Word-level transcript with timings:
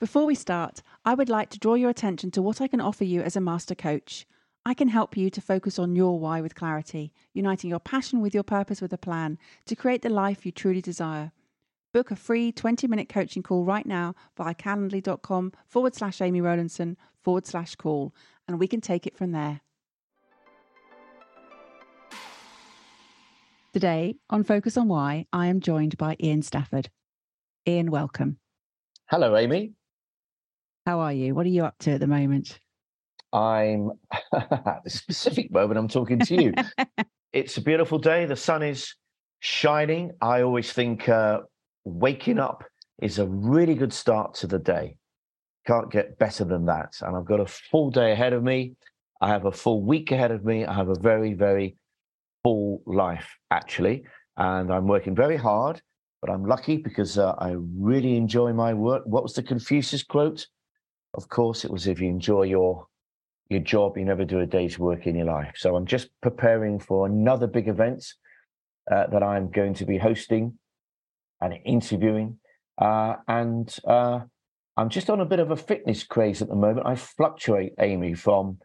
Before 0.00 0.24
we 0.24 0.34
start, 0.34 0.80
I 1.04 1.12
would 1.12 1.28
like 1.28 1.50
to 1.50 1.58
draw 1.58 1.74
your 1.74 1.90
attention 1.90 2.30
to 2.30 2.40
what 2.40 2.62
I 2.62 2.68
can 2.68 2.80
offer 2.80 3.04
you 3.04 3.20
as 3.20 3.36
a 3.36 3.40
master 3.40 3.74
coach. 3.74 4.26
I 4.64 4.72
can 4.72 4.88
help 4.88 5.14
you 5.14 5.28
to 5.28 5.42
focus 5.42 5.78
on 5.78 5.94
your 5.94 6.18
why 6.18 6.40
with 6.40 6.54
clarity, 6.54 7.12
uniting 7.34 7.68
your 7.68 7.80
passion 7.80 8.22
with 8.22 8.32
your 8.32 8.42
purpose 8.42 8.80
with 8.80 8.94
a 8.94 8.98
plan 8.98 9.36
to 9.66 9.76
create 9.76 10.00
the 10.00 10.08
life 10.08 10.46
you 10.46 10.52
truly 10.52 10.80
desire. 10.80 11.32
Book 11.92 12.10
a 12.10 12.16
free 12.16 12.50
20 12.50 12.86
minute 12.86 13.10
coaching 13.10 13.42
call 13.42 13.66
right 13.66 13.84
now 13.84 14.14
via 14.38 14.54
calendly.com 14.54 15.52
forward 15.66 15.94
slash 15.94 16.22
Amy 16.22 16.40
Rowlandson 16.40 16.96
forward 17.22 17.46
slash 17.46 17.74
call, 17.74 18.14
and 18.48 18.58
we 18.58 18.68
can 18.68 18.80
take 18.80 19.06
it 19.06 19.18
from 19.18 19.32
there. 19.32 19.60
Today 23.74 24.16
on 24.30 24.44
Focus 24.44 24.78
on 24.78 24.88
Why, 24.88 25.26
I 25.30 25.48
am 25.48 25.60
joined 25.60 25.98
by 25.98 26.16
Ian 26.22 26.40
Stafford. 26.40 26.88
Ian, 27.68 27.90
welcome. 27.90 28.38
Hello, 29.10 29.36
Amy. 29.36 29.74
How 30.90 30.98
are 30.98 31.12
you? 31.12 31.36
What 31.36 31.46
are 31.46 31.50
you 31.50 31.64
up 31.64 31.78
to 31.82 31.92
at 31.92 32.00
the 32.00 32.08
moment? 32.08 32.58
I'm 33.32 33.92
at 34.34 34.82
the 34.82 34.90
specific 34.90 35.52
moment 35.52 35.78
I'm 35.78 35.86
talking 35.86 36.18
to 36.18 36.42
you. 36.42 36.52
it's 37.32 37.56
a 37.58 37.60
beautiful 37.60 37.96
day. 37.96 38.26
The 38.26 38.34
sun 38.34 38.64
is 38.64 38.96
shining. 39.38 40.10
I 40.20 40.42
always 40.42 40.72
think 40.72 41.08
uh, 41.08 41.42
waking 41.84 42.40
up 42.40 42.64
is 43.00 43.20
a 43.20 43.26
really 43.28 43.76
good 43.76 43.92
start 43.92 44.34
to 44.38 44.48
the 44.48 44.58
day. 44.58 44.96
Can't 45.64 45.92
get 45.92 46.18
better 46.18 46.44
than 46.44 46.66
that. 46.66 46.94
And 47.02 47.16
I've 47.16 47.24
got 47.24 47.38
a 47.38 47.46
full 47.46 47.92
day 47.92 48.10
ahead 48.10 48.32
of 48.32 48.42
me. 48.42 48.74
I 49.20 49.28
have 49.28 49.44
a 49.44 49.52
full 49.52 49.84
week 49.84 50.10
ahead 50.10 50.32
of 50.32 50.44
me. 50.44 50.66
I 50.66 50.74
have 50.74 50.88
a 50.88 50.98
very, 50.98 51.34
very 51.34 51.76
full 52.42 52.82
life, 52.84 53.28
actually. 53.52 54.02
And 54.36 54.72
I'm 54.72 54.88
working 54.88 55.14
very 55.14 55.36
hard, 55.36 55.80
but 56.20 56.30
I'm 56.30 56.44
lucky 56.44 56.78
because 56.78 57.16
uh, 57.16 57.36
I 57.38 57.54
really 57.78 58.16
enjoy 58.16 58.52
my 58.52 58.74
work. 58.74 59.04
What 59.06 59.22
was 59.22 59.34
the 59.34 59.44
Confucius 59.44 60.02
quote? 60.02 60.48
Of 61.14 61.28
course, 61.28 61.64
it 61.64 61.70
was 61.70 61.86
if 61.86 62.00
you 62.00 62.08
enjoy 62.08 62.44
your 62.44 62.86
your 63.48 63.60
job, 63.60 63.96
you 63.96 64.04
never 64.04 64.24
do 64.24 64.38
a 64.38 64.46
day's 64.46 64.78
work 64.78 65.06
in 65.06 65.16
your 65.16 65.26
life. 65.26 65.54
So 65.56 65.74
I'm 65.74 65.86
just 65.86 66.08
preparing 66.22 66.78
for 66.78 67.06
another 67.06 67.48
big 67.48 67.66
event 67.66 68.04
uh, 68.90 69.08
that 69.08 69.24
I'm 69.24 69.50
going 69.50 69.74
to 69.74 69.84
be 69.84 69.98
hosting 69.98 70.56
and 71.40 71.54
interviewing, 71.64 72.38
uh, 72.78 73.16
and 73.26 73.74
uh, 73.84 74.20
I'm 74.76 74.88
just 74.88 75.10
on 75.10 75.20
a 75.20 75.26
bit 75.26 75.40
of 75.40 75.50
a 75.50 75.56
fitness 75.56 76.04
craze 76.04 76.42
at 76.42 76.48
the 76.48 76.54
moment. 76.54 76.86
I 76.86 76.94
fluctuate, 76.94 77.72
Amy, 77.80 78.14
from 78.14 78.58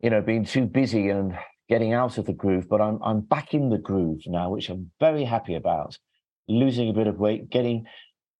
you 0.00 0.10
know 0.10 0.20
being 0.20 0.44
too 0.44 0.66
busy 0.66 1.10
and 1.10 1.38
getting 1.68 1.92
out 1.92 2.18
of 2.18 2.26
the 2.26 2.32
groove, 2.32 2.68
but 2.68 2.80
I'm 2.80 2.98
I'm 3.04 3.20
back 3.20 3.54
in 3.54 3.68
the 3.68 3.78
groove 3.78 4.22
now, 4.26 4.50
which 4.50 4.68
I'm 4.68 4.90
very 4.98 5.24
happy 5.24 5.54
about. 5.54 5.96
Losing 6.48 6.88
a 6.88 6.94
bit 6.94 7.06
of 7.06 7.18
weight, 7.18 7.50
getting 7.50 7.84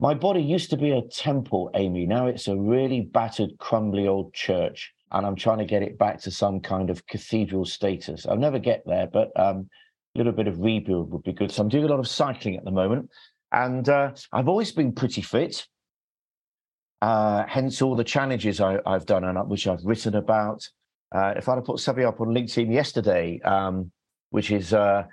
my 0.01 0.15
body 0.15 0.41
used 0.41 0.71
to 0.71 0.77
be 0.77 0.93
a 0.93 1.03
temple, 1.03 1.71
Amy. 1.75 2.07
Now 2.07 2.27
it's 2.27 2.47
a 2.47 2.57
really 2.57 3.01
battered, 3.01 3.59
crumbly 3.59 4.07
old 4.07 4.33
church. 4.33 4.93
And 5.11 5.27
I'm 5.27 5.37
trying 5.37 5.59
to 5.59 5.65
get 5.65 5.83
it 5.83 5.99
back 5.99 6.21
to 6.23 6.31
some 6.31 6.61
kind 6.61 6.91
of 6.91 7.07
cathedral 7.07 7.65
status. 7.65 8.27
I'll 8.27 8.37
never 8.37 8.59
get 8.59 8.83
there, 8.87 9.07
but 9.07 9.31
um, 9.41 9.69
a 10.15 10.19
little 10.19 10.33
bit 10.33 10.47
of 10.47 10.61
rebuild 10.61 11.11
would 11.13 11.23
be 11.23 11.33
good. 11.33 11.51
So 11.51 11.63
I'm 11.63 11.69
doing 11.69 11.85
a 11.85 11.89
lot 11.89 11.99
of 11.99 12.07
cycling 12.07 12.57
at 12.57 12.65
the 12.65 12.71
moment. 12.71 13.11
And 13.51 13.89
uh, 13.89 14.13
I've 14.33 14.49
always 14.49 14.71
been 14.71 14.93
pretty 14.93 15.23
fit. 15.23 15.67
Uh, 17.01 17.45
hence 17.49 17.81
all 17.81 17.97
the 17.97 18.05
challenges 18.05 18.61
I, 18.61 18.79
have 18.87 19.07
done 19.07 19.25
and 19.25 19.39
which 19.49 19.67
I've 19.67 19.85
written 19.85 20.15
about. 20.15 20.69
Uh, 21.11 21.35
if 21.37 21.49
I'd 21.49 21.55
have 21.55 21.65
put 21.65 21.81
something 21.81 22.05
up 22.05 22.21
on 22.21 22.29
LinkedIn 22.29 22.73
yesterday, 22.73 23.41
um, 23.45 23.91
which 24.31 24.51
is 24.51 24.75
uh, 24.75 25.05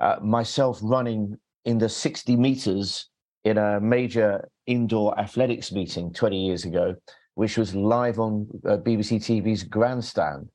uh, 0.00 0.16
myself 0.20 0.80
running 0.82 1.38
in 1.64 1.78
the 1.78 1.88
60 1.88 2.34
meters 2.36 3.08
in 3.44 3.58
a 3.58 3.80
major 3.80 4.48
indoor 4.66 5.18
athletics 5.18 5.72
meeting 5.72 6.12
20 6.12 6.46
years 6.46 6.64
ago, 6.64 6.94
which 7.34 7.56
was 7.56 7.74
live 7.74 8.18
on 8.18 8.48
uh, 8.66 8.76
BBC 8.76 9.18
TV's 9.18 9.62
Grandstand. 9.62 10.48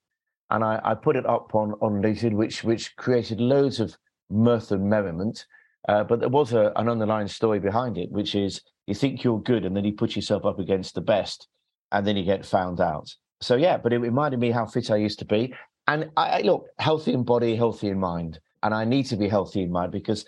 And 0.49 0.63
I, 0.63 0.79
I, 0.83 0.93
put 0.93 1.15
it 1.15 1.25
up 1.25 1.55
on, 1.55 1.71
on 1.81 2.01
LinkedIn, 2.01 2.33
which, 2.33 2.63
which 2.63 2.95
created 2.95 3.39
loads 3.39 3.79
of 3.79 3.95
mirth 4.29 4.71
and 4.71 4.89
merriment. 4.89 5.45
Uh, 5.87 6.03
but 6.03 6.19
there 6.19 6.29
was 6.29 6.53
a, 6.53 6.71
an 6.75 6.89
underlying 6.89 7.27
story 7.27 7.59
behind 7.59 7.97
it, 7.97 8.11
which 8.11 8.35
is 8.35 8.61
you 8.85 8.93
think 8.93 9.23
you're 9.23 9.41
good 9.41 9.65
and 9.65 9.75
then 9.75 9.85
you 9.85 9.93
put 9.93 10.15
yourself 10.15 10.45
up 10.45 10.59
against 10.59 10.93
the 10.93 11.01
best 11.01 11.47
and 11.91 12.05
then 12.05 12.17
you 12.17 12.23
get 12.23 12.45
found 12.45 12.81
out. 12.81 13.09
So, 13.41 13.55
yeah, 13.55 13.77
but 13.77 13.93
it 13.93 13.99
reminded 13.99 14.39
me 14.39 14.51
how 14.51 14.65
fit 14.65 14.91
I 14.91 14.97
used 14.97 15.19
to 15.19 15.25
be. 15.25 15.53
And 15.87 16.09
I, 16.15 16.39
I 16.39 16.41
look, 16.41 16.67
healthy 16.79 17.13
in 17.13 17.23
body, 17.23 17.55
healthy 17.55 17.89
in 17.89 17.99
mind. 17.99 18.39
And 18.61 18.73
I 18.73 18.85
need 18.85 19.03
to 19.07 19.17
be 19.17 19.27
healthy 19.27 19.63
in 19.63 19.71
mind 19.71 19.91
because 19.91 20.25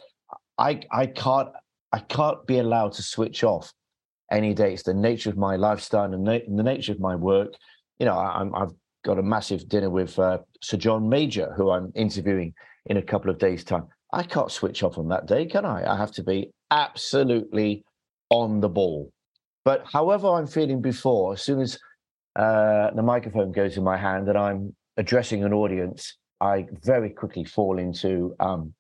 I, 0.58 0.82
I 0.92 1.08
can't 1.08 1.50
I 1.96 2.00
can't 2.00 2.46
be 2.46 2.60
allowed 2.60 2.92
to 2.94 3.02
switch 3.02 3.46
off 3.46 3.72
any 4.30 4.54
day. 4.54 4.74
It's 4.74 4.84
the 4.84 4.94
nature 4.94 5.30
of 5.30 5.38
my 5.38 5.56
lifestyle 5.56 6.14
and 6.14 6.28
the 6.28 6.64
nature 6.64 6.92
of 6.92 7.00
my 7.00 7.16
work. 7.16 7.54
You 8.00 8.06
know, 8.06 8.18
I, 8.18 8.46
have 8.60 8.74
got 9.06 9.18
a 9.18 9.24
massive 9.24 9.70
dinner 9.70 9.90
with 9.90 10.20
uh, 10.20 10.40
Sir 10.62 10.76
John 10.76 11.08
Major, 11.08 11.54
who 11.56 11.72
I'm 11.72 11.94
interviewing 11.96 12.54
in 12.88 12.98
a 12.98 13.02
couple 13.02 13.32
of 13.32 13.40
days' 13.40 13.64
time. 13.64 13.88
I 14.12 14.24
can't 14.24 14.52
switch 14.52 14.84
off 14.84 14.98
on 14.98 15.08
that 15.08 15.26
day, 15.26 15.46
can 15.46 15.64
I? 15.64 15.90
I 15.90 15.96
have 15.96 16.12
to 16.14 16.24
be 16.24 16.52
absolutely 16.70 17.86
on 18.30 18.60
the 18.60 18.68
ball. 18.68 19.10
But 19.64 19.86
however 19.90 20.28
I'm 20.34 20.48
feeling 20.48 20.82
before, 20.82 21.32
as 21.32 21.44
soon 21.44 21.62
as 21.62 21.80
uh, 22.36 22.92
the 22.94 23.04
microphone 23.04 23.54
goes 23.54 23.78
in 23.78 23.86
my 23.86 23.96
hand 23.96 24.28
and 24.28 24.38
I'm 24.38 24.76
addressing 24.98 25.46
an 25.46 25.54
audience, 25.54 26.18
I 26.42 26.66
very 26.84 27.12
quickly 27.12 27.46
fall 27.46 27.80
into 27.80 28.36
um, 28.42 28.74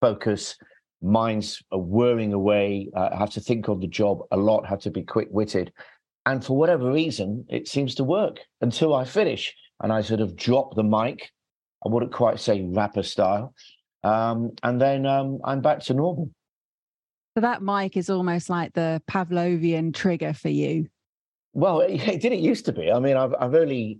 focus 0.00 0.56
minds 1.06 1.62
are 1.72 1.78
whirring 1.78 2.32
away, 2.32 2.88
uh, 2.94 3.16
have 3.16 3.30
to 3.30 3.40
think 3.40 3.68
on 3.68 3.80
the 3.80 3.86
job 3.86 4.20
a 4.30 4.36
lot, 4.36 4.66
have 4.66 4.80
to 4.80 4.90
be 4.90 5.02
quick 5.02 5.28
witted. 5.30 5.72
And 6.26 6.44
for 6.44 6.56
whatever 6.56 6.90
reason, 6.90 7.46
it 7.48 7.68
seems 7.68 7.94
to 7.96 8.04
work 8.04 8.40
until 8.60 8.94
I 8.94 9.04
finish 9.04 9.54
and 9.82 9.92
I 9.92 10.00
sort 10.00 10.20
of 10.20 10.36
drop 10.36 10.74
the 10.74 10.82
mic. 10.82 11.30
I 11.84 11.88
wouldn't 11.88 12.12
quite 12.12 12.40
say 12.40 12.62
rapper 12.62 13.04
style. 13.04 13.54
Um, 14.02 14.52
and 14.62 14.80
then 14.80 15.06
um, 15.06 15.38
I'm 15.44 15.60
back 15.60 15.80
to 15.84 15.94
normal. 15.94 16.30
So 17.36 17.42
that 17.42 17.62
mic 17.62 17.96
is 17.96 18.10
almost 18.10 18.48
like 18.48 18.72
the 18.72 19.02
Pavlovian 19.08 19.94
trigger 19.94 20.32
for 20.32 20.48
you. 20.48 20.86
Well, 21.52 21.80
it, 21.82 22.00
it 22.08 22.20
didn't 22.20 22.40
used 22.40 22.64
to 22.66 22.72
be. 22.72 22.90
I 22.90 22.98
mean, 22.98 23.16
I've, 23.16 23.34
I've 23.38 23.54
only, 23.54 23.98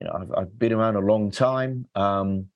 you 0.00 0.06
know, 0.06 0.12
I've, 0.20 0.32
I've 0.38 0.58
been 0.58 0.72
around 0.72 0.96
a 0.96 1.00
long 1.00 1.30
time. 1.30 1.86
Um, 1.94 2.46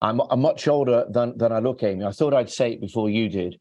I'm, 0.00 0.20
I'm 0.20 0.40
much 0.40 0.68
older 0.68 1.04
than, 1.10 1.36
than 1.38 1.52
I 1.52 1.58
look, 1.58 1.82
Amy. 1.82 2.04
I 2.04 2.10
thought 2.10 2.34
I'd 2.34 2.50
say 2.50 2.72
it 2.72 2.80
before 2.80 3.08
you 3.08 3.28
did. 3.28 3.58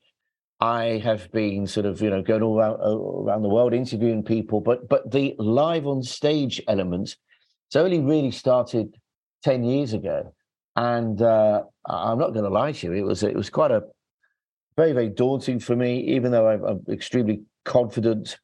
I 0.59 1.01
have 1.03 1.31
been 1.31 1.67
sort 1.67 1.85
of, 1.85 2.01
you 2.01 2.09
know, 2.09 2.21
going 2.21 2.41
all 2.41 2.57
around, 2.57 2.79
around 2.79 3.41
the 3.41 3.49
world 3.49 3.73
interviewing 3.73 4.23
people, 4.23 4.61
but 4.61 4.87
but 4.87 5.11
the 5.11 5.35
live 5.37 5.85
on 5.85 6.01
stage 6.01 6.61
element, 6.67 7.15
it's 7.67 7.75
only 7.75 7.99
really 7.99 8.31
started 8.31 8.95
10 9.43 9.63
years 9.63 9.93
ago. 9.93 10.33
And 10.77 11.21
uh, 11.21 11.63
I'm 11.85 12.19
not 12.19 12.33
going 12.33 12.45
to 12.45 12.49
lie 12.49 12.71
to 12.71 12.87
you, 12.87 12.93
it 12.93 13.01
was 13.01 13.23
it 13.23 13.35
was 13.35 13.49
quite 13.49 13.71
a 13.71 13.83
very, 14.75 14.93
very 14.93 15.09
daunting 15.09 15.59
for 15.59 15.75
me, 15.75 16.01
even 16.15 16.31
though 16.31 16.47
I'm 16.49 16.65
an 16.65 16.85
extremely 16.89 17.43
confident 17.63 18.37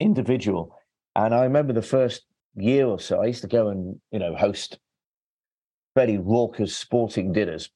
individual. 0.00 0.76
And 1.16 1.34
I 1.34 1.44
remember 1.44 1.72
the 1.72 1.82
first 1.82 2.24
year 2.54 2.86
or 2.86 3.00
so, 3.00 3.22
I 3.22 3.26
used 3.26 3.42
to 3.42 3.48
go 3.48 3.68
and, 3.68 4.00
you 4.10 4.18
know, 4.18 4.34
host 4.36 4.78
very 5.98 6.16
raucous 6.16 6.76
sporting 6.76 7.32
dinners. 7.32 7.70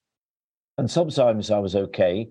And 0.78 0.88
sometimes 0.88 1.50
I 1.50 1.58
was 1.58 1.74
okay, 1.74 2.28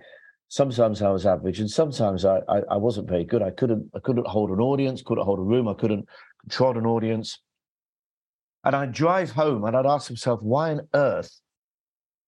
sometimes 0.47 1.01
I 1.01 1.09
was 1.09 1.25
average, 1.25 1.59
and 1.59 1.69
sometimes 1.69 2.23
I, 2.23 2.37
I, 2.47 2.59
I 2.71 2.77
wasn't 2.77 3.09
very 3.09 3.25
good. 3.25 3.41
I 3.41 3.51
couldn't 3.51 3.91
I 3.93 3.99
couldn't 3.99 4.27
hold 4.35 4.51
an 4.51 4.61
audience, 4.61 5.01
couldn't 5.01 5.25
hold 5.25 5.39
a 5.39 5.49
room, 5.53 5.67
I 5.67 5.73
couldn't 5.73 6.05
control 6.43 6.77
an 6.77 6.85
audience. 6.85 7.41
And 8.63 8.73
I'd 8.73 8.93
drive 8.93 9.31
home 9.31 9.65
and 9.65 9.75
I'd 9.75 9.85
ask 9.85 10.09
myself, 10.09 10.39
why 10.41 10.71
on 10.71 10.87
earth 10.93 11.31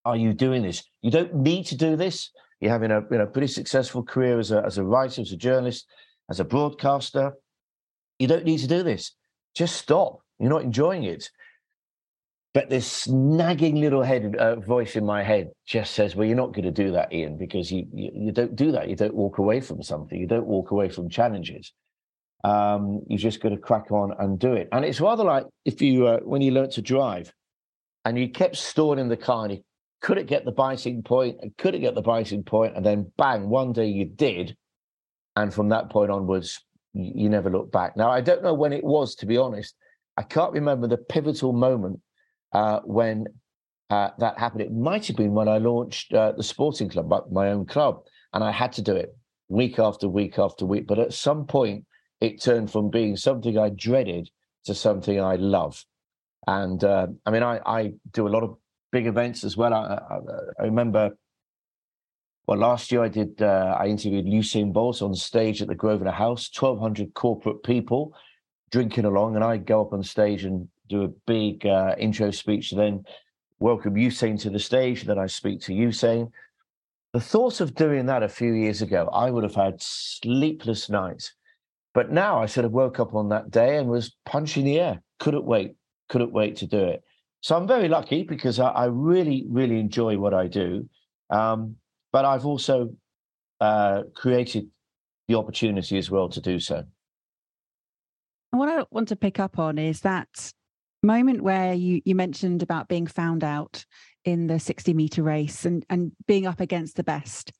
are 0.03 0.17
you 0.17 0.33
doing 0.33 0.63
this? 0.63 0.83
You 1.01 1.11
don't 1.11 1.33
need 1.33 1.65
to 1.67 1.77
do 1.77 1.95
this. 1.95 2.31
You're 2.59 2.71
having 2.77 2.91
a 2.91 2.99
you 3.11 3.17
know 3.19 3.27
pretty 3.27 3.47
successful 3.47 4.03
career 4.03 4.39
as 4.39 4.51
a 4.51 4.61
as 4.65 4.77
a 4.77 4.83
writer, 4.83 5.21
as 5.21 5.31
a 5.31 5.37
journalist, 5.37 5.85
as 6.29 6.41
a 6.41 6.49
broadcaster. 6.53 7.31
You 8.19 8.27
don't 8.27 8.43
need 8.43 8.59
to 8.59 8.67
do 8.67 8.83
this. 8.83 9.15
Just 9.55 9.77
stop. 9.77 10.19
You're 10.37 10.49
not 10.49 10.63
enjoying 10.63 11.05
it. 11.05 11.29
But 12.53 12.69
this 12.69 13.07
nagging 13.07 13.77
little 13.77 14.03
head 14.03 14.35
uh, 14.35 14.57
voice 14.57 14.95
in 14.95 15.05
my 15.05 15.23
head 15.23 15.49
just 15.65 15.93
says, 15.95 16.15
"Well, 16.15 16.27
you're 16.27 16.37
not 16.37 16.53
going 16.53 16.65
to 16.65 16.71
do 16.71 16.91
that, 16.91 17.11
Ian, 17.11 17.37
because 17.37 17.71
you, 17.71 17.87
you, 17.91 18.11
you 18.13 18.31
don't 18.31 18.55
do 18.55 18.71
that. 18.73 18.89
You 18.89 18.95
don't 18.95 19.15
walk 19.15 19.39
away 19.39 19.59
from 19.59 19.81
something. 19.81 20.19
You 20.19 20.27
don't 20.27 20.45
walk 20.45 20.71
away 20.71 20.89
from 20.89 21.09
challenges." 21.09 21.73
Um, 22.43 23.01
you 23.07 23.17
just 23.17 23.41
got 23.41 23.49
to 23.49 23.57
crack 23.57 23.89
on 23.91 24.13
and 24.19 24.37
do 24.37 24.53
it. 24.53 24.67
And 24.71 24.83
it's 24.83 24.99
rather 24.99 25.23
like 25.23 25.45
if 25.65 25.81
you 25.81 26.07
uh, 26.07 26.19
when 26.19 26.41
you 26.41 26.51
learnt 26.51 26.73
to 26.73 26.81
drive, 26.81 27.33
and 28.05 28.19
you 28.19 28.29
kept 28.29 28.55
stored 28.57 28.99
in 28.99 29.09
the 29.09 29.17
car 29.17 29.45
and 29.45 29.53
you 29.53 29.63
couldn't 30.01 30.27
get 30.27 30.45
the 30.45 30.51
biting 30.51 31.01
point 31.01 31.37
and 31.41 31.57
couldn't 31.57 31.81
get 31.81 31.95
the 31.95 32.01
biting 32.01 32.43
point, 32.43 32.75
and 32.75 32.85
then 32.85 33.11
bang, 33.17 33.49
one 33.49 33.73
day 33.73 33.87
you 33.87 34.05
did, 34.05 34.55
and 35.35 35.51
from 35.51 35.69
that 35.69 35.89
point 35.89 36.11
onwards, 36.11 36.63
you, 36.93 37.23
you 37.23 37.29
never 37.29 37.49
looked 37.49 37.71
back. 37.71 37.97
Now 37.97 38.11
I 38.11 38.21
don't 38.21 38.43
know 38.43 38.53
when 38.53 38.73
it 38.73 38.83
was, 38.83 39.15
to 39.15 39.25
be 39.25 39.37
honest. 39.37 39.73
I 40.17 40.21
can't 40.21 40.53
remember 40.53 40.87
the 40.87 40.97
pivotal 40.97 41.53
moment 41.53 41.99
uh, 42.53 42.79
when 42.85 43.25
uh, 43.89 44.09
that 44.19 44.39
happened. 44.39 44.61
It 44.61 44.73
might 44.73 45.05
have 45.07 45.15
been 45.15 45.33
when 45.33 45.47
I 45.47 45.57
launched 45.57 46.13
uh, 46.13 46.31
the 46.31 46.43
sporting 46.43 46.89
club, 46.89 47.11
my 47.31 47.49
own 47.49 47.65
club, 47.65 48.03
and 48.33 48.43
I 48.43 48.51
had 48.51 48.73
to 48.73 48.81
do 48.81 48.95
it 48.95 49.15
week 49.49 49.77
after 49.77 50.07
week 50.07 50.39
after 50.39 50.65
week. 50.65 50.87
But 50.87 50.99
at 50.99 51.13
some 51.13 51.45
point, 51.45 51.85
it 52.21 52.41
turned 52.41 52.71
from 52.71 52.89
being 52.89 53.17
something 53.17 53.57
I 53.57 53.69
dreaded 53.69 54.29
to 54.65 54.73
something 54.73 55.19
I 55.19 55.35
love. 55.35 55.83
And 56.47 56.83
uh, 56.83 57.07
I 57.25 57.31
mean, 57.31 57.43
I, 57.43 57.59
I, 57.65 57.93
do 58.11 58.27
a 58.27 58.29
lot 58.29 58.43
of 58.43 58.57
big 58.91 59.07
events 59.07 59.43
as 59.43 59.55
well. 59.55 59.73
I, 59.73 59.99
I, 60.09 60.17
I 60.59 60.63
remember, 60.63 61.11
well, 62.47 62.57
last 62.57 62.91
year 62.91 63.03
I 63.03 63.09
did, 63.09 63.41
uh, 63.41 63.77
I 63.79 63.87
interviewed 63.87 64.25
Usain 64.25 64.73
Bolt 64.73 65.01
on 65.01 65.15
stage 65.15 65.61
at 65.61 65.67
the 65.67 65.75
Grosvenor 65.75 66.11
House, 66.11 66.49
1,200 66.57 67.13
corporate 67.13 67.63
people 67.63 68.13
drinking 68.71 69.05
along. 69.05 69.35
And 69.35 69.43
I 69.43 69.57
go 69.57 69.81
up 69.81 69.93
on 69.93 70.03
stage 70.03 70.43
and 70.43 70.67
do 70.93 71.03
a 71.03 71.07
big 71.27 71.65
uh, 71.65 71.95
intro 71.97 72.31
speech, 72.31 72.71
then 72.71 73.03
welcome 73.59 73.95
Usain 73.95 74.39
to 74.41 74.49
the 74.49 74.59
stage. 74.59 75.03
Then 75.03 75.19
I 75.19 75.27
speak 75.27 75.61
to 75.61 75.73
Usain. 75.73 76.31
The 77.13 77.21
thought 77.21 77.61
of 77.61 77.75
doing 77.75 78.05
that 78.07 78.23
a 78.23 78.29
few 78.29 78.53
years 78.53 78.81
ago, 78.81 79.09
I 79.13 79.29
would 79.29 79.43
have 79.43 79.55
had 79.55 79.81
sleepless 79.81 80.89
nights. 80.89 81.33
But 81.93 82.11
now 82.11 82.41
I 82.41 82.47
sort 82.47 82.65
of 82.65 82.71
woke 82.71 82.99
up 82.99 83.13
on 83.13 83.29
that 83.29 83.51
day 83.51 83.77
and 83.77 83.87
was 83.87 84.15
punching 84.25 84.65
the 84.65 84.79
air. 84.79 85.01
Couldn't 85.19 85.45
wait, 85.45 85.75
couldn't 86.09 86.33
wait 86.33 86.55
to 86.57 86.67
do 86.67 86.79
it. 86.79 87.03
So 87.41 87.55
I'm 87.55 87.67
very 87.67 87.87
lucky 87.87 88.23
because 88.23 88.59
I, 88.59 88.69
I 88.69 88.85
really, 88.85 89.45
really 89.49 89.79
enjoy 89.79 90.17
what 90.17 90.33
I 90.33 90.47
do. 90.47 90.89
Um, 91.29 91.75
but 92.11 92.25
I've 92.25 92.45
also 92.45 92.95
uh, 93.59 94.03
created 94.15 94.69
the 95.27 95.35
opportunity 95.35 95.97
as 95.97 96.09
well 96.09 96.29
to 96.29 96.41
do 96.41 96.59
so. 96.59 96.83
And 98.51 98.59
what 98.59 98.69
I 98.69 98.85
want 98.91 99.07
to 99.09 99.15
pick 99.15 99.39
up 99.39 99.59
on 99.59 99.77
is 99.77 100.01
that 100.01 100.53
moment 101.03 101.41
where 101.41 101.73
you 101.73 102.01
you 102.05 102.15
mentioned 102.15 102.63
about 102.63 102.87
being 102.87 103.05
found 103.05 103.43
out 103.43 103.85
in 104.25 104.47
the 104.47 104.59
60 104.59 104.93
meter 104.93 105.21
race 105.21 105.65
and 105.65 105.85
and 105.89 106.11
being 106.27 106.47
up 106.47 106.59
against 106.59 106.95
the 106.95 107.03
best. 107.03 107.51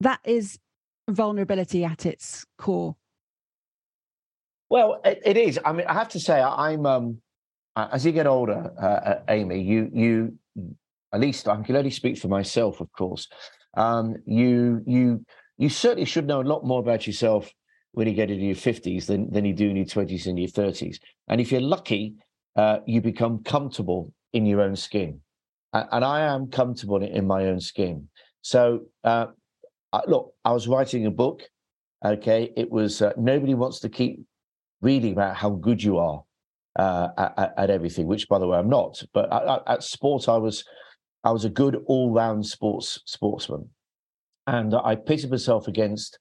That 0.00 0.20
is 0.24 0.58
vulnerability 1.08 1.84
at 1.84 2.06
its 2.06 2.46
core. 2.56 2.96
Well 4.70 5.00
it, 5.04 5.20
it 5.24 5.36
is. 5.36 5.58
I 5.64 5.72
mean 5.72 5.86
i 5.86 5.94
have 5.94 6.08
to 6.10 6.20
say 6.20 6.40
i'm 6.40 6.86
um 6.86 7.18
as 7.76 8.04
you 8.04 8.12
get 8.12 8.26
older 8.26 8.72
uh, 8.80 8.86
uh, 8.86 9.22
amy 9.28 9.62
you 9.62 9.88
you 9.94 10.38
at 11.12 11.20
least 11.20 11.46
i 11.46 11.62
can 11.62 11.76
only 11.76 11.90
speak 11.90 12.18
for 12.18 12.28
myself 12.28 12.80
of 12.80 12.90
course. 12.92 13.28
Um 13.74 14.16
you 14.26 14.82
you 14.86 15.24
you 15.58 15.68
certainly 15.68 16.06
should 16.06 16.26
know 16.26 16.40
a 16.40 16.50
lot 16.52 16.64
more 16.64 16.80
about 16.80 17.06
yourself 17.06 17.52
when 17.92 18.06
you 18.06 18.14
get 18.14 18.30
into 18.30 18.44
your 18.44 18.54
50s 18.54 19.06
than, 19.06 19.30
than 19.32 19.44
you 19.44 19.52
do 19.52 19.68
in 19.68 19.76
your 19.76 19.86
20s 19.86 20.26
and 20.26 20.38
your 20.38 20.48
30s 20.48 20.98
and 21.28 21.40
if 21.40 21.50
you're 21.50 21.60
lucky 21.60 22.14
uh, 22.56 22.78
you 22.86 23.00
become 23.00 23.42
comfortable 23.42 24.12
in 24.32 24.46
your 24.46 24.60
own 24.60 24.76
skin. 24.76 25.20
And 25.72 26.04
I 26.04 26.20
am 26.20 26.48
comfortable 26.48 27.02
in 27.02 27.26
my 27.26 27.46
own 27.46 27.60
skin. 27.60 28.08
So, 28.42 28.86
uh, 29.04 29.26
look, 30.06 30.32
I 30.44 30.52
was 30.52 30.66
writing 30.66 31.06
a 31.06 31.10
book. 31.10 31.42
Okay, 32.04 32.52
it 32.56 32.70
was 32.70 33.02
uh, 33.02 33.12
nobody 33.16 33.54
wants 33.54 33.80
to 33.80 33.88
keep 33.88 34.20
reading 34.80 35.12
about 35.12 35.36
how 35.36 35.50
good 35.50 35.82
you 35.82 35.98
are 35.98 36.22
uh, 36.78 37.08
at, 37.18 37.54
at, 37.56 37.70
everything. 37.70 38.06
Which, 38.06 38.28
by 38.28 38.38
the 38.38 38.46
way, 38.46 38.56
I'm 38.56 38.68
not. 38.68 39.02
But 39.12 39.32
at, 39.32 39.62
at 39.66 39.82
sport, 39.82 40.28
I 40.28 40.36
was, 40.36 40.64
I 41.24 41.32
was 41.32 41.44
a 41.44 41.50
good 41.50 41.82
all-round 41.86 42.46
sports 42.46 43.00
sportsman, 43.04 43.68
and 44.46 44.74
I 44.74 44.94
pitted 44.94 45.30
myself 45.30 45.66
against 45.66 46.18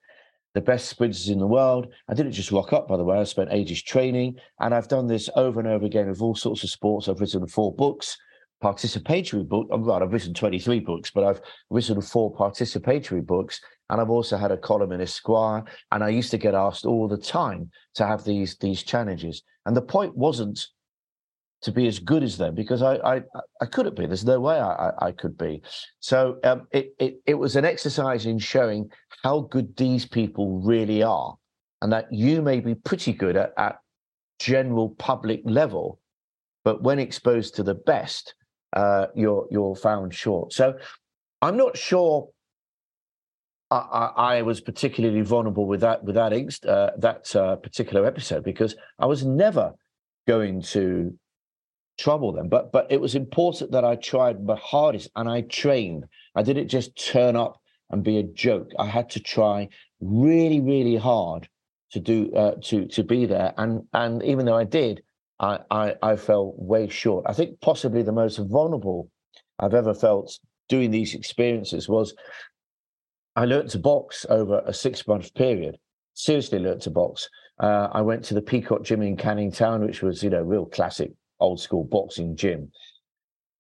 the 0.54 0.62
best 0.62 0.90
sprinters 0.90 1.30
in 1.30 1.40
the 1.40 1.48
world. 1.48 1.88
I 2.08 2.14
didn't 2.14 2.32
just 2.32 2.52
rock 2.52 2.74
up, 2.74 2.88
by 2.88 2.98
the 2.98 3.04
way. 3.04 3.20
I 3.20 3.24
spent 3.24 3.52
ages 3.52 3.84
training, 3.84 4.36
and 4.60 4.74
I've 4.74 4.88
done 4.88 5.08
this 5.08 5.30
over 5.36 5.60
and 5.60 5.70
over 5.70 5.86
again 5.86 6.10
with 6.10 6.22
all 6.22 6.36
sorts 6.36 6.64
of 6.64 6.70
sports. 6.70 7.08
I've 7.08 7.20
written 7.20 7.48
four 7.48 7.74
books, 7.76 8.18
participatory 8.64 9.48
book. 9.48 9.68
Oh, 9.72 9.76
I'm 9.76 9.84
right, 9.84 10.02
I've 10.02 10.14
written 10.14 10.34
23 10.34 10.80
books, 10.80 11.12
but 11.12 11.24
I've 11.24 11.42
written 11.70 12.02
four 12.02 12.34
participatory 12.34 13.26
books, 13.26 13.62
and 13.90 14.02
I've 14.02 14.10
also 14.10 14.38
had 14.38 14.52
a 14.52 14.58
column 14.58 14.92
in 14.92 15.02
Esquire. 15.02 15.64
And 15.92 16.04
I 16.04 16.10
used 16.10 16.32
to 16.32 16.38
get 16.38 16.56
asked 16.56 16.86
all 16.86 17.08
the 17.08 17.18
time 17.18 17.70
to 17.96 18.06
have 18.06 18.24
these 18.24 18.58
these 18.58 18.84
challenges. 18.84 19.44
And 19.66 19.76
the 19.76 19.82
point 19.82 20.18
wasn't 20.18 20.68
to 21.62 21.72
be 21.72 21.88
as 21.88 22.00
good 22.00 22.24
as 22.24 22.38
them 22.38 22.56
because 22.56 22.82
I 22.82 22.96
I, 22.98 23.22
I 23.62 23.66
couldn't 23.66 23.96
be. 23.96 24.06
There's 24.06 24.26
no 24.26 24.40
way 24.40 24.60
I, 24.60 24.92
I, 25.00 25.12
could 25.12 25.38
be. 25.38 25.62
So 26.00 26.38
um, 26.44 26.68
it, 26.72 26.94
it 27.00 27.20
it 27.26 27.34
was 27.34 27.56
an 27.56 27.66
exercise 27.66 28.26
in 28.26 28.40
showing 28.40 28.90
how 29.24 29.42
good 29.42 29.76
these 29.76 30.06
people 30.06 30.60
really 30.60 31.02
are, 31.04 31.36
and 31.82 31.92
that 31.92 32.12
you 32.12 32.42
may 32.42 32.60
be 32.60 32.76
pretty 32.76 33.14
good 33.14 33.36
at, 33.36 33.54
at 33.58 33.80
general 34.40 34.90
public 34.92 35.42
level, 35.46 36.00
but 36.64 36.84
when 36.84 37.00
exposed 37.00 37.56
to 37.56 37.64
the 37.64 37.76
best, 37.76 38.36
uh, 38.74 39.08
you're 39.16 39.48
you're 39.50 39.76
found 39.76 40.14
short. 40.14 40.54
So 40.54 40.76
I'm 41.42 41.58
not 41.58 41.78
sure. 41.78 42.30
I, 43.70 43.78
I, 43.78 44.38
I 44.38 44.42
was 44.44 44.62
particularly 44.62 45.22
vulnerable 45.22 45.66
with 45.66 45.82
that 45.82 46.04
with 46.04 46.16
that 46.16 46.34
uh, 46.68 46.92
that 47.00 47.36
uh, 47.36 47.56
particular 47.58 48.06
episode 48.06 48.44
because 48.44 48.76
I 49.00 49.08
was 49.08 49.26
never 49.26 49.74
going 50.28 50.62
to 50.62 51.18
trouble 51.98 52.32
them. 52.32 52.50
But 52.50 52.72
but 52.72 52.88
it 52.92 53.02
was 53.02 53.16
important 53.16 53.72
that 53.72 53.86
I 53.86 53.96
tried 53.96 54.44
my 54.44 54.56
hardest 54.56 55.10
and 55.16 55.30
I 55.30 55.42
trained. 55.42 56.06
I 56.36 56.44
didn't 56.44 56.68
just 56.68 56.96
turn 57.12 57.36
up 57.36 57.60
and 57.90 58.04
be 58.04 58.18
a 58.18 58.24
joke. 58.24 58.72
I 58.80 58.86
had 58.86 59.10
to 59.12 59.20
try 59.20 59.70
really 60.00 60.60
really 60.60 60.96
hard 60.96 61.48
to 61.92 62.00
do 62.00 62.32
uh, 62.34 62.56
to 62.66 62.88
to 62.88 63.04
be 63.04 63.26
there. 63.26 63.54
And 63.58 63.84
and 63.94 64.24
even 64.24 64.46
though 64.46 64.58
I 64.58 64.66
did, 64.66 65.02
I, 65.40 65.60
I 65.72 65.96
I 66.02 66.16
fell 66.16 66.54
way 66.58 66.90
short. 66.90 67.26
I 67.28 67.34
think 67.34 67.60
possibly 67.62 68.04
the 68.04 68.12
most 68.12 68.38
vulnerable 68.38 69.10
I've 69.60 69.74
ever 69.74 69.94
felt 69.94 70.40
doing 70.70 70.92
these 70.92 71.16
experiences 71.16 71.88
was 71.88 72.14
I 73.36 73.46
learned 73.46 73.70
to 73.70 73.80
box 73.80 74.26
over 74.30 74.62
a 74.66 74.74
six 74.74 75.08
month 75.08 75.34
period. 75.34 75.78
Seriously 76.14 76.60
learned 76.60 76.82
to 76.82 76.90
box. 76.90 77.30
Uh, 77.60 77.88
I 77.92 78.02
went 78.02 78.24
to 78.26 78.34
the 78.34 78.42
Peacock 78.42 78.84
Gym 78.84 79.02
in 79.02 79.18
Canning 79.18 79.52
Town, 79.52 79.86
which 79.86 80.02
was, 80.02 80.24
you 80.24 80.30
know, 80.30 80.42
real 80.42 80.66
classic 80.66 81.12
old 81.40 81.60
school 81.60 81.84
boxing 81.84 82.36
gym. 82.36 82.72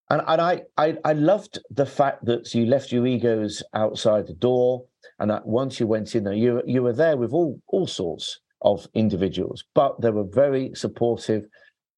And, 0.10 0.22
and 0.28 0.42
I, 0.42 0.62
I, 0.78 0.98
I 1.04 1.14
loved 1.14 1.60
the 1.70 1.86
fact 1.86 2.26
that 2.26 2.54
you 2.54 2.66
left 2.66 2.92
your 2.92 3.06
egos 3.06 3.62
outside 3.74 4.28
the 4.28 4.34
door, 4.34 4.86
and 5.20 5.30
that 5.30 5.46
once 5.46 5.80
you 5.80 5.88
went 5.88 6.16
in 6.16 6.24
there, 6.24 6.34
you 6.34 6.62
you 6.66 6.84
were 6.84 6.94
there 6.94 7.18
with 7.18 7.34
all 7.34 7.60
all 7.68 7.88
sorts 7.88 8.40
of 8.62 8.88
individuals, 8.94 9.64
but 9.76 10.00
they 10.02 10.10
were 10.10 10.24
very 10.24 10.72
supportive. 10.76 11.44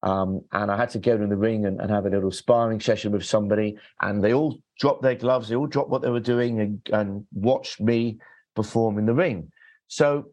Um, 0.01 0.41
and 0.53 0.71
I 0.71 0.77
had 0.77 0.89
to 0.91 0.99
go 0.99 1.15
in 1.15 1.27
the 1.27 1.35
ring 1.35 1.65
and, 1.65 1.81
and, 1.81 1.91
have 1.91 2.05
a 2.05 2.09
little 2.09 2.31
sparring 2.31 2.79
session 2.79 3.11
with 3.11 3.25
somebody, 3.25 3.77
and 4.01 4.23
they 4.23 4.33
all 4.33 4.57
dropped 4.79 5.01
their 5.01 5.15
gloves, 5.15 5.49
they 5.49 5.55
all 5.55 5.67
dropped 5.67 5.89
what 5.89 6.01
they 6.01 6.09
were 6.09 6.21
doing, 6.21 6.61
and, 6.61 6.81
and 6.93 7.25
watched 7.33 7.81
me 7.81 8.17
perform 8.55 8.97
in 8.97 9.05
the 9.05 9.13
ring. 9.13 9.51
So, 9.89 10.29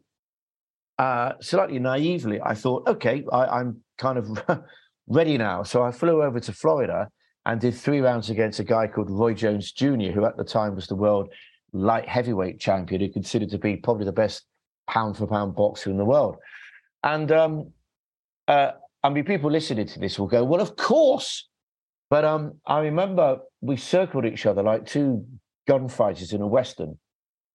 uh, 0.97 1.33
slightly 1.41 1.79
naively, 1.79 2.39
I 2.41 2.53
thought, 2.53 2.87
okay, 2.87 3.25
I, 3.29 3.59
I'm 3.59 3.81
kind 3.97 4.17
of 4.17 4.39
ready 5.07 5.37
now. 5.37 5.63
So 5.63 5.83
I 5.83 5.91
flew 5.91 6.21
over 6.21 6.39
to 6.39 6.53
Florida 6.53 7.07
and 7.45 7.61
did 7.61 7.75
three 7.75 8.01
rounds 8.01 8.29
against 8.29 8.59
a 8.59 8.63
guy 8.63 8.87
called 8.87 9.09
Roy 9.09 9.33
Jones 9.33 9.71
Jr., 9.71 10.11
who 10.11 10.25
at 10.25 10.37
the 10.37 10.43
time 10.43 10.75
was 10.75 10.87
the 10.87 10.95
world 10.95 11.29
light 11.73 12.07
heavyweight 12.07 12.59
champion, 12.59 13.01
who 13.01 13.09
considered 13.09 13.49
to 13.49 13.57
be 13.57 13.77
probably 13.77 14.05
the 14.05 14.11
best 14.11 14.43
pound 14.89 15.17
for 15.17 15.27
pound 15.27 15.55
boxer 15.55 15.89
in 15.89 15.97
the 15.97 16.05
world. 16.05 16.35
And 17.03 17.31
um, 17.31 17.71
uh, 18.47 18.71
I 19.03 19.09
mean, 19.09 19.23
people 19.23 19.51
listening 19.51 19.87
to 19.87 19.99
this 19.99 20.19
will 20.19 20.27
go, 20.27 20.43
"Well, 20.43 20.61
of 20.61 20.75
course." 20.75 21.47
But 22.09 22.23
um, 22.23 22.53
I 22.65 22.79
remember 22.79 23.39
we 23.61 23.75
circled 23.75 24.25
each 24.25 24.45
other 24.45 24.63
like 24.63 24.85
two 24.85 25.25
gunfighters 25.67 26.31
in 26.33 26.41
a 26.41 26.47
western, 26.47 26.97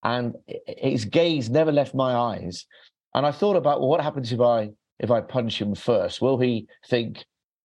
and 0.03 0.35
his 0.67 1.05
gaze 1.05 1.51
never 1.51 1.73
left 1.73 1.95
my 1.95 2.15
eyes. 2.15 2.67
And 3.15 3.27
I 3.27 3.33
thought 3.33 3.57
about, 3.57 3.81
well, 3.81 3.89
what 3.89 4.01
happens 4.01 4.33
if 4.33 4.41
I 4.41 4.71
if 4.99 5.11
I 5.11 5.21
punch 5.21 5.61
him 5.61 5.75
first? 5.75 6.21
Will 6.21 6.39
he 6.39 6.67
think 6.89 7.25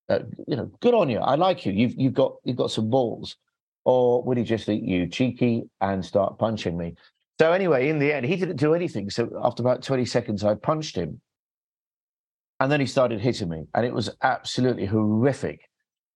uh, 0.09 0.19
you 0.47 0.55
know, 0.55 0.71
good 0.81 0.93
on 0.93 1.09
you. 1.09 1.19
I 1.19 1.35
like 1.35 1.65
you. 1.65 1.73
You've 1.73 1.95
you've 1.97 2.13
got 2.13 2.35
you've 2.43 2.57
got 2.57 2.71
some 2.71 2.89
balls. 2.89 3.35
Or 3.87 4.21
would 4.23 4.37
he 4.37 4.43
just 4.43 4.65
think 4.65 4.85
you 4.85 5.07
cheeky 5.07 5.63
and 5.79 6.03
start 6.03 6.37
punching 6.37 6.77
me? 6.77 6.95
So 7.39 7.53
anyway, 7.53 7.87
in 7.87 7.99
the 7.99 8.11
end, 8.11 8.25
he 8.25 8.35
didn't 8.35 8.57
do 8.57 8.73
anything. 8.73 9.09
So 9.09 9.29
after 9.41 9.63
about 9.63 9.81
20 9.81 10.03
seconds, 10.03 10.43
I 10.43 10.55
punched 10.55 10.97
him. 10.97 11.21
And 12.59 12.69
then 12.69 12.81
he 12.81 12.85
started 12.85 13.21
hitting 13.21 13.47
me. 13.47 13.67
And 13.73 13.85
it 13.85 13.93
was 13.93 14.09
absolutely 14.21 14.87
horrific. 14.87 15.69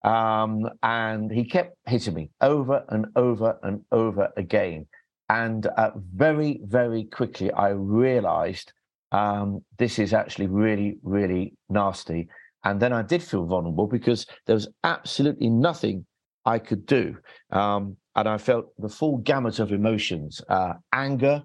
Um, 0.04 0.68
and 0.82 1.30
he 1.30 1.44
kept 1.44 1.78
hitting 1.86 2.12
me 2.12 2.30
over 2.42 2.84
and 2.90 3.06
over 3.16 3.58
and 3.62 3.82
over 3.90 4.28
again. 4.36 4.86
And 5.30 5.66
uh, 5.66 5.92
very, 5.96 6.60
very 6.64 7.04
quickly, 7.04 7.50
I 7.52 7.68
realized 7.70 8.74
um, 9.12 9.64
this 9.78 9.98
is 9.98 10.12
actually 10.12 10.48
really, 10.48 10.98
really 11.02 11.54
nasty. 11.70 12.28
And 12.64 12.80
then 12.80 12.92
I 12.92 13.02
did 13.02 13.22
feel 13.22 13.44
vulnerable 13.44 13.86
because 13.86 14.26
there 14.46 14.54
was 14.54 14.68
absolutely 14.84 15.48
nothing 15.48 16.06
I 16.44 16.58
could 16.58 16.86
do. 16.86 17.16
Um, 17.50 17.96
and 18.14 18.28
I 18.28 18.38
felt 18.38 18.66
the 18.78 18.88
full 18.88 19.18
gamut 19.18 19.58
of 19.58 19.72
emotions 19.72 20.40
uh, 20.48 20.74
anger, 20.92 21.42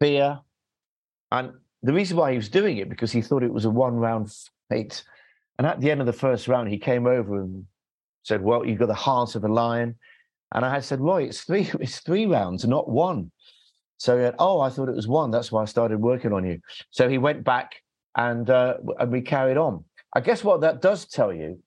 fear. 0.00 0.40
And 1.30 1.52
the 1.82 1.92
reason 1.92 2.16
why 2.16 2.30
he 2.30 2.36
was 2.36 2.48
doing 2.48 2.78
it 2.78 2.88
because 2.88 3.12
he 3.12 3.20
thought 3.20 3.42
it 3.42 3.52
was 3.52 3.64
a 3.64 3.70
one 3.70 3.94
round 3.94 4.32
fight. 4.68 5.02
And 5.58 5.66
at 5.66 5.80
the 5.80 5.90
end 5.90 6.00
of 6.00 6.06
the 6.06 6.12
first 6.12 6.48
round, 6.48 6.68
he 6.68 6.78
came 6.78 7.06
over 7.06 7.40
and 7.40 7.66
said, 8.22 8.42
Well, 8.42 8.64
you've 8.64 8.78
got 8.78 8.88
the 8.88 8.94
heart 8.94 9.34
of 9.34 9.44
a 9.44 9.48
lion. 9.48 9.96
And 10.54 10.64
I 10.64 10.70
had 10.70 10.84
said, 10.84 11.00
Roy, 11.00 11.24
it's 11.24 11.42
three, 11.42 11.70
it's 11.80 12.00
three 12.00 12.26
rounds, 12.26 12.64
not 12.66 12.88
one. 12.88 13.30
So 13.98 14.16
he 14.16 14.24
had, 14.24 14.34
oh, 14.38 14.60
I 14.60 14.68
thought 14.68 14.88
it 14.88 14.96
was 14.96 15.06
one. 15.06 15.30
That's 15.30 15.52
why 15.52 15.62
I 15.62 15.66
started 15.66 16.00
working 16.00 16.32
on 16.32 16.44
you. 16.44 16.58
So 16.90 17.08
he 17.08 17.18
went 17.18 17.44
back 17.44 17.76
and 18.16 18.48
uh, 18.50 18.74
and 18.98 19.12
we 19.12 19.20
carried 19.20 19.56
on. 19.56 19.84
I 20.14 20.20
guess 20.20 20.44
what 20.44 20.60
that 20.60 20.82
does 20.82 21.06
tell 21.06 21.32
you 21.32 21.60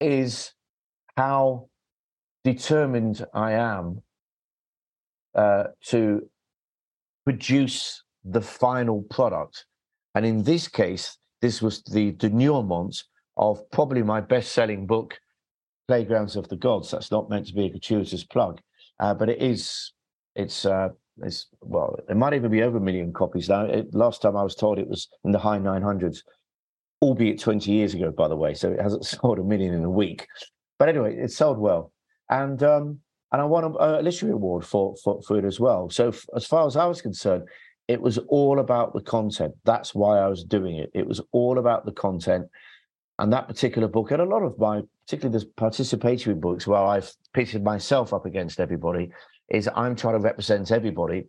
is 0.00 0.52
how 1.16 1.68
determined 2.44 3.26
I 3.34 3.52
am 3.52 4.02
uh, 5.34 5.64
to 5.86 6.28
produce 7.24 8.02
the 8.24 8.40
final 8.40 9.02
product. 9.02 9.66
And 10.14 10.24
in 10.24 10.44
this 10.44 10.68
case, 10.68 11.18
this 11.42 11.60
was 11.60 11.82
the 11.82 12.12
denouement 12.12 13.02
of 13.36 13.68
probably 13.70 14.02
my 14.02 14.20
best-selling 14.20 14.86
book, 14.86 15.18
Playgrounds 15.88 16.36
of 16.36 16.48
the 16.48 16.56
Gods. 16.56 16.90
That's 16.90 17.10
not 17.10 17.30
meant 17.30 17.46
to 17.46 17.54
be 17.54 17.66
a 17.66 17.70
gratuitous 17.70 18.24
plug, 18.24 18.60
uh, 19.00 19.14
but 19.14 19.28
it 19.28 19.42
is 19.42 19.92
it's 20.34 20.64
uh, 20.64 20.90
it's 21.22 21.46
well, 21.60 21.98
it 22.08 22.16
might 22.16 22.34
even 22.34 22.50
be 22.50 22.62
over 22.62 22.78
a 22.78 22.80
million 22.80 23.12
copies 23.12 23.48
now. 23.48 23.64
It, 23.64 23.92
last 23.94 24.22
time 24.22 24.36
I 24.36 24.42
was 24.42 24.54
told 24.54 24.78
it 24.78 24.88
was 24.88 25.08
in 25.24 25.32
the 25.32 25.38
high 25.38 25.58
900s, 25.58 26.18
albeit 27.00 27.40
20 27.40 27.70
years 27.70 27.94
ago, 27.94 28.10
by 28.10 28.28
the 28.28 28.36
way. 28.36 28.54
So 28.54 28.72
it 28.72 28.80
hasn't 28.80 29.04
sold 29.06 29.38
a 29.38 29.44
million 29.44 29.74
in 29.74 29.84
a 29.84 29.90
week. 29.90 30.26
But 30.78 30.88
anyway, 30.88 31.16
it 31.16 31.32
sold 31.32 31.58
well, 31.58 31.92
and 32.30 32.62
um, 32.62 33.00
and 33.32 33.42
I 33.42 33.44
won 33.44 33.64
a, 33.64 33.68
a 33.68 34.02
literary 34.02 34.32
award 34.32 34.64
for, 34.64 34.94
for 35.02 35.20
for 35.22 35.38
it 35.38 35.44
as 35.44 35.58
well. 35.58 35.90
So 35.90 36.08
f- 36.08 36.26
as 36.36 36.46
far 36.46 36.66
as 36.66 36.76
I 36.76 36.86
was 36.86 37.02
concerned, 37.02 37.48
it 37.88 38.00
was 38.00 38.18
all 38.28 38.60
about 38.60 38.92
the 38.92 39.00
content. 39.00 39.54
That's 39.64 39.94
why 39.94 40.18
I 40.18 40.28
was 40.28 40.44
doing 40.44 40.76
it. 40.76 40.90
It 40.94 41.06
was 41.06 41.20
all 41.32 41.58
about 41.58 41.84
the 41.84 41.92
content. 41.92 42.46
And 43.18 43.32
that 43.32 43.48
particular 43.48 43.88
book, 43.88 44.12
and 44.12 44.22
a 44.22 44.24
lot 44.24 44.44
of 44.44 44.56
my, 44.58 44.82
particularly 45.06 45.38
the 45.40 45.50
participatory 45.60 46.38
books, 46.38 46.68
where 46.68 46.78
I've 46.78 47.10
pitted 47.32 47.64
myself 47.64 48.14
up 48.14 48.26
against 48.26 48.60
everybody, 48.60 49.10
is 49.48 49.68
I'm 49.74 49.96
trying 49.96 50.14
to 50.14 50.20
represent 50.20 50.70
everybody 50.70 51.24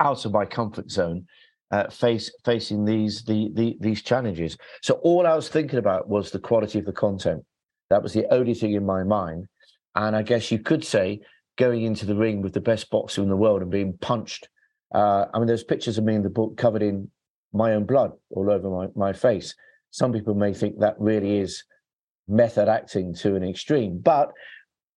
out 0.00 0.24
of 0.24 0.32
my 0.32 0.46
comfort 0.46 0.90
zone, 0.90 1.26
uh, 1.70 1.88
face 1.90 2.30
facing 2.44 2.84
these 2.84 3.24
the, 3.24 3.50
the 3.54 3.76
these 3.80 4.02
challenges. 4.02 4.56
So 4.82 4.94
all 5.02 5.26
I 5.26 5.34
was 5.34 5.48
thinking 5.48 5.78
about 5.78 6.08
was 6.08 6.30
the 6.30 6.38
quality 6.38 6.78
of 6.78 6.84
the 6.84 6.92
content. 6.92 7.44
That 7.90 8.02
was 8.02 8.12
the 8.12 8.32
only 8.32 8.54
thing 8.54 8.72
in 8.72 8.86
my 8.86 9.02
mind. 9.02 9.46
And 9.94 10.14
I 10.14 10.22
guess 10.22 10.50
you 10.50 10.58
could 10.58 10.84
say 10.84 11.20
going 11.56 11.82
into 11.82 12.04
the 12.04 12.14
ring 12.14 12.42
with 12.42 12.52
the 12.52 12.60
best 12.60 12.90
boxer 12.90 13.22
in 13.22 13.28
the 13.28 13.36
world 13.36 13.62
and 13.62 13.70
being 13.70 13.96
punched. 13.98 14.48
Uh, 14.94 15.26
I 15.32 15.38
mean, 15.38 15.46
there's 15.46 15.64
pictures 15.64 15.98
of 15.98 16.04
me 16.04 16.14
in 16.14 16.22
the 16.22 16.30
book 16.30 16.56
covered 16.56 16.82
in 16.82 17.10
my 17.52 17.72
own 17.72 17.84
blood 17.84 18.12
all 18.30 18.50
over 18.50 18.68
my, 18.68 18.88
my 18.94 19.12
face. 19.12 19.54
Some 19.90 20.12
people 20.12 20.34
may 20.34 20.52
think 20.52 20.78
that 20.78 20.96
really 20.98 21.38
is 21.38 21.64
method 22.28 22.68
acting 22.68 23.14
to 23.14 23.36
an 23.36 23.44
extreme, 23.44 23.98
but 23.98 24.32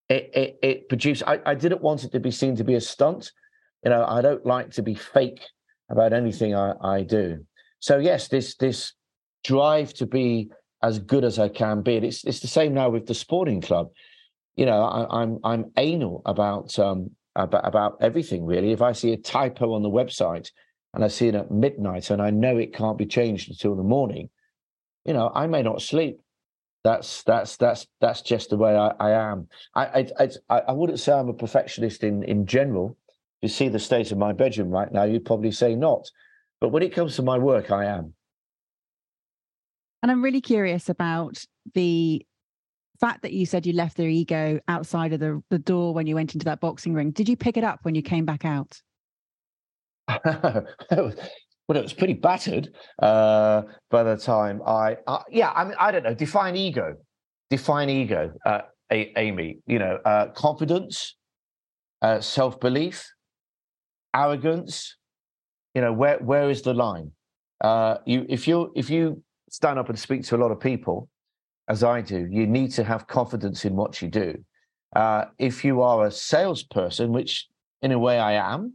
it, 0.10 0.30
it, 0.34 0.60
it 0.62 0.90
produced. 0.90 1.24
I, 1.26 1.40
I 1.46 1.56
didn't 1.56 1.82
want 1.82 2.04
it 2.04 2.12
to 2.12 2.20
be 2.20 2.32
seen 2.32 2.56
to 2.58 2.64
be 2.64 2.76
a 2.76 2.82
stunt. 2.82 3.32
You 3.84 3.92
know, 3.92 4.06
I 4.06 4.22
don't 4.22 4.46
like 4.46 4.72
to 4.72 4.82
be 4.82 4.96
fake 4.96 5.42
about 5.90 6.14
anything 6.14 6.56
I, 6.56 6.74
I 6.82 7.04
do. 7.04 7.46
So 7.80 7.98
yes, 7.98 8.28
this 8.28 8.56
this 8.56 8.94
drive 9.44 9.94
to 9.96 10.06
be 10.06 10.52
as 10.84 11.00
good 11.00 11.24
as 11.24 11.40
I 11.40 11.50
can 11.50 11.82
be. 11.82 11.98
And 11.98 12.06
it's 12.06 12.24
it's 12.24 12.40
the 12.40 12.48
same 12.48 12.74
now 12.74 12.90
with 12.90 13.08
the 13.08 13.14
sporting 13.14 13.62
club. 13.62 13.90
You 14.56 14.66
know, 14.66 14.84
I, 14.84 15.02
am 15.02 15.08
I'm, 15.12 15.40
I'm 15.44 15.72
anal 15.78 16.22
about 16.26 16.78
um 16.80 17.12
about 17.36 17.68
about 17.68 17.98
everything 18.02 18.46
really. 18.46 18.72
If 18.72 18.82
I 18.82 18.92
see 18.92 19.14
a 19.14 19.18
typo 19.18 19.74
on 19.74 19.84
the 19.84 19.90
website 19.90 20.50
and 20.94 21.04
I 21.04 21.08
see 21.08 21.28
it 21.28 21.36
at 21.36 21.52
midnight 21.52 22.10
and 22.10 22.22
I 22.22 22.30
know 22.30 22.58
it 22.58 22.74
can't 22.74 22.98
be 22.98 23.06
changed 23.06 23.50
until 23.50 23.76
the 23.76 23.84
morning, 23.84 24.30
you 25.06 25.14
know, 25.14 25.32
I 25.34 25.48
may 25.48 25.62
not 25.62 25.82
sleep 25.82 26.20
that's 26.84 27.24
that's 27.24 27.58
that's 27.58 27.88
that's 28.00 28.22
just 28.22 28.50
the 28.50 28.58
way 28.58 28.76
I, 28.76 28.92
I 29.00 29.12
am. 29.12 29.48
I, 29.76 30.08
I 30.50 30.62
I 30.68 30.72
wouldn't 30.72 31.00
say 31.00 31.12
I'm 31.12 31.30
a 31.30 31.34
perfectionist 31.34 32.04
in 32.04 32.24
in 32.24 32.46
general. 32.46 32.98
You 33.42 33.50
see 33.50 33.70
the 33.70 33.80
state 33.80 34.12
of 34.12 34.18
my 34.18 34.34
bedroom 34.34 34.70
right 34.70 34.92
now, 34.92 35.04
you'd 35.04 35.26
probably 35.26 35.52
say 35.52 35.76
not. 35.76 36.10
But 36.60 36.70
when 36.70 36.84
it 36.84 36.94
comes 36.94 37.16
to 37.16 37.22
my 37.22 37.38
work, 37.38 37.72
I 37.72 37.86
am. 37.86 38.14
And 40.02 40.12
I'm 40.12 40.24
really 40.24 40.42
curious 40.42 40.90
about 40.90 41.44
the 41.74 42.26
fact 43.00 43.22
that 43.22 43.34
you 43.34 43.46
said 43.46 43.66
you 43.66 43.74
left 43.74 43.98
their 43.98 44.10
ego 44.10 44.60
outside 44.68 45.14
of 45.14 45.20
the, 45.20 45.42
the 45.50 45.60
door 45.60 45.94
when 45.94 46.08
you 46.08 46.16
went 46.16 46.34
into 46.34 46.46
that 46.46 46.60
boxing 46.60 46.94
ring. 46.94 47.12
Did 47.12 47.30
you 47.30 47.38
pick 47.38 47.58
it 47.58 47.64
up 47.64 47.80
when 47.84 47.96
you 47.96 48.02
came 48.02 48.26
back 48.26 48.44
out? 48.44 48.82
well, 50.26 51.14
it 51.78 51.84
was 51.84 51.94
pretty 51.94 52.14
battered 52.14 52.70
uh, 53.02 53.62
by 53.90 54.04
the 54.04 54.18
time 54.18 54.62
I, 54.66 54.98
uh, 55.08 55.24
yeah, 55.30 55.52
I 55.52 55.64
mean, 55.66 55.76
I 55.80 55.92
don't 55.92 56.04
know. 56.04 56.14
Define 56.14 56.56
ego. 56.56 56.96
Define 57.50 57.90
ego, 57.90 58.34
uh, 58.46 58.62
Amy. 58.92 59.60
You 59.66 59.80
know, 59.80 60.00
uh, 60.04 60.28
confidence, 60.28 61.16
uh, 62.02 62.22
self 62.22 62.60
belief, 62.60 63.06
arrogance. 64.14 64.98
You 65.76 65.82
know, 65.82 65.94
where 65.94 66.18
where 66.20 66.50
is 66.50 66.62
the 66.62 66.74
line? 66.74 67.12
Uh, 67.62 67.98
you 68.06 68.26
if 68.30 68.48
you 68.48 68.72
if 68.76 68.90
you 68.90 69.24
stand 69.50 69.80
up 69.80 69.90
and 69.90 70.00
speak 70.00 70.24
to 70.24 70.36
a 70.36 70.40
lot 70.40 70.52
of 70.52 70.60
people, 70.60 71.10
as 71.68 71.84
I 71.84 72.02
do, 72.02 72.28
you 72.30 72.48
need 72.48 72.72
to 72.72 72.84
have 72.84 73.08
confidence 73.08 73.66
in 73.66 73.76
what 73.76 74.02
you 74.02 74.08
do. 74.08 74.44
Uh, 74.96 75.26
if 75.38 75.64
you 75.64 75.82
are 75.82 76.06
a 76.06 76.12
salesperson, 76.12 77.12
which 77.12 77.48
in 77.82 77.92
a 77.92 78.00
way 78.00 78.18
I 78.18 78.34
am, 78.34 78.74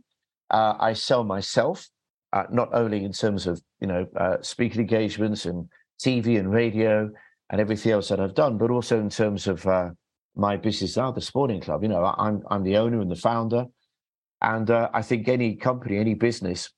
I 0.50 0.92
sell 0.92 1.24
myself 1.24 1.88
uh, 2.34 2.44
not 2.50 2.68
only 2.74 3.04
in 3.04 3.12
terms 3.12 3.46
of 3.46 3.62
you 3.80 3.86
know 3.86 4.06
uh, 4.16 4.36
speaking 4.42 4.80
engagements 4.80 5.46
and 5.46 5.68
TV 6.02 6.38
and 6.38 6.52
radio 6.52 7.08
and 7.50 7.60
everything 7.60 7.92
else 7.92 8.08
that 8.08 8.20
I've 8.20 8.34
done, 8.34 8.58
but 8.58 8.70
also 8.70 8.98
in 8.98 9.08
terms 9.08 9.46
of 9.46 9.64
uh, 9.66 9.90
my 10.34 10.56
business 10.56 10.96
now, 10.96 11.12
the 11.12 11.20
sporting 11.20 11.60
club. 11.60 11.82
You 11.82 11.88
know, 11.90 12.04
I'm 12.04 12.42
I'm 12.50 12.64
the 12.64 12.76
owner 12.76 13.00
and 13.00 13.10
the 13.10 13.16
founder, 13.16 13.66
and 14.44 14.70
uh, 14.70 14.90
I 14.92 15.00
think 15.00 15.26
any 15.26 15.56
company, 15.56 15.96
any 15.96 16.12
business, 16.14 16.70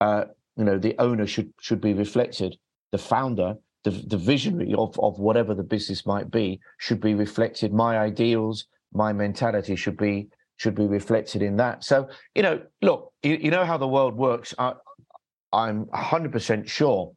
uh, 0.00 0.24
you 0.56 0.64
know, 0.64 0.78
the 0.78 0.94
owner 0.98 1.26
should 1.26 1.52
should 1.58 1.80
be 1.80 1.94
reflected. 1.94 2.56
The 2.92 2.98
founder, 2.98 3.54
the 3.84 3.90
the 3.90 4.18
visionary 4.18 4.74
of 4.74 4.98
of 5.00 5.18
whatever 5.18 5.54
the 5.54 5.62
business 5.62 6.04
might 6.04 6.30
be, 6.30 6.60
should 6.76 7.00
be 7.00 7.14
reflected. 7.14 7.72
My 7.72 7.98
ideals, 7.98 8.66
my 8.92 9.12
mentality 9.14 9.74
should 9.74 9.96
be 9.96 10.28
should 10.58 10.74
be 10.74 10.86
reflected 10.86 11.40
in 11.40 11.56
that. 11.56 11.82
So, 11.82 12.08
you 12.34 12.42
know, 12.42 12.60
look, 12.82 13.12
you, 13.22 13.36
you 13.36 13.50
know 13.50 13.64
how 13.64 13.78
the 13.78 13.88
world 13.88 14.16
works. 14.16 14.54
I, 14.58 14.74
I'm 15.52 15.86
100% 15.86 16.66
sure 16.66 17.12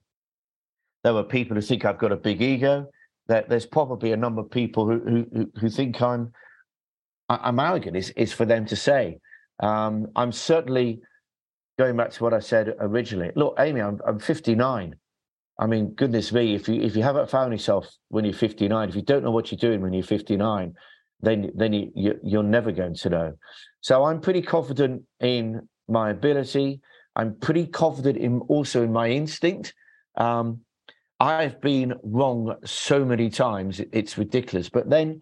there 1.04 1.16
are 1.16 1.24
people 1.24 1.56
who 1.56 1.62
think 1.62 1.84
I've 1.84 1.98
got 1.98 2.12
a 2.12 2.18
big 2.18 2.42
ego. 2.42 2.88
That 3.28 3.50
there's 3.50 3.66
probably 3.66 4.14
a 4.14 4.18
number 4.18 4.42
of 4.42 4.50
people 4.50 4.86
who 4.88 5.26
who 5.34 5.52
who 5.60 5.70
think 5.70 6.02
I'm 6.02 6.32
I'm 7.28 7.60
arrogant. 7.60 7.98
Is 7.98 8.12
is 8.12 8.32
for 8.32 8.46
them 8.46 8.66
to 8.68 8.76
say. 8.78 9.20
Um, 9.62 10.08
I'm 10.16 10.32
certainly 10.32 11.02
going 11.78 11.96
back 11.98 12.12
to 12.12 12.24
what 12.24 12.34
I 12.34 12.40
said 12.40 12.76
originally. 12.80 13.32
Look, 13.36 13.56
Amy, 13.60 13.82
I'm 13.82 14.00
I'm 14.06 14.20
59. 14.20 14.96
I 15.60 15.68
mean, 15.68 15.94
goodness 15.94 16.32
me, 16.32 16.56
if 16.56 16.68
you 16.68 16.82
if 16.82 16.96
you 16.96 17.04
haven't 17.04 17.30
found 17.30 17.52
yourself 17.52 17.88
when 18.10 18.26
you're 18.26 18.34
59, 18.34 18.90
if 18.90 18.96
you 18.96 19.02
don't 19.02 19.24
know 19.24 19.32
what 19.32 19.52
you're 19.52 19.60
doing 19.60 19.82
when 19.82 19.94
you're 19.94 20.04
59, 20.04 20.74
then 21.22 21.52
then 21.56 21.74
you, 21.74 21.92
you 21.96 22.20
you're 22.24 22.44
never 22.44 22.72
going 22.72 22.96
to 22.96 23.10
know. 23.10 23.34
So 23.82 24.04
I'm 24.06 24.22
pretty 24.22 24.42
confident 24.42 25.04
in 25.20 25.68
my 25.88 26.10
ability. 26.10 26.82
I'm 27.16 27.36
pretty 27.36 27.68
confident 27.68 28.18
in 28.18 28.40
also 28.42 28.84
in 28.84 28.92
my 28.92 29.10
instinct. 29.10 29.74
Um, 30.18 30.62
I've 31.20 31.62
been 31.62 31.94
wrong 32.04 32.56
so 32.66 33.06
many 33.06 33.30
times, 33.30 33.80
it's 33.92 34.18
ridiculous. 34.18 34.70
But 34.70 34.90
then, 34.90 35.22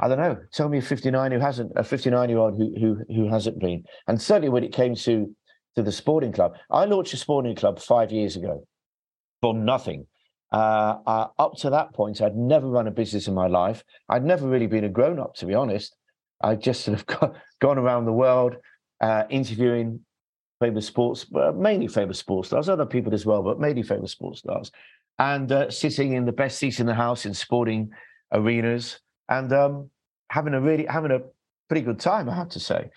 I 0.00 0.08
don't 0.08 0.18
know. 0.18 0.38
Tell 0.52 0.68
me 0.68 0.78
a 0.78 0.82
59 0.82 1.32
who 1.32 1.38
hasn't, 1.38 1.72
a 1.76 1.84
59 1.84 2.28
year 2.28 2.38
old 2.38 2.56
who 2.56 2.74
who 2.80 3.04
who 3.14 3.28
hasn't 3.28 3.60
been. 3.60 3.84
And 4.08 4.20
certainly 4.20 4.48
when 4.48 4.64
it 4.64 4.72
came 4.72 4.94
to 4.94 5.34
to 5.76 5.82
the 5.82 5.92
sporting 5.92 6.32
club, 6.32 6.54
I 6.70 6.86
launched 6.86 7.12
a 7.12 7.18
sporting 7.18 7.54
club 7.54 7.78
five 7.78 8.10
years 8.10 8.34
ago 8.34 8.66
for 9.42 9.54
nothing. 9.54 10.06
Uh, 10.52 10.96
uh, 11.06 11.26
up 11.38 11.54
to 11.58 11.70
that 11.70 11.92
point, 11.94 12.20
I'd 12.20 12.34
never 12.34 12.66
run 12.66 12.88
a 12.88 12.90
business 12.90 13.28
in 13.28 13.34
my 13.34 13.46
life. 13.46 13.84
I'd 14.08 14.24
never 14.24 14.48
really 14.48 14.66
been 14.66 14.84
a 14.84 14.88
grown 14.88 15.20
up, 15.20 15.34
to 15.36 15.46
be 15.46 15.54
honest. 15.54 15.94
I 16.42 16.56
just 16.56 16.82
sort 16.82 16.98
of 16.98 17.06
got, 17.20 17.36
gone 17.60 17.78
around 17.78 18.06
the 18.06 18.12
world 18.12 18.56
uh, 19.00 19.24
interviewing 19.30 20.00
famous 20.60 20.86
sports, 20.86 21.26
mainly 21.54 21.88
famous 21.88 22.18
sports 22.18 22.48
stars, 22.48 22.68
other 22.68 22.86
people 22.86 23.14
as 23.14 23.24
well, 23.24 23.42
but 23.42 23.60
mainly 23.60 23.82
famous 23.82 24.12
sports 24.12 24.40
stars, 24.40 24.72
and 25.18 25.52
uh, 25.52 25.70
sitting 25.70 26.14
in 26.14 26.24
the 26.24 26.32
best 26.32 26.58
seats 26.58 26.80
in 26.80 26.86
the 26.86 26.94
house 26.94 27.26
in 27.26 27.32
sporting 27.32 27.90
arenas 28.32 29.00
and 29.30 29.52
um, 29.52 29.90
having 30.28 30.54
a 30.54 30.60
really 30.60 30.84
having 30.86 31.12
a 31.12 31.20
pretty 31.68 31.82
good 31.82 32.00
time, 32.00 32.28
I 32.28 32.34
have 32.34 32.50
to 32.50 32.60
say. 32.60 32.90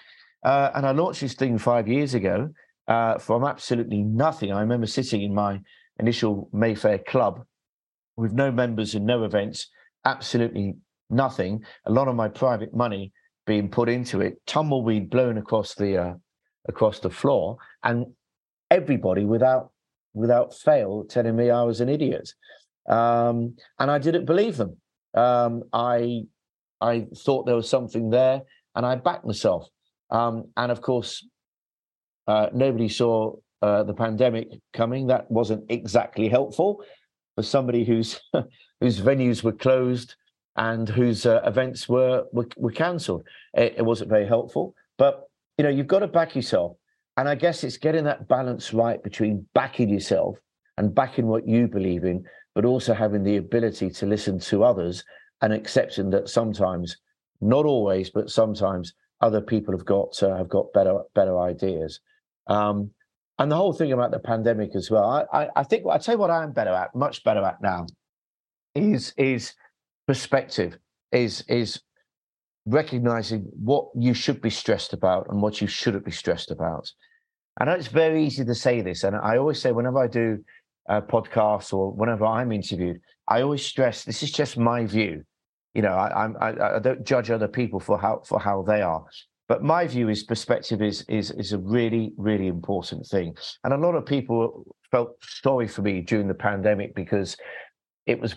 Uh, 0.44 0.72
and 0.76 0.86
I 0.86 0.92
launched 0.92 1.22
this 1.22 1.36
thing 1.36 1.58
five 1.58 1.88
years 1.88 2.14
ago, 2.16 2.50
uh, 2.88 3.18
from 3.20 3.46
absolutely 3.46 4.02
nothing. 4.02 4.52
I 4.52 4.60
remember 4.60 4.88
sitting 4.88 5.22
in 5.22 5.34
my 5.34 5.62
initial 6.00 6.50
Mayfair 6.52 6.98
club 6.98 7.44
with 8.18 8.34
no 8.34 8.52
members 8.52 8.96
and 8.96 9.06
no 9.06 9.24
events, 9.24 9.70
absolutely 10.06 10.76
nothing. 11.10 11.64
A 11.86 11.92
lot 11.92 12.08
of 12.08 12.16
my 12.16 12.28
private 12.28 12.74
money 12.74 13.14
being 13.46 13.70
put 13.70 13.90
into 13.90 14.22
it, 14.22 14.42
tumbleweed 14.48 15.10
blown 15.10 15.38
across 15.38 15.76
the 15.76 15.98
uh, 15.98 16.14
across 16.68 17.00
the 17.00 17.10
floor, 17.10 17.58
and 17.84 18.06
everybody 18.72 19.26
without 19.26 19.72
without 20.14 20.54
fail 20.54 21.06
telling 21.08 21.36
me 21.36 21.50
I 21.50 21.64
was 21.64 21.80
an 21.80 21.90
idiot, 21.90 22.30
um, 22.90 23.56
and 23.80 23.92
I 23.92 23.98
didn't 23.98 24.26
believe 24.26 24.58
them. 24.58 24.78
Um, 25.16 25.64
I 25.74 26.24
I 26.82 27.08
thought 27.16 27.46
there 27.46 27.56
was 27.56 27.70
something 27.70 28.10
there, 28.10 28.42
and 28.76 28.86
I 28.86 28.96
backed 28.96 29.26
myself. 29.26 29.68
Um, 30.10 30.46
and 30.58 30.72
of 30.72 30.82
course, 30.82 31.26
uh, 32.28 32.48
nobody 32.54 32.90
saw 32.90 33.36
uh, 33.62 33.84
the 33.84 33.94
pandemic 33.94 34.50
coming. 34.74 35.08
That 35.08 35.30
wasn't 35.32 35.66
exactly 35.70 36.28
helpful 36.28 36.84
for 37.36 37.44
somebody 37.44 37.84
whose 37.84 38.20
whose 38.82 39.00
venues 39.00 39.44
were 39.44 39.54
closed 39.54 40.16
and 40.56 40.88
whose 40.88 41.26
uh, 41.26 41.42
events 41.46 41.90
were 41.90 42.26
were, 42.32 42.48
were 42.58 42.72
cancelled. 42.72 43.24
It, 43.54 43.76
it, 43.78 43.82
wasn't 43.82 44.10
very 44.10 44.28
helpful. 44.28 44.76
But 44.98 45.28
you 45.58 45.64
know, 45.64 45.70
you've 45.70 45.88
got 45.88 46.00
to 46.00 46.08
back 46.08 46.36
yourself, 46.36 46.78
and 47.18 47.28
I 47.28 47.36
guess 47.36 47.64
it's 47.64 47.78
getting 47.78 48.04
that 48.06 48.28
balance 48.28 48.74
right 48.74 49.02
between 49.02 49.48
backing 49.54 49.90
yourself 49.90 50.38
and 50.78 50.94
backing 50.94 51.28
what 51.28 51.48
you 51.48 51.68
believe 51.68 52.04
in, 52.04 52.26
but 52.56 52.66
also 52.66 52.94
having 52.94 53.24
the 53.24 53.38
ability 53.38 53.90
to 53.90 54.06
listen 54.06 54.40
to 54.40 54.64
others 54.64 55.04
and 55.42 55.54
accepting 55.54 56.10
that 56.12 56.30
sometimes, 56.30 56.98
not 57.42 57.66
always, 57.66 58.10
but 58.10 58.30
sometimes 58.30 58.94
other 59.22 59.42
people 59.42 59.74
have 59.74 59.86
got 59.86 60.22
uh, 60.22 60.36
have 60.36 60.50
got 60.50 60.72
better 60.74 61.00
better 61.16 61.40
ideas. 61.40 62.00
Um, 62.48 62.92
and 63.40 63.52
the 63.52 63.56
whole 63.56 63.74
thing 63.74 63.92
about 63.92 64.12
the 64.12 64.20
pandemic 64.20 64.76
as 64.76 64.92
well. 64.92 65.06
I, 65.06 65.44
I, 65.44 65.50
I 65.58 65.64
think 65.64 65.86
I 65.90 65.98
tell 65.98 66.16
you 66.16 66.20
what 66.20 66.30
I 66.30 66.44
am 66.44 66.54
better 66.54 66.72
at, 66.72 66.94
much 66.96 67.24
better 67.24 67.44
at 67.44 67.62
now, 67.62 67.88
is 68.76 69.14
is 69.18 69.54
perspective, 70.08 70.78
is 71.12 71.44
is 71.48 71.82
recognizing 72.66 73.50
what 73.56 73.88
you 73.96 74.14
should 74.14 74.42
be 74.42 74.50
stressed 74.50 74.94
about 74.94 75.28
and 75.30 75.42
what 75.42 75.60
you 75.62 75.68
shouldn't 75.68 76.06
be 76.06 76.12
stressed 76.12 76.52
about. 76.52 76.90
I 77.60 77.66
know 77.66 77.74
it's 77.74 77.88
very 77.88 78.24
easy 78.26 78.46
to 78.46 78.56
say 78.56 78.82
this, 78.82 79.04
and 79.04 79.16
I 79.16 79.38
always 79.38 79.62
say 79.62 79.72
whenever 79.72 80.00
I 80.00 80.08
do 80.08 80.44
a 80.88 81.02
podcast 81.02 81.74
or 81.74 81.92
whenever 81.92 82.26
I'm 82.26 82.52
interviewed, 82.52 83.00
I 83.28 83.42
always 83.42 83.66
stress 83.66 84.04
this 84.04 84.24
is 84.24 84.32
just 84.32 84.58
my 84.58 84.86
view. 84.86 85.24
You 85.74 85.82
know, 85.82 85.94
I, 85.94 86.28
I, 86.40 86.76
I 86.76 86.80
don't 86.80 87.04
judge 87.04 87.32
other 87.32 87.48
people 87.48 87.80
for 87.80 87.98
how 87.98 88.22
for 88.26 88.40
how 88.40 88.62
they 88.64 88.82
are. 88.82 89.04
But 89.48 89.64
my 89.64 89.88
view 89.88 90.10
is 90.10 90.24
perspective 90.24 90.82
is 90.82 91.04
is 91.10 91.32
is 91.32 91.52
a 91.54 91.58
really 91.58 92.14
really 92.18 92.48
important 92.48 93.06
thing, 93.08 93.36
and 93.64 93.74
a 93.74 93.78
lot 93.78 93.96
of 93.96 94.06
people 94.06 94.66
felt 94.92 95.16
sorry 95.22 95.68
for 95.68 95.82
me 95.82 96.02
during 96.02 96.28
the 96.28 96.34
pandemic 96.34 96.96
because 96.96 97.36
it 98.06 98.20
was 98.20 98.36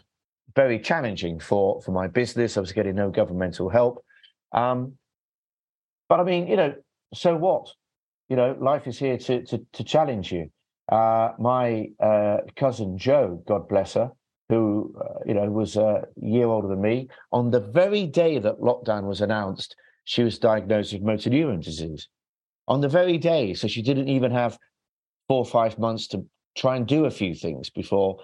very 0.55 0.79
challenging 0.79 1.39
for 1.39 1.81
for 1.83 1.93
my 1.93 2.07
business. 2.09 2.57
I 2.57 2.61
was 2.61 2.73
getting 2.73 2.97
no 2.97 3.11
governmental 3.11 3.69
help, 3.69 4.05
um, 4.53 4.95
but 6.09 6.21
I 6.21 6.25
mean, 6.25 6.49
you 6.49 6.57
know, 6.57 6.75
so 7.15 7.37
what? 7.37 7.69
You 8.29 8.37
know, 8.37 8.57
life 8.61 8.87
is 8.87 8.99
here 8.99 9.19
to 9.19 9.45
to, 9.45 9.65
to 9.75 9.85
challenge 9.85 10.33
you. 10.33 10.51
Uh, 10.91 11.33
my 11.39 11.89
uh, 12.01 12.39
cousin 12.55 12.97
Joe, 12.97 13.43
God 13.47 13.69
bless 13.69 13.95
her, 13.95 14.13
who 14.49 14.95
uh, 15.01 15.19
you 15.27 15.35
know 15.35 15.51
was 15.51 15.77
a 15.77 16.05
year 16.17 16.47
older 16.47 16.69
than 16.69 16.81
me, 16.81 17.09
on 17.33 17.51
the 17.51 17.61
very 17.61 18.07
day 18.07 18.39
that 18.39 18.61
lockdown 18.61 19.05
was 19.05 19.21
announced, 19.21 19.75
she 20.05 20.23
was 20.23 20.39
diagnosed 20.39 20.93
with 20.93 21.03
motor 21.03 21.31
neuron 21.31 21.63
disease 21.63 22.09
on 22.69 22.81
the 22.81 22.89
very 22.89 23.19
day. 23.19 23.55
So 23.55 23.67
she 23.69 23.83
didn't 23.83 24.09
even 24.09 24.31
have 24.31 24.59
four 25.29 25.39
or 25.39 25.45
five 25.45 25.79
months 25.79 26.07
to 26.09 26.25
try 26.57 26.77
and 26.77 26.87
do 26.87 27.05
a 27.05 27.11
few 27.11 27.35
things 27.35 27.71
before 27.71 28.19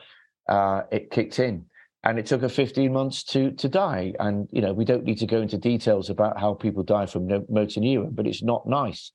uh, 0.49 0.83
it 0.91 1.11
kicked 1.11 1.39
in. 1.39 1.67
And 2.05 2.19
it 2.19 2.27
took 2.27 2.41
her 2.41 2.49
15 2.49 2.93
months 2.93 3.23
to 3.25 3.53
to 3.53 3.69
die. 3.69 4.13
And 4.19 4.49
you 4.53 4.61
know, 4.61 4.73
we 4.73 4.85
don't 4.85 5.05
need 5.05 5.19
to 5.19 5.27
go 5.27 5.41
into 5.41 5.59
details 5.59 6.11
about 6.11 6.39
how 6.41 6.55
people 6.55 6.83
die 6.83 7.07
from 7.07 7.29
motor 7.29 7.81
neuron, 7.81 8.15
but 8.15 8.27
it's 8.27 8.43
not 8.43 8.67
nice. 8.69 9.13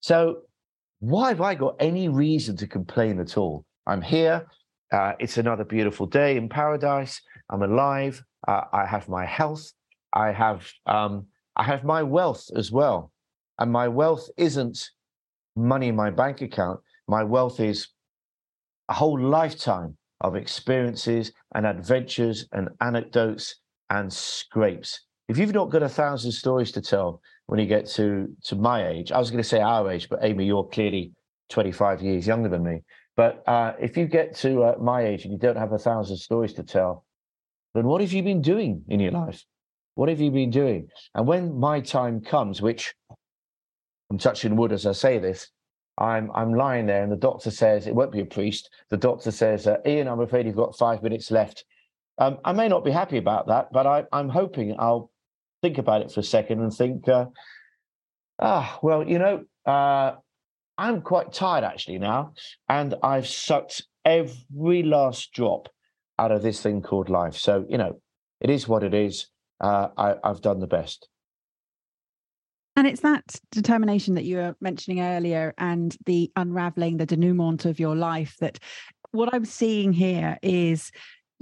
So 0.00 0.42
why 1.02 1.30
have 1.30 1.40
I 1.40 1.56
got 1.56 1.74
any 1.80 2.08
reason 2.08 2.56
to 2.58 2.66
complain 2.68 3.18
at 3.18 3.36
all? 3.36 3.64
I'm 3.88 4.02
here. 4.02 4.46
Uh, 4.92 5.14
it's 5.18 5.36
another 5.36 5.64
beautiful 5.64 6.06
day 6.06 6.36
in 6.36 6.48
paradise. 6.48 7.20
I'm 7.50 7.64
alive. 7.64 8.22
Uh, 8.46 8.60
I 8.72 8.86
have 8.86 9.08
my 9.08 9.26
health. 9.26 9.72
I 10.12 10.30
have 10.30 10.70
um, 10.86 11.26
I 11.56 11.64
have 11.64 11.82
my 11.82 12.04
wealth 12.04 12.44
as 12.54 12.70
well. 12.70 13.10
And 13.58 13.72
my 13.72 13.88
wealth 13.88 14.28
isn't 14.36 14.90
money 15.56 15.88
in 15.88 15.96
my 15.96 16.10
bank 16.10 16.40
account. 16.40 16.78
My 17.08 17.24
wealth 17.24 17.58
is 17.58 17.88
a 18.88 18.94
whole 18.94 19.20
lifetime 19.20 19.96
of 20.20 20.36
experiences 20.36 21.32
and 21.56 21.66
adventures 21.66 22.46
and 22.52 22.68
anecdotes 22.80 23.56
and 23.90 24.12
scrapes. 24.12 25.00
If 25.28 25.36
you've 25.36 25.52
not 25.52 25.70
got 25.70 25.82
a 25.82 25.88
thousand 25.88 26.30
stories 26.30 26.70
to 26.72 26.80
tell 26.80 27.20
when 27.46 27.60
you 27.60 27.66
get 27.66 27.86
to 27.86 28.28
to 28.44 28.56
my 28.56 28.88
age, 28.88 29.12
I 29.12 29.18
was 29.18 29.30
going 29.30 29.42
to 29.42 29.48
say 29.48 29.60
our 29.60 29.90
age, 29.90 30.08
but 30.08 30.20
Amy, 30.22 30.46
you're 30.46 30.64
clearly 30.64 31.12
25 31.50 32.02
years 32.02 32.26
younger 32.26 32.48
than 32.48 32.62
me. 32.62 32.82
But 33.16 33.46
uh, 33.46 33.74
if 33.80 33.96
you 33.96 34.06
get 34.06 34.34
to 34.36 34.62
uh, 34.62 34.74
my 34.80 35.04
age 35.04 35.24
and 35.24 35.32
you 35.32 35.38
don't 35.38 35.56
have 35.56 35.72
a 35.72 35.78
thousand 35.78 36.16
stories 36.16 36.54
to 36.54 36.62
tell, 36.62 37.04
then 37.74 37.84
what 37.84 38.00
have 38.00 38.12
you 38.12 38.22
been 38.22 38.40
doing 38.40 38.84
in 38.88 39.00
your 39.00 39.12
life? 39.12 39.44
What 39.94 40.08
have 40.08 40.20
you 40.20 40.30
been 40.30 40.50
doing? 40.50 40.88
And 41.14 41.26
when 41.26 41.58
my 41.58 41.80
time 41.80 42.22
comes, 42.22 42.62
which 42.62 42.94
I'm 44.10 44.18
touching 44.18 44.56
wood 44.56 44.72
as 44.72 44.86
I 44.86 44.92
say 44.92 45.18
this, 45.18 45.48
I'm 45.98 46.30
I'm 46.34 46.54
lying 46.54 46.86
there, 46.86 47.02
and 47.02 47.12
the 47.12 47.16
doctor 47.16 47.50
says 47.50 47.86
it 47.86 47.94
won't 47.94 48.12
be 48.12 48.20
a 48.20 48.24
priest. 48.24 48.70
The 48.88 48.96
doctor 48.96 49.30
says, 49.30 49.66
uh, 49.66 49.76
"Ian, 49.86 50.08
I'm 50.08 50.20
afraid 50.20 50.46
you've 50.46 50.56
got 50.56 50.76
five 50.76 51.02
minutes 51.02 51.30
left." 51.30 51.64
Um, 52.16 52.38
I 52.44 52.52
may 52.52 52.68
not 52.68 52.84
be 52.84 52.90
happy 52.90 53.18
about 53.18 53.46
that, 53.48 53.72
but 53.72 53.86
I, 53.86 54.04
am 54.12 54.28
hoping 54.30 54.74
I'll 54.78 55.10
think 55.62 55.78
about 55.78 56.02
it 56.02 56.12
for 56.12 56.20
a 56.20 56.24
second 56.24 56.60
and 56.60 56.72
think, 56.72 57.08
uh, 57.08 57.26
ah, 58.38 58.78
well, 58.82 59.08
you 59.08 59.18
know, 59.18 59.44
uh, 59.64 60.16
I'm 60.76 61.00
quite 61.02 61.32
tired 61.32 61.64
actually 61.64 61.98
now, 61.98 62.34
and 62.68 62.94
I've 63.02 63.26
sucked 63.26 63.82
every 64.04 64.82
last 64.82 65.32
drop 65.32 65.68
out 66.18 66.32
of 66.32 66.42
this 66.42 66.60
thing 66.60 66.82
called 66.82 67.08
life. 67.08 67.36
So 67.36 67.64
you 67.68 67.78
know, 67.78 68.00
it 68.40 68.50
is 68.50 68.66
what 68.66 68.82
it 68.82 68.94
is 68.94 69.28
uh, 69.60 69.88
I, 69.96 70.16
I've 70.24 70.42
done 70.42 70.60
the 70.60 70.66
best. 70.66 71.08
And 72.74 72.86
it's 72.86 73.02
that 73.02 73.24
determination 73.50 74.14
that 74.14 74.24
you 74.24 74.36
were 74.36 74.56
mentioning 74.60 75.00
earlier 75.00 75.52
and 75.58 75.96
the 76.06 76.32
unraveling, 76.36 76.96
the 76.96 77.06
denouement 77.06 77.66
of 77.66 77.78
your 77.78 77.94
life 77.94 78.36
that 78.40 78.58
what 79.10 79.32
I'm 79.32 79.44
seeing 79.44 79.92
here 79.92 80.38
is 80.42 80.90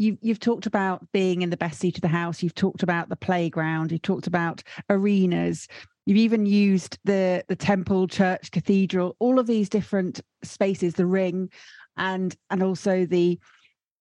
you've 0.01 0.19
you've 0.23 0.41
talked 0.41 0.67
about 0.67 1.07
being 1.13 1.43
in 1.43 1.51
the 1.51 1.57
best 1.57 1.79
seat 1.79 1.97
of 1.97 2.03
the 2.03 2.09
house, 2.09 2.43
you've 2.43 2.55
talked 2.55 2.83
about 2.83 3.11
the 3.11 3.17
playground, 3.17 3.93
you've 3.93 4.03
talked 4.03 4.27
about 4.27 4.63
arenas, 4.89 5.69
you've 6.07 6.17
even 6.17 6.47
used 6.47 6.99
the 7.05 7.45
the 7.49 7.57
temple, 7.57 8.09
church, 8.09 8.51
cathedral, 8.51 9.15
all 9.19 9.39
of 9.39 9.47
these 9.47 9.69
different 9.69 10.21
spaces, 10.43 10.95
the 10.95 11.07
ring, 11.07 11.51
and 11.99 12.35
and 12.49 12.63
also 12.63 13.05
the 13.05 13.39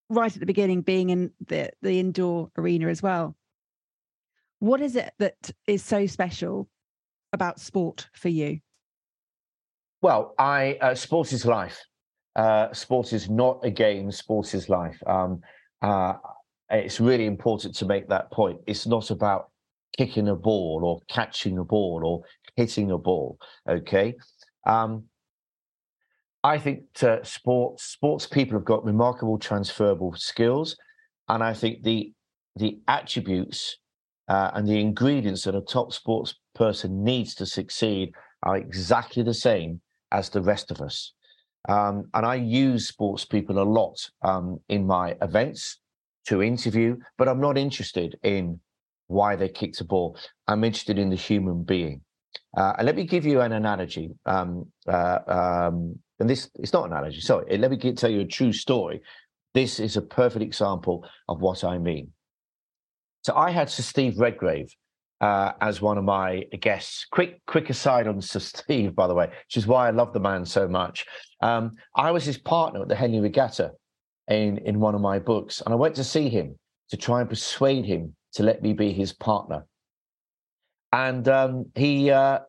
right 0.10 0.34
at 0.34 0.40
the 0.40 0.46
beginning 0.46 0.82
being 0.82 1.10
in 1.10 1.32
the 1.48 1.70
the 1.82 2.00
indoor 2.00 2.50
arena 2.58 2.88
as 2.88 3.04
well. 3.04 3.36
What 4.60 4.82
is 4.82 4.96
it 4.96 5.14
that 5.20 5.52
is 5.68 5.84
so 5.84 6.06
special 6.06 6.70
about 7.34 7.60
sport 7.60 8.10
for 8.14 8.30
you? 8.30 8.60
Well, 10.02 10.34
I 10.40 10.78
uh, 10.80 10.96
sport 10.96 11.34
is 11.34 11.46
life. 11.46 11.78
Uh, 12.38 12.72
sport 12.72 13.12
is 13.12 13.30
not 13.30 13.60
a 13.64 13.70
game. 13.70 14.12
Sport 14.12 14.54
is 14.54 14.70
life. 14.70 15.02
Um, 15.06 15.42
uh, 15.82 16.14
it's 16.70 17.00
really 17.00 17.26
important 17.26 17.76
to 17.76 17.86
make 17.86 18.08
that 18.10 18.32
point. 18.32 18.60
It's 18.68 18.86
not 18.86 19.10
about 19.12 19.50
kicking 19.98 20.30
a 20.30 20.36
ball 20.36 20.82
or 20.84 21.00
catching 21.14 21.58
a 21.58 21.64
ball 21.64 22.02
or 22.06 22.24
hitting 22.56 22.92
a 22.92 22.98
ball. 22.98 23.38
Okay. 23.68 24.16
Um, 24.66 25.06
I 26.44 26.58
think 26.58 26.84
sports 27.24 27.84
sports 27.84 28.26
people 28.26 28.58
have 28.58 28.66
got 28.66 28.86
remarkable 28.86 29.38
transferable 29.38 30.14
skills, 30.16 30.78
and 31.28 31.44
I 31.44 31.54
think 31.54 31.84
the 31.84 32.14
the 32.56 32.80
attributes 32.88 33.78
uh, 34.30 34.52
and 34.54 34.68
the 34.68 34.80
ingredients 34.80 35.44
that 35.44 35.56
a 35.56 35.62
top 35.62 35.92
sports 35.92 36.36
person 36.56 37.04
needs 37.04 37.36
to 37.36 37.46
succeed 37.46 38.14
are 38.44 38.58
exactly 38.58 39.24
the 39.24 39.34
same 39.34 39.82
as 40.12 40.30
the 40.30 40.42
rest 40.42 40.72
of 40.72 40.82
us. 40.82 41.14
Um, 41.68 42.06
and 42.14 42.26
I 42.26 42.36
use 42.36 42.88
sports 42.88 43.26
people 43.26 43.60
a 43.60 43.64
lot 43.64 43.98
um, 44.22 44.60
in 44.70 44.88
my 44.88 45.16
events 45.22 45.80
to 46.28 46.42
interview, 46.42 46.98
but 47.18 47.28
I'm 47.28 47.42
not 47.42 47.58
interested 47.58 48.18
in 48.24 48.60
why 49.08 49.36
they 49.36 49.50
kicked 49.50 49.82
a 49.82 49.84
ball. 49.84 50.18
I'm 50.48 50.64
interested 50.64 50.98
in 50.98 51.10
the 51.10 51.16
human 51.16 51.64
being. 51.64 52.02
Uh, 52.56 52.74
and 52.78 52.86
let 52.86 52.96
me 52.96 53.04
give 53.04 53.26
you 53.26 53.42
an 53.42 53.52
analogy. 53.52 54.12
Um, 54.26 54.68
uh, 54.88 55.20
um, 55.28 56.00
and 56.20 56.30
this 56.30 56.50
it's 56.56 56.74
not 56.74 56.86
an 56.86 56.92
analogy. 56.92 57.22
Sorry, 57.22 57.58
let 57.58 57.72
me 57.72 57.78
get, 57.78 57.98
tell 57.98 58.10
you 58.10 58.22
a 58.22 58.26
true 58.26 58.54
story. 58.54 59.02
This 59.54 59.80
is 59.80 59.98
a 59.98 60.02
perfect 60.02 60.44
example 60.44 61.06
of 61.28 61.42
what 61.42 61.64
I 61.64 61.78
mean. 61.78 62.12
So 63.24 63.36
I 63.36 63.52
had 63.52 63.70
Sir 63.70 63.84
Steve 63.84 64.20
Redgrave 64.20 64.74
uh, 65.22 65.54
as 65.62 65.82
one 65.82 65.98
of 65.98 66.04
my 66.04 66.44
guests. 66.62 67.06
Quick, 67.12 67.42
quick 67.46 67.70
aside 67.70 68.08
on 68.08 68.22
Sir 68.22 68.40
Steve, 68.40 68.96
by 68.96 69.08
the 69.08 69.14
way, 69.14 69.28
which 69.28 69.58
is 69.58 69.68
why 69.68 69.88
I 69.88 69.92
love 69.92 70.14
the 70.14 70.20
man 70.20 70.46
so 70.46 70.68
much. 70.68 71.06
Um, 71.42 71.76
I 71.96 72.12
was 72.12 72.24
his 72.24 72.38
partner 72.38 72.82
at 72.82 72.88
the 72.88 72.96
Henley 72.96 73.20
Regatta 73.20 73.72
in 74.30 74.60
in 74.60 74.80
one 74.80 74.96
of 74.96 75.02
my 75.02 75.20
books, 75.20 75.62
and 75.62 75.74
I 75.74 75.78
went 75.78 75.96
to 75.96 76.04
see 76.04 76.30
him 76.30 76.58
to 76.90 76.98
try 76.98 77.22
and 77.22 77.30
persuade 77.30 77.86
him 77.86 78.16
to 78.34 78.44
let 78.44 78.62
me 78.62 78.74
be 78.74 78.94
his 78.94 79.14
partner. 79.14 79.66
And 80.92 81.28
um, 81.28 81.66
he, 81.76 82.10
uh, 82.10 82.40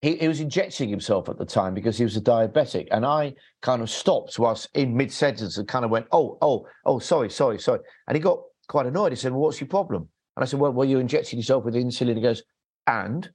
he 0.00 0.16
he 0.16 0.28
was 0.28 0.40
injecting 0.40 0.88
himself 0.88 1.28
at 1.28 1.38
the 1.38 1.44
time 1.44 1.74
because 1.74 1.98
he 1.98 2.04
was 2.04 2.16
a 2.16 2.20
diabetic, 2.20 2.88
and 2.90 3.04
I 3.04 3.34
kind 3.62 3.82
of 3.82 3.90
stopped 3.90 4.38
whilst 4.38 4.68
in 4.74 4.96
mid 4.96 5.12
sentence 5.12 5.58
and 5.58 5.66
kind 5.66 5.84
of 5.84 5.90
went, 5.90 6.06
"Oh, 6.12 6.38
oh, 6.40 6.66
oh, 6.86 6.98
sorry, 7.00 7.30
sorry, 7.30 7.58
sorry," 7.58 7.80
and 8.06 8.16
he 8.16 8.22
got 8.22 8.40
quite 8.68 8.86
annoyed. 8.86 9.12
He 9.12 9.16
said, 9.16 9.32
"Well, 9.32 9.42
what's 9.42 9.60
your 9.60 9.68
problem?" 9.68 10.08
And 10.36 10.42
I 10.42 10.46
said, 10.46 10.60
well, 10.60 10.72
well, 10.72 10.88
you're 10.88 11.00
injecting 11.00 11.38
yourself 11.38 11.64
with 11.64 11.74
insulin. 11.74 12.16
He 12.16 12.22
goes, 12.22 12.42
and? 12.86 13.28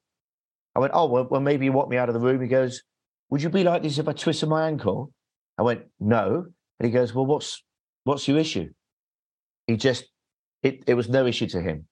I 0.75 0.79
went, 0.79 0.91
oh, 0.93 1.05
well, 1.07 1.25
well, 1.29 1.39
maybe 1.39 1.65
you 1.65 1.71
want 1.71 1.89
me 1.89 1.95
out 1.95 2.09
of 2.09 2.13
the 2.13 2.19
room. 2.19 2.41
He 2.41 2.49
goes, 2.49 2.83
would 3.29 3.41
you 3.41 3.49
be 3.49 3.63
like 3.63 3.81
this 3.81 3.97
if 3.97 4.07
I 4.09 4.11
twisted 4.11 4.49
my 4.49 4.67
ankle? 4.67 5.11
I 5.57 5.61
went, 5.61 5.83
no. 6.01 6.45
And 6.79 6.85
he 6.85 6.91
goes, 6.91 7.13
well, 7.13 7.25
what's 7.25 7.63
what's 8.03 8.27
your 8.27 8.37
issue? 8.37 8.69
He 9.67 9.77
just, 9.77 10.05
it, 10.63 10.83
it 10.85 10.93
was 10.93 11.07
no 11.07 11.25
issue 11.25 11.47
to 11.47 11.61
him. 11.61 11.87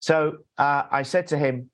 So 0.00 0.38
uh, 0.58 0.82
I 0.90 1.02
said 1.02 1.28
to 1.28 1.38
him, 1.38 1.70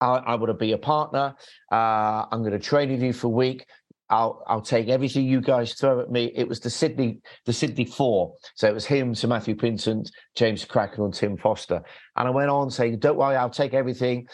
I, 0.00 0.16
I 0.16 0.34
want 0.34 0.48
to 0.48 0.54
be 0.54 0.72
a 0.72 0.78
partner. 0.78 1.34
Uh, 1.72 2.26
I'm 2.30 2.40
going 2.40 2.52
to 2.52 2.58
train 2.58 2.90
with 2.90 3.02
you 3.02 3.12
for 3.12 3.28
a 3.28 3.30
week. 3.30 3.64
I'll 4.10 4.42
I'll 4.46 4.62
take 4.62 4.88
everything 4.88 5.26
you 5.26 5.40
guys 5.40 5.74
throw 5.74 6.00
at 6.00 6.10
me. 6.10 6.32
It 6.34 6.48
was 6.48 6.60
the 6.60 6.70
Sydney 6.70 7.20
the 7.44 7.52
Sydney 7.52 7.84
Four, 7.84 8.34
so 8.54 8.66
it 8.66 8.74
was 8.74 8.86
him, 8.86 9.14
Sir 9.14 9.28
Matthew 9.28 9.54
Pinsent, 9.54 10.10
James 10.34 10.64
Cracknell, 10.64 11.06
and 11.06 11.14
Tim 11.14 11.36
Foster. 11.36 11.82
And 12.16 12.28
I 12.28 12.30
went 12.30 12.50
on 12.50 12.70
saying, 12.70 12.98
"Don't 12.98 13.18
worry, 13.18 13.36
I'll 13.36 13.50
take 13.50 13.74
everything." 13.74 14.26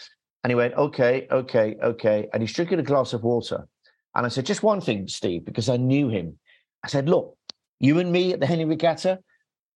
And 0.43 0.51
he 0.51 0.55
went, 0.55 0.75
"Okay, 0.75 1.27
okay, 1.29 1.75
okay." 1.83 2.29
And 2.31 2.41
he's 2.41 2.53
drinking 2.53 2.79
a 2.79 2.83
glass 2.83 3.13
of 3.13 3.23
water. 3.23 3.67
And 4.15 4.25
I 4.25 4.29
said, 4.29 4.45
"Just 4.45 4.63
one 4.63 4.79
thing, 4.79 5.07
Steve, 5.07 5.43
because 5.43 5.67
I 5.67 5.77
knew 5.77 6.07
him." 6.07 6.39
I 6.83 6.87
said, 6.87 7.09
"Look, 7.09 7.37
you 7.79 7.99
and 7.99 8.11
me 8.11 8.31
at 8.31 8.39
the 8.39 8.45
Henley 8.45 8.65
Regatta 8.65 9.19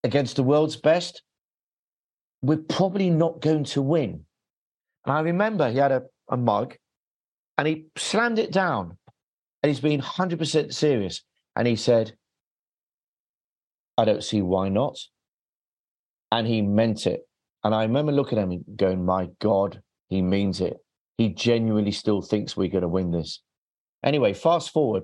against 0.04 0.38
the 0.38 0.44
world's 0.44 0.78
best, 0.78 1.24
we're 2.42 2.58
probably 2.58 3.10
not 3.10 3.42
going 3.42 3.66
to 3.66 3.82
win." 3.82 4.26
And 5.06 5.14
I 5.14 5.20
remember 5.22 5.70
he 5.70 5.78
had 5.78 5.92
a, 5.92 6.04
a 6.30 6.38
mug, 6.38 6.78
and 7.58 7.68
he 7.68 7.88
slammed 7.98 8.40
it 8.40 8.54
down 8.54 8.98
and 9.62 9.70
he's 9.70 9.80
been 9.80 10.02
100% 10.02 10.74
serious. 10.74 11.24
And 11.56 11.68
he 11.68 11.76
said, 11.76 12.14
I 13.98 14.06
don't 14.06 14.24
see 14.24 14.42
why 14.42 14.70
not. 14.70 14.98
And 16.32 16.48
he 16.48 16.62
meant 16.62 17.06
it. 17.06 17.22
And 17.64 17.76
I 17.76 17.84
remember 17.84 18.12
looking 18.12 18.38
at 18.38 18.48
him 18.48 18.64
going, 18.76 19.06
My 19.06 19.28
God, 19.40 19.82
he 20.08 20.22
means 20.22 20.62
it. 20.62 20.78
He 21.18 21.30
genuinely 21.30 21.92
still 21.92 22.22
thinks 22.22 22.56
we're 22.56 22.70
going 22.70 22.84
to 22.84 22.88
win 22.88 23.12
this. 23.12 23.42
Anyway, 24.04 24.34
fast 24.34 24.72
forward. 24.72 25.04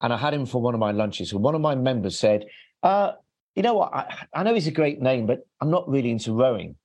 And 0.00 0.12
I 0.12 0.16
had 0.16 0.34
him 0.34 0.46
for 0.46 0.62
one 0.62 0.74
of 0.74 0.80
my 0.80 0.92
lunches. 0.92 1.32
And 1.32 1.42
one 1.42 1.56
of 1.56 1.60
my 1.60 1.74
members 1.74 2.18
said, 2.18 2.44
uh, 2.84 3.12
You 3.56 3.62
know 3.62 3.74
what? 3.74 3.92
I, 3.92 4.26
I 4.32 4.42
know 4.44 4.54
he's 4.54 4.68
a 4.68 4.72
great 4.72 5.00
name, 5.00 5.26
but 5.26 5.40
I'm 5.60 5.70
not 5.70 5.88
really 5.88 6.10
into 6.10 6.32
rowing. 6.32 6.76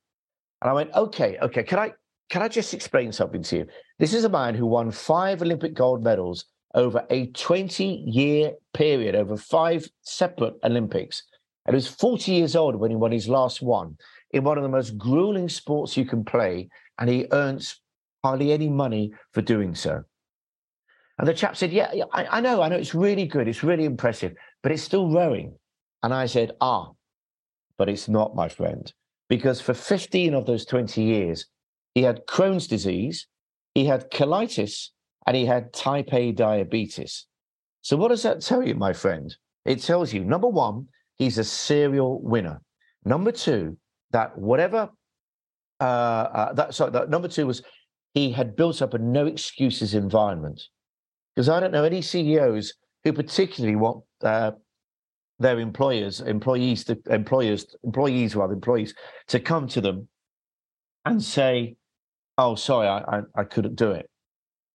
And 0.62 0.69
I 0.69 0.73
went, 0.73 0.91
Okay, 0.95 1.38
okay. 1.39 1.63
Can 1.63 1.77
I 1.77 1.91
can 2.31 2.41
I 2.41 2.47
just 2.47 2.73
explain 2.73 3.11
something 3.11 3.43
to 3.43 3.57
you? 3.57 3.67
This 3.99 4.13
is 4.13 4.23
a 4.23 4.29
man 4.29 4.55
who 4.55 4.65
won 4.65 4.89
five 4.89 5.41
Olympic 5.41 5.73
gold 5.73 6.01
medals 6.01 6.45
over 6.73 7.05
a 7.09 7.27
20 7.27 8.05
year 8.07 8.53
period, 8.73 9.15
over 9.15 9.35
five 9.35 9.85
separate 10.03 10.53
Olympics. 10.63 11.23
And 11.65 11.73
he 11.73 11.75
was 11.75 11.89
40 11.89 12.31
years 12.31 12.55
old 12.55 12.77
when 12.77 12.89
he 12.89 12.95
won 12.95 13.11
his 13.11 13.27
last 13.27 13.61
one 13.61 13.97
in 14.31 14.45
one 14.45 14.57
of 14.57 14.63
the 14.63 14.69
most 14.69 14.97
grueling 14.97 15.49
sports 15.49 15.97
you 15.97 16.05
can 16.05 16.23
play. 16.23 16.69
And 16.97 17.09
he 17.09 17.27
earns 17.33 17.81
hardly 18.23 18.53
any 18.53 18.69
money 18.69 19.11
for 19.33 19.41
doing 19.41 19.75
so. 19.75 20.01
And 21.19 21.27
the 21.27 21.33
chap 21.33 21.57
said, 21.57 21.73
Yeah, 21.73 21.91
I, 22.13 22.37
I 22.37 22.39
know, 22.39 22.61
I 22.61 22.69
know, 22.69 22.77
it's 22.77 22.95
really 22.95 23.25
good, 23.25 23.49
it's 23.49 23.61
really 23.61 23.83
impressive, 23.83 24.35
but 24.63 24.71
it's 24.71 24.83
still 24.83 25.11
rowing. 25.11 25.53
And 26.01 26.13
I 26.13 26.27
said, 26.27 26.53
Ah, 26.61 26.91
but 27.77 27.89
it's 27.89 28.07
not, 28.07 28.37
my 28.37 28.47
friend, 28.47 28.91
because 29.27 29.59
for 29.59 29.73
15 29.73 30.33
of 30.33 30.45
those 30.45 30.63
20 30.63 31.03
years, 31.03 31.45
he 31.93 32.04
had 32.04 32.25
Crohn's 32.25 32.67
disease, 32.67 33.27
he 33.73 33.86
had 33.86 34.12
colitis, 34.12 34.89
and 35.27 35.36
he 35.36 35.45
had 35.45 35.73
type 35.73 36.13
A 36.13 36.32
diabetes. 36.32 37.25
So, 37.82 37.97
what 37.97 38.10
does 38.10 38.23
that 38.23 38.41
tell 38.41 38.65
you, 38.65 38.75
my 38.75 38.93
friend? 38.93 39.36
It 39.65 39.82
tells 39.82 40.13
you 40.13 40.23
number 40.23 40.47
one, 40.47 40.88
he's 41.17 41.38
a 41.38 41.43
serial 41.43 42.21
winner. 42.21 42.62
Number 43.06 43.32
two, 43.32 43.77
that 44.12 44.38
whatever, 44.38 44.89
uh, 45.80 45.84
uh, 45.84 46.54
that 46.54 46.73
sorry, 46.73 46.91
that 46.91 47.10
number 47.10 47.27
two 47.27 47.47
was 47.47 47.62
he 48.13 48.32
had 48.32 48.56
built 48.56 48.82
up 48.82 48.93
a 48.93 48.97
no 48.97 49.25
excuses 49.25 49.93
environment. 49.93 50.62
Because 51.36 51.49
I 51.49 51.60
don't 51.60 51.71
know 51.71 51.84
any 51.84 52.01
CEOs 52.01 52.73
who 53.04 53.13
particularly 53.13 53.75
want 53.75 54.04
uh, 54.23 54.51
their 55.39 55.60
employers, 55.60 56.21
employees, 56.21 56.84
to, 56.86 56.99
employers, 57.10 57.65
employees 57.84 58.36
rather 58.36 58.54
employees 58.54 58.93
to 59.27 59.39
come 59.39 59.67
to 59.69 59.82
them 59.82 60.08
and 61.06 61.23
say, 61.23 61.75
oh, 62.41 62.56
sorry, 62.56 62.88
I, 62.88 62.99
I, 62.99 63.21
I 63.36 63.43
couldn't 63.43 63.75
do 63.75 63.91
it. 63.91 64.10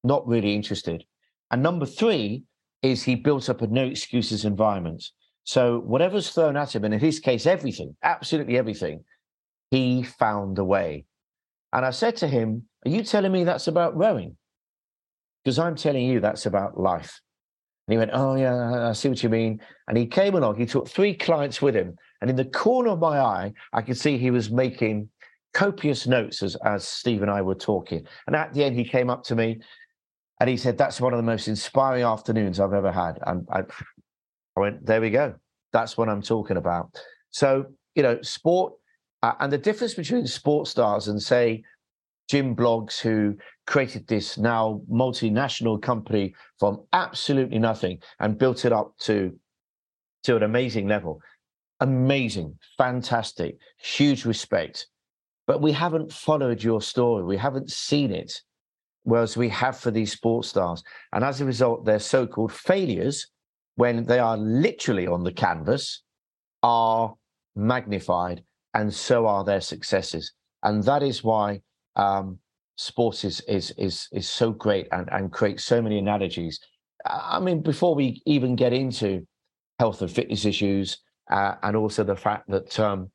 Not 0.04 0.26
really 0.26 0.54
interested. 0.54 1.04
And 1.50 1.62
number 1.62 1.86
three 1.86 2.44
is 2.82 3.02
he 3.02 3.14
built 3.14 3.48
up 3.48 3.62
a 3.62 3.66
no 3.66 3.84
excuses 3.84 4.44
environment. 4.44 5.04
So 5.44 5.80
whatever's 5.80 6.30
thrown 6.30 6.56
at 6.56 6.74
him, 6.74 6.84
and 6.84 6.94
in 6.94 7.00
his 7.00 7.20
case, 7.20 7.46
everything, 7.46 7.96
absolutely 8.02 8.56
everything, 8.58 9.04
he 9.70 10.02
found 10.02 10.58
a 10.58 10.64
way. 10.64 11.06
And 11.72 11.84
I 11.84 11.90
said 11.90 12.16
to 12.16 12.28
him, 12.28 12.64
Are 12.84 12.90
you 12.90 13.02
telling 13.02 13.32
me 13.32 13.44
that's 13.44 13.68
about 13.68 13.96
rowing? 13.96 14.36
Because 15.44 15.58
I'm 15.58 15.76
telling 15.76 16.04
you 16.04 16.20
that's 16.20 16.46
about 16.46 16.78
life. 16.78 17.20
And 17.86 17.92
he 17.92 17.98
went, 17.98 18.10
Oh, 18.14 18.34
yeah, 18.34 18.88
I 18.88 18.92
see 18.92 19.08
what 19.08 19.22
you 19.22 19.28
mean. 19.28 19.60
And 19.88 19.96
he 19.96 20.06
came 20.06 20.34
along, 20.34 20.56
he 20.56 20.66
took 20.66 20.88
three 20.88 21.14
clients 21.14 21.62
with 21.62 21.74
him. 21.74 21.96
And 22.20 22.30
in 22.30 22.36
the 22.36 22.44
corner 22.44 22.90
of 22.90 23.00
my 23.00 23.18
eye, 23.20 23.52
I 23.72 23.82
could 23.82 23.98
see 23.98 24.18
he 24.18 24.30
was 24.30 24.50
making 24.50 25.08
copious 25.56 26.06
notes 26.06 26.42
as, 26.42 26.54
as 26.56 26.86
Steve 26.86 27.22
and 27.22 27.30
I 27.30 27.40
were 27.40 27.54
talking. 27.54 28.06
And 28.26 28.36
at 28.36 28.52
the 28.52 28.62
end, 28.62 28.76
he 28.76 28.84
came 28.84 29.08
up 29.08 29.24
to 29.24 29.34
me 29.34 29.58
and 30.38 30.50
he 30.50 30.56
said, 30.58 30.76
That's 30.76 31.00
one 31.00 31.14
of 31.14 31.16
the 31.16 31.22
most 31.22 31.48
inspiring 31.48 32.02
afternoons 32.02 32.60
I've 32.60 32.74
ever 32.74 32.92
had. 32.92 33.18
And 33.26 33.48
I, 33.50 33.60
I 34.54 34.60
went, 34.60 34.84
There 34.84 35.00
we 35.00 35.08
go. 35.08 35.34
That's 35.72 35.96
what 35.96 36.10
I'm 36.10 36.20
talking 36.20 36.58
about. 36.58 37.00
So, 37.30 37.64
you 37.94 38.02
know, 38.02 38.20
sport 38.20 38.74
uh, 39.22 39.32
and 39.40 39.50
the 39.50 39.56
difference 39.56 39.94
between 39.94 40.26
sports 40.26 40.70
stars 40.70 41.08
and, 41.08 41.20
say, 41.20 41.62
Jim 42.28 42.54
Bloggs, 42.54 43.00
who 43.00 43.34
created 43.66 44.06
this 44.08 44.36
now 44.36 44.82
multinational 44.92 45.80
company 45.80 46.34
from 46.58 46.84
absolutely 46.92 47.58
nothing 47.58 47.98
and 48.20 48.36
built 48.36 48.66
it 48.66 48.72
up 48.74 48.92
to, 48.98 49.34
to 50.24 50.36
an 50.36 50.42
amazing 50.42 50.86
level. 50.86 51.18
Amazing, 51.80 52.58
fantastic, 52.76 53.56
huge 53.78 54.26
respect 54.26 54.86
but 55.46 55.60
we 55.60 55.72
haven't 55.72 56.12
followed 56.12 56.62
your 56.62 56.80
story. 56.80 57.22
We 57.24 57.36
haven't 57.36 57.70
seen 57.70 58.12
it, 58.12 58.40
whereas 59.04 59.36
we 59.36 59.48
have 59.50 59.78
for 59.78 59.90
these 59.90 60.12
sports 60.12 60.48
stars. 60.48 60.82
And 61.12 61.24
as 61.24 61.40
a 61.40 61.44
result, 61.44 61.84
their 61.84 61.98
so 61.98 62.26
called 62.26 62.52
failures, 62.52 63.28
when 63.76 64.04
they 64.04 64.18
are 64.18 64.36
literally 64.36 65.06
on 65.06 65.22
the 65.22 65.32
canvas, 65.32 66.02
are 66.62 67.14
magnified, 67.54 68.42
and 68.74 68.92
so 68.92 69.26
are 69.26 69.44
their 69.44 69.60
successes. 69.60 70.32
And 70.62 70.82
that 70.84 71.02
is 71.02 71.22
why 71.22 71.60
um, 71.94 72.38
sports 72.76 73.24
is, 73.24 73.40
is, 73.42 73.72
is, 73.78 74.08
is 74.12 74.28
so 74.28 74.50
great 74.50 74.88
and, 74.92 75.08
and 75.12 75.32
creates 75.32 75.64
so 75.64 75.80
many 75.80 75.98
analogies. 75.98 76.58
I 77.04 77.38
mean, 77.38 77.62
before 77.62 77.94
we 77.94 78.22
even 78.26 78.56
get 78.56 78.72
into 78.72 79.26
health 79.78 80.02
and 80.02 80.10
fitness 80.10 80.44
issues, 80.44 80.98
uh, 81.30 81.54
and 81.62 81.76
also 81.76 82.04
the 82.04 82.16
fact 82.16 82.48
that 82.48 82.78
um, 82.78 83.10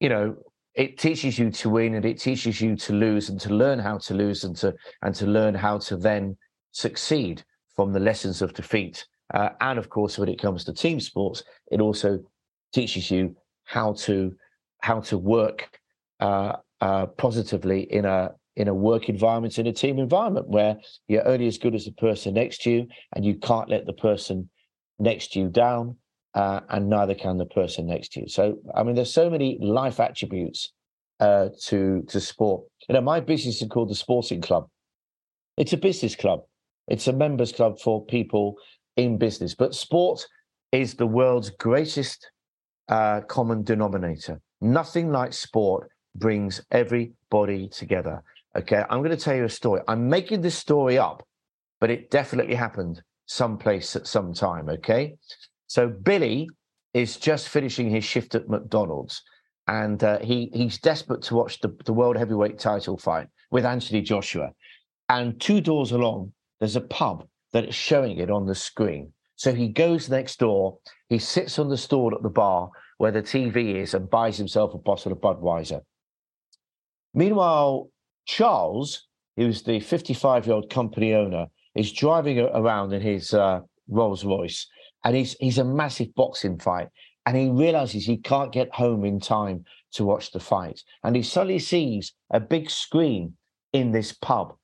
you 0.00 0.08
know 0.08 0.36
it 0.78 0.96
teaches 0.96 1.40
you 1.40 1.50
to 1.50 1.68
win 1.68 1.96
and 1.96 2.04
it 2.04 2.20
teaches 2.20 2.60
you 2.60 2.76
to 2.76 2.92
lose 2.92 3.28
and 3.28 3.40
to 3.40 3.52
learn 3.52 3.80
how 3.80 3.98
to 3.98 4.14
lose 4.14 4.44
and 4.44 4.56
to 4.56 4.72
and 5.02 5.12
to 5.12 5.26
learn 5.26 5.52
how 5.52 5.76
to 5.76 5.96
then 5.96 6.36
succeed 6.70 7.42
from 7.74 7.92
the 7.92 7.98
lessons 7.98 8.40
of 8.40 8.54
defeat. 8.54 9.04
Uh, 9.34 9.50
and 9.60 9.78
of 9.78 9.90
course 9.90 10.18
when 10.18 10.28
it 10.28 10.40
comes 10.40 10.64
to 10.64 10.72
team 10.72 11.00
sports 11.00 11.42
it 11.72 11.80
also 11.80 12.18
teaches 12.72 13.10
you 13.10 13.34
how 13.64 13.92
to 13.92 14.34
how 14.80 15.00
to 15.00 15.18
work 15.18 15.68
uh, 16.20 16.52
uh, 16.80 17.06
positively 17.06 17.80
in 17.92 18.04
a 18.04 18.30
in 18.54 18.68
a 18.68 18.74
work 18.74 19.08
environment 19.08 19.58
in 19.58 19.66
a 19.66 19.72
team 19.72 19.98
environment 19.98 20.48
where 20.48 20.76
you're 21.08 21.26
only 21.26 21.48
as 21.48 21.58
good 21.58 21.74
as 21.74 21.86
the 21.86 21.92
person 21.92 22.34
next 22.34 22.62
to 22.62 22.70
you 22.70 22.86
and 23.16 23.24
you 23.24 23.34
can't 23.34 23.68
let 23.68 23.84
the 23.84 23.92
person 23.92 24.48
next 25.00 25.32
to 25.32 25.40
you 25.40 25.48
down 25.48 25.96
uh, 26.34 26.60
and 26.70 26.88
neither 26.88 27.14
can 27.14 27.38
the 27.38 27.46
person 27.46 27.86
next 27.86 28.12
to 28.12 28.20
you. 28.20 28.28
So, 28.28 28.58
I 28.74 28.82
mean, 28.82 28.94
there's 28.94 29.12
so 29.12 29.30
many 29.30 29.58
life 29.60 30.00
attributes 30.00 30.72
uh, 31.20 31.48
to 31.66 32.02
to 32.08 32.20
sport. 32.20 32.64
You 32.88 32.94
know, 32.94 33.00
my 33.00 33.20
business 33.20 33.60
is 33.62 33.68
called 33.68 33.90
the 33.90 33.94
Sporting 33.94 34.40
Club. 34.40 34.68
It's 35.56 35.72
a 35.72 35.76
business 35.76 36.14
club. 36.14 36.40
It's 36.86 37.08
a 37.08 37.12
members 37.12 37.52
club 37.52 37.80
for 37.80 38.04
people 38.06 38.56
in 38.96 39.18
business. 39.18 39.54
But 39.54 39.74
sport 39.74 40.26
is 40.72 40.94
the 40.94 41.06
world's 41.06 41.50
greatest 41.50 42.30
uh, 42.88 43.20
common 43.22 43.62
denominator. 43.62 44.40
Nothing 44.60 45.10
like 45.10 45.32
sport 45.32 45.90
brings 46.14 46.60
everybody 46.70 47.68
together. 47.68 48.22
Okay, 48.56 48.82
I'm 48.88 49.02
going 49.02 49.16
to 49.16 49.22
tell 49.22 49.36
you 49.36 49.44
a 49.44 49.50
story. 49.50 49.82
I'm 49.88 50.08
making 50.08 50.40
this 50.40 50.56
story 50.56 50.98
up, 50.98 51.22
but 51.80 51.90
it 51.90 52.10
definitely 52.10 52.54
happened 52.54 53.02
someplace 53.26 53.94
at 53.94 54.06
some 54.06 54.32
time. 54.32 54.68
Okay, 54.68 55.16
so 55.68 55.88
Billy 55.88 56.48
is 56.94 57.16
just 57.16 57.48
finishing 57.48 57.90
his 57.90 58.04
shift 58.04 58.34
at 58.34 58.48
McDonald's, 58.48 59.22
and 59.68 60.02
uh, 60.02 60.18
he 60.18 60.50
he's 60.52 60.78
desperate 60.78 61.22
to 61.22 61.34
watch 61.34 61.60
the, 61.60 61.74
the 61.84 61.92
world 61.92 62.16
heavyweight 62.16 62.58
title 62.58 62.96
fight 62.98 63.28
with 63.50 63.64
Anthony 63.64 64.00
Joshua. 64.00 64.50
And 65.08 65.40
two 65.40 65.60
doors 65.60 65.92
along, 65.92 66.32
there's 66.58 66.76
a 66.76 66.80
pub 66.80 67.26
that 67.52 67.66
is 67.66 67.74
showing 67.74 68.18
it 68.18 68.30
on 68.30 68.46
the 68.46 68.54
screen. 68.54 69.12
So 69.36 69.54
he 69.54 69.68
goes 69.68 70.10
next 70.10 70.38
door, 70.40 70.78
he 71.08 71.18
sits 71.18 71.58
on 71.58 71.68
the 71.68 71.76
stool 71.76 72.14
at 72.14 72.22
the 72.22 72.28
bar 72.28 72.70
where 72.96 73.12
the 73.12 73.22
TV 73.22 73.76
is 73.76 73.94
and 73.94 74.10
buys 74.10 74.36
himself 74.36 74.74
a 74.74 74.78
bottle 74.78 75.12
of 75.12 75.18
Budweiser. 75.18 75.80
Meanwhile, 77.14 77.88
Charles, 78.26 79.06
who's 79.36 79.62
the 79.62 79.80
55 79.80 80.46
year 80.46 80.56
old 80.56 80.70
company 80.70 81.14
owner, 81.14 81.46
is 81.74 81.92
driving 81.92 82.40
around 82.40 82.92
in 82.92 83.00
his 83.00 83.32
uh, 83.32 83.60
Rolls 83.88 84.24
Royce 84.24 84.66
and 85.04 85.16
he's, 85.16 85.34
he's 85.40 85.58
a 85.58 85.64
massive 85.64 86.14
boxing 86.14 86.58
fight. 86.58 86.88
And 87.26 87.36
he 87.36 87.50
realizes 87.50 88.06
he 88.06 88.16
can't 88.16 88.52
get 88.52 88.74
home 88.74 89.04
in 89.04 89.20
time 89.20 89.64
to 89.92 90.04
watch 90.04 90.32
the 90.32 90.40
fight. 90.40 90.82
And 91.04 91.14
he 91.14 91.22
suddenly 91.22 91.58
sees 91.58 92.14
a 92.30 92.40
big 92.40 92.70
screen 92.70 93.34
in 93.72 93.92
this 93.92 94.12
pub. 94.12 94.54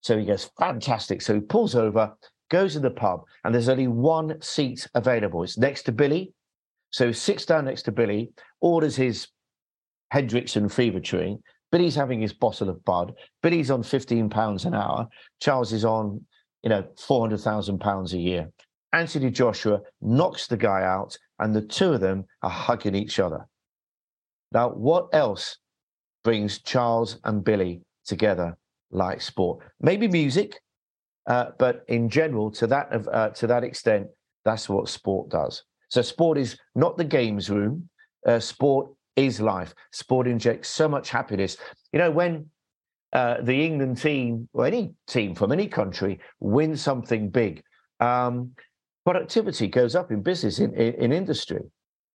So 0.00 0.18
he 0.18 0.24
goes, 0.24 0.50
fantastic. 0.58 1.20
So 1.20 1.34
he 1.34 1.40
pulls 1.40 1.74
over, 1.74 2.14
goes 2.50 2.74
to 2.74 2.80
the 2.80 2.90
pub, 2.90 3.24
and 3.44 3.54
there's 3.54 3.68
only 3.68 3.88
one 3.88 4.40
seat 4.40 4.88
available. 4.94 5.42
It's 5.42 5.58
next 5.58 5.82
to 5.84 5.92
Billy. 5.92 6.32
So 6.90 7.08
he 7.08 7.12
sits 7.12 7.44
down 7.44 7.66
next 7.66 7.82
to 7.82 7.92
Billy, 7.92 8.30
orders 8.60 8.96
his 8.96 9.28
Hendrick's 10.10 10.56
and 10.56 10.72
Fever-Tree. 10.72 11.36
Billy's 11.70 11.94
having 11.94 12.20
his 12.20 12.32
bottle 12.32 12.70
of 12.70 12.82
Bud. 12.84 13.12
Billy's 13.42 13.70
on 13.70 13.82
15 13.82 14.30
pounds 14.30 14.64
an 14.64 14.74
hour. 14.74 15.08
Charles 15.40 15.72
is 15.72 15.84
on, 15.84 16.24
you 16.62 16.70
know, 16.70 16.84
400,000 16.96 17.78
pounds 17.78 18.14
a 18.14 18.18
year. 18.18 18.50
Anthony 18.92 19.30
Joshua 19.30 19.80
knocks 20.00 20.46
the 20.46 20.56
guy 20.56 20.82
out, 20.82 21.16
and 21.38 21.54
the 21.54 21.62
two 21.62 21.92
of 21.92 22.00
them 22.00 22.24
are 22.42 22.50
hugging 22.50 22.94
each 22.94 23.18
other. 23.18 23.46
Now, 24.52 24.70
what 24.70 25.08
else 25.12 25.58
brings 26.24 26.62
Charles 26.62 27.18
and 27.24 27.44
Billy 27.44 27.82
together 28.06 28.56
like 28.90 29.20
sport? 29.20 29.60
Maybe 29.80 30.08
music, 30.08 30.60
uh, 31.26 31.50
but 31.58 31.84
in 31.88 32.08
general, 32.08 32.50
to 32.52 32.66
that 32.68 32.92
of, 32.92 33.08
uh, 33.08 33.30
to 33.30 33.46
that 33.46 33.62
extent, 33.64 34.08
that's 34.44 34.68
what 34.68 34.88
sport 34.88 35.28
does. 35.28 35.64
So, 35.90 36.00
sport 36.00 36.38
is 36.38 36.58
not 36.74 36.96
the 36.96 37.04
games 37.04 37.50
room. 37.50 37.88
Uh, 38.26 38.40
sport 38.40 38.90
is 39.16 39.40
life. 39.40 39.74
Sport 39.92 40.26
injects 40.26 40.68
so 40.68 40.88
much 40.88 41.10
happiness. 41.10 41.56
You 41.92 41.98
know, 41.98 42.10
when 42.10 42.46
uh, 43.12 43.42
the 43.42 43.64
England 43.64 43.98
team 43.98 44.48
or 44.52 44.66
any 44.66 44.94
team 45.06 45.34
from 45.34 45.52
any 45.52 45.66
country 45.66 46.20
wins 46.40 46.80
something 46.80 47.28
big, 47.28 47.62
um, 48.00 48.52
productivity 49.08 49.68
goes 49.68 49.94
up 49.94 50.10
in 50.10 50.20
business, 50.20 50.58
in, 50.58 50.74
in, 50.74 50.92
in 51.04 51.12
industry. 51.12 51.62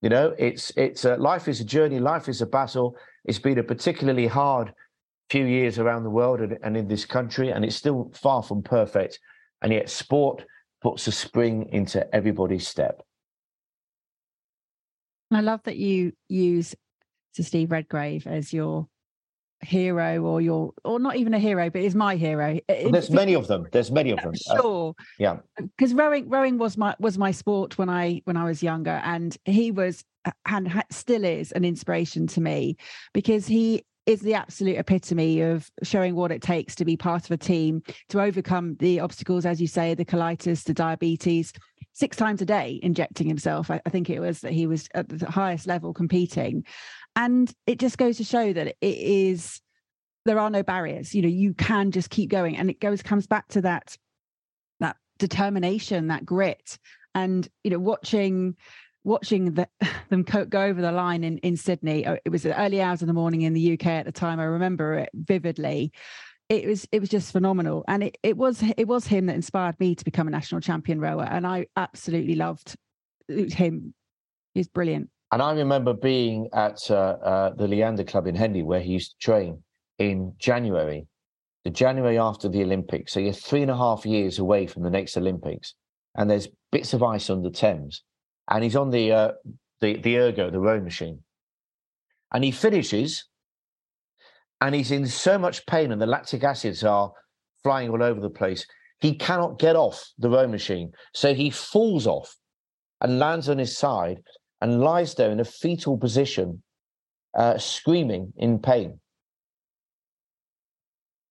You 0.03 0.09
know, 0.09 0.35
it's 0.37 0.71
it's 0.77 1.05
uh, 1.05 1.15
life 1.17 1.47
is 1.47 1.59
a 1.59 1.65
journey, 1.65 1.97
life 1.97 2.29
is 2.29 2.39
a 2.43 2.45
battle. 2.45 2.95
It's 3.25 3.39
been 3.39 3.57
a 3.57 3.63
particularly 3.63 4.27
hard 4.27 4.71
few 5.31 5.45
years 5.45 5.79
around 5.79 6.03
the 6.03 6.11
world 6.11 6.41
and, 6.41 6.59
and 6.61 6.77
in 6.77 6.87
this 6.87 7.03
country, 7.03 7.49
and 7.49 7.65
it's 7.65 7.75
still 7.75 8.11
far 8.13 8.43
from 8.43 8.61
perfect. 8.61 9.19
And 9.63 9.73
yet, 9.73 9.89
sport 9.89 10.45
puts 10.83 11.07
a 11.07 11.11
spring 11.11 11.67
into 11.71 11.99
everybody's 12.13 12.67
step. 12.67 13.01
I 15.31 15.41
love 15.41 15.61
that 15.63 15.77
you 15.77 16.13
use 16.29 16.75
Sir 17.31 17.41
Steve 17.41 17.71
Redgrave 17.71 18.27
as 18.27 18.53
your 18.53 18.87
hero 19.63 20.21
or 20.23 20.41
your 20.41 20.73
or 20.83 20.99
not 20.99 21.15
even 21.15 21.33
a 21.33 21.39
hero 21.39 21.69
but 21.69 21.81
is 21.81 21.95
my 21.95 22.15
hero. 22.15 22.59
Well, 22.67 22.91
there's 22.91 23.09
many 23.09 23.33
of 23.33 23.47
them. 23.47 23.67
There's 23.71 23.91
many 23.91 24.11
of 24.11 24.21
them. 24.21 24.33
Uh, 24.49 24.61
sure. 24.61 24.95
uh, 24.97 25.03
yeah. 25.19 25.37
Because 25.57 25.93
rowing 25.93 26.29
rowing 26.29 26.57
was 26.57 26.77
my 26.77 26.95
was 26.99 27.17
my 27.17 27.31
sport 27.31 27.77
when 27.77 27.89
i 27.89 28.21
when 28.25 28.37
i 28.37 28.43
was 28.43 28.61
younger 28.63 29.01
and 29.03 29.37
he 29.45 29.71
was 29.71 30.03
and 30.45 30.83
still 30.89 31.23
is 31.23 31.51
an 31.51 31.65
inspiration 31.65 32.27
to 32.27 32.41
me 32.41 32.77
because 33.13 33.45
he 33.47 33.83
is 34.05 34.19
the 34.21 34.33
absolute 34.33 34.77
epitome 34.77 35.39
of 35.41 35.71
showing 35.81 36.13
what 36.13 36.31
it 36.31 36.41
takes 36.41 36.75
to 36.75 36.83
be 36.83 36.97
part 36.97 37.23
of 37.23 37.31
a 37.31 37.37
team 37.37 37.81
to 38.09 38.21
overcome 38.21 38.75
the 38.79 38.99
obstacles 38.99 39.45
as 39.45 39.61
you 39.61 39.67
say 39.67 39.93
the 39.93 40.03
colitis 40.03 40.63
the 40.63 40.73
diabetes 40.73 41.53
six 41.93 42.17
times 42.17 42.41
a 42.41 42.45
day 42.45 42.79
injecting 42.83 43.27
himself. 43.27 43.71
I, 43.71 43.79
I 43.85 43.89
think 43.89 44.09
it 44.09 44.19
was 44.19 44.41
that 44.41 44.51
he 44.51 44.67
was 44.67 44.87
at 44.93 45.07
the 45.07 45.29
highest 45.29 45.67
level 45.67 45.93
competing 45.93 46.65
and 47.15 47.53
it 47.67 47.79
just 47.79 47.97
goes 47.97 48.17
to 48.17 48.23
show 48.23 48.53
that 48.53 48.67
it 48.67 48.77
is 48.81 49.61
there 50.25 50.39
are 50.39 50.49
no 50.49 50.63
barriers. 50.63 51.13
You 51.13 51.21
know 51.21 51.27
you 51.27 51.53
can 51.53 51.91
just 51.91 52.09
keep 52.09 52.29
going. 52.29 52.57
And 52.57 52.69
it 52.69 52.79
goes 52.79 53.01
comes 53.01 53.27
back 53.27 53.47
to 53.49 53.61
that 53.61 53.97
that 54.79 54.97
determination 55.19 56.07
that 56.07 56.25
grit. 56.25 56.77
And 57.15 57.47
you 57.63 57.71
know 57.71 57.79
watching 57.79 58.55
watching 59.03 59.53
the, 59.53 59.67
them 60.09 60.23
go 60.23 60.61
over 60.61 60.81
the 60.81 60.91
line 60.91 61.23
in 61.23 61.37
in 61.39 61.57
Sydney 61.57 62.05
uh, 62.05 62.17
it 62.25 62.29
was 62.29 62.43
the 62.43 62.59
early 62.59 62.81
hours 62.81 63.01
of 63.01 63.07
the 63.07 63.13
morning 63.13 63.41
in 63.41 63.53
the 63.53 63.73
UK 63.73 63.87
at 63.87 64.05
the 64.05 64.11
time. 64.11 64.39
I 64.39 64.45
remember 64.45 64.95
it 64.95 65.09
vividly. 65.13 65.91
It 66.49 66.67
was 66.67 66.87
it 66.91 66.99
was 66.99 67.09
just 67.09 67.31
phenomenal. 67.31 67.83
And 67.87 68.03
it, 68.03 68.17
it 68.23 68.37
was 68.37 68.63
it 68.77 68.87
was 68.87 69.05
him 69.05 69.27
that 69.27 69.35
inspired 69.35 69.79
me 69.79 69.95
to 69.95 70.05
become 70.05 70.27
a 70.27 70.31
national 70.31 70.61
champion 70.61 70.99
rower. 70.99 71.23
And 71.23 71.45
I 71.45 71.67
absolutely 71.75 72.35
loved 72.35 72.75
him. 73.27 73.93
He's 74.53 74.67
brilliant 74.67 75.09
and 75.33 75.41
I 75.41 75.51
remember 75.53 75.95
being 75.95 76.47
at 76.53 76.91
uh, 76.91 76.93
uh, 76.93 77.53
the 77.55 77.67
Leander 77.67 78.03
Club 78.03 78.27
in 78.27 78.35
Henley, 78.35 78.61
where 78.61 78.81
he 78.81 78.91
used 78.91 79.13
to 79.13 79.17
train 79.17 79.63
in 79.97 80.33
January, 80.37 81.07
the 81.63 81.71
January 81.71 82.19
after 82.19 82.47
the 82.47 82.61
Olympics. 82.61 83.13
So 83.13 83.19
you're 83.19 83.33
three 83.33 83.63
and 83.63 83.71
a 83.71 83.75
half 83.75 84.05
years 84.05 84.37
away 84.37 84.67
from 84.67 84.83
the 84.83 84.91
next 84.91 85.17
Olympics, 85.17 85.73
and 86.13 86.29
there's 86.29 86.49
bits 86.71 86.93
of 86.93 87.01
ice 87.01 87.31
on 87.31 87.41
the 87.41 87.49
Thames, 87.49 88.03
and 88.47 88.63
he's 88.63 88.75
on 88.75 88.91
the 88.91 89.11
uh, 89.11 89.31
the 89.81 89.97
the 89.97 90.19
ergo, 90.19 90.51
the 90.51 90.59
row 90.59 90.79
machine, 90.79 91.23
and 92.31 92.43
he 92.43 92.51
finishes, 92.51 93.27
and 94.61 94.75
he's 94.75 94.91
in 94.91 95.07
so 95.07 95.39
much 95.39 95.65
pain, 95.65 95.91
and 95.91 95.99
the 95.99 96.05
lactic 96.05 96.43
acids 96.43 96.83
are 96.83 97.11
flying 97.63 97.89
all 97.89 98.03
over 98.03 98.21
the 98.21 98.29
place. 98.29 98.67
He 98.99 99.15
cannot 99.15 99.57
get 99.57 99.75
off 99.75 100.11
the 100.19 100.29
row 100.29 100.47
machine, 100.47 100.91
so 101.11 101.33
he 101.33 101.49
falls 101.49 102.05
off 102.05 102.37
and 103.01 103.17
lands 103.17 103.49
on 103.49 103.57
his 103.57 103.75
side 103.75 104.19
and 104.63 104.79
lies 104.79 105.13
there 105.15 105.29
in 105.29 105.41
a 105.41 105.45
fetal 105.45 105.97
position, 105.97 106.63
uh, 107.37 107.57
screaming 107.57 108.31
in 108.37 108.59
pain. 108.59 108.97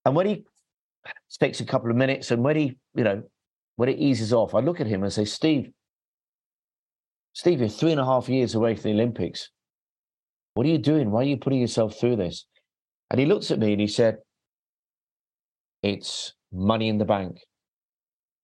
And 0.05 0.15
when 0.15 0.27
he 0.27 0.45
takes 1.41 1.61
a 1.61 1.65
couple 1.65 1.91
of 1.91 1.97
minutes, 1.97 2.31
and 2.31 2.45
when 2.45 2.57
he, 2.57 2.77
you 2.95 3.05
know, 3.05 3.23
when 3.77 3.89
it 3.89 3.99
eases 3.99 4.35
off, 4.35 4.55
I 4.55 4.61
look 4.61 4.83
at 4.83 4.87
him 4.87 5.03
and 5.03 5.11
say, 5.11 5.25
Steve, 5.25 5.71
Steve, 7.33 7.61
you're 7.61 7.71
three 7.71 7.93
and 7.93 8.01
a 8.01 8.05
half 8.05 8.29
years 8.29 8.55
away 8.55 8.75
from 8.75 8.83
the 8.83 9.01
Olympics. 9.01 9.49
What 10.53 10.67
are 10.67 10.69
you 10.69 10.77
doing? 10.77 11.11
Why 11.11 11.23
are 11.23 11.25
you 11.25 11.39
putting 11.39 11.63
yourself 11.63 11.99
through 11.99 12.17
this? 12.17 12.45
And 13.11 13.19
he 13.19 13.25
looks 13.25 13.51
at 13.51 13.59
me 13.59 13.73
and 13.73 13.81
he 13.81 13.87
said, 13.87 14.19
It's 15.83 16.35
money 16.53 16.91
in 16.91 16.99
the 16.99 17.07
bank. 17.07 17.39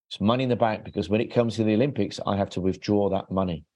It's 0.08 0.18
money 0.18 0.44
in 0.44 0.48
the 0.48 0.56
bank 0.56 0.82
because 0.82 1.10
when 1.10 1.20
it 1.20 1.34
comes 1.34 1.56
to 1.56 1.64
the 1.64 1.74
Olympics, 1.74 2.20
I 2.26 2.38
have 2.38 2.48
to 2.50 2.62
withdraw 2.62 3.10
that 3.10 3.30
money. 3.30 3.66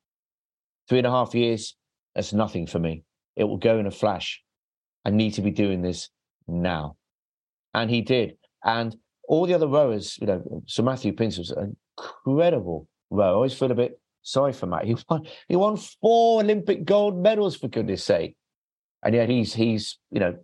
Three 0.88 0.98
and 0.98 1.06
a 1.06 1.10
half 1.10 1.34
years, 1.34 1.76
that's 2.14 2.32
nothing 2.32 2.66
for 2.66 2.78
me. 2.78 3.04
It 3.36 3.44
will 3.44 3.58
go 3.58 3.78
in 3.78 3.86
a 3.86 3.90
flash. 3.90 4.42
I 5.04 5.10
need 5.10 5.34
to 5.34 5.42
be 5.42 5.50
doing 5.50 5.82
this 5.82 6.10
now. 6.46 6.96
And 7.74 7.90
he 7.90 8.02
did. 8.02 8.36
And 8.64 8.96
all 9.26 9.46
the 9.46 9.54
other 9.54 9.68
rowers, 9.68 10.18
you 10.20 10.26
know, 10.26 10.62
Sir 10.66 10.82
Matthew 10.82 11.12
Pinsent 11.12 11.38
was 11.38 11.50
an 11.50 11.76
incredible 11.98 12.88
rower. 13.10 13.30
I 13.30 13.34
always 13.34 13.54
feel 13.54 13.70
a 13.70 13.74
bit 13.74 13.98
sorry 14.22 14.52
for 14.52 14.66
Matt. 14.66 14.84
He 14.86 14.96
won, 15.08 15.22
he 15.48 15.56
won 15.56 15.76
four 15.76 16.42
Olympic 16.42 16.84
gold 16.84 17.16
medals, 17.16 17.56
for 17.56 17.68
goodness 17.68 18.04
sake. 18.04 18.36
And 19.04 19.14
yet 19.14 19.28
he's, 19.28 19.54
he's 19.54 19.98
you 20.10 20.20
know, 20.20 20.36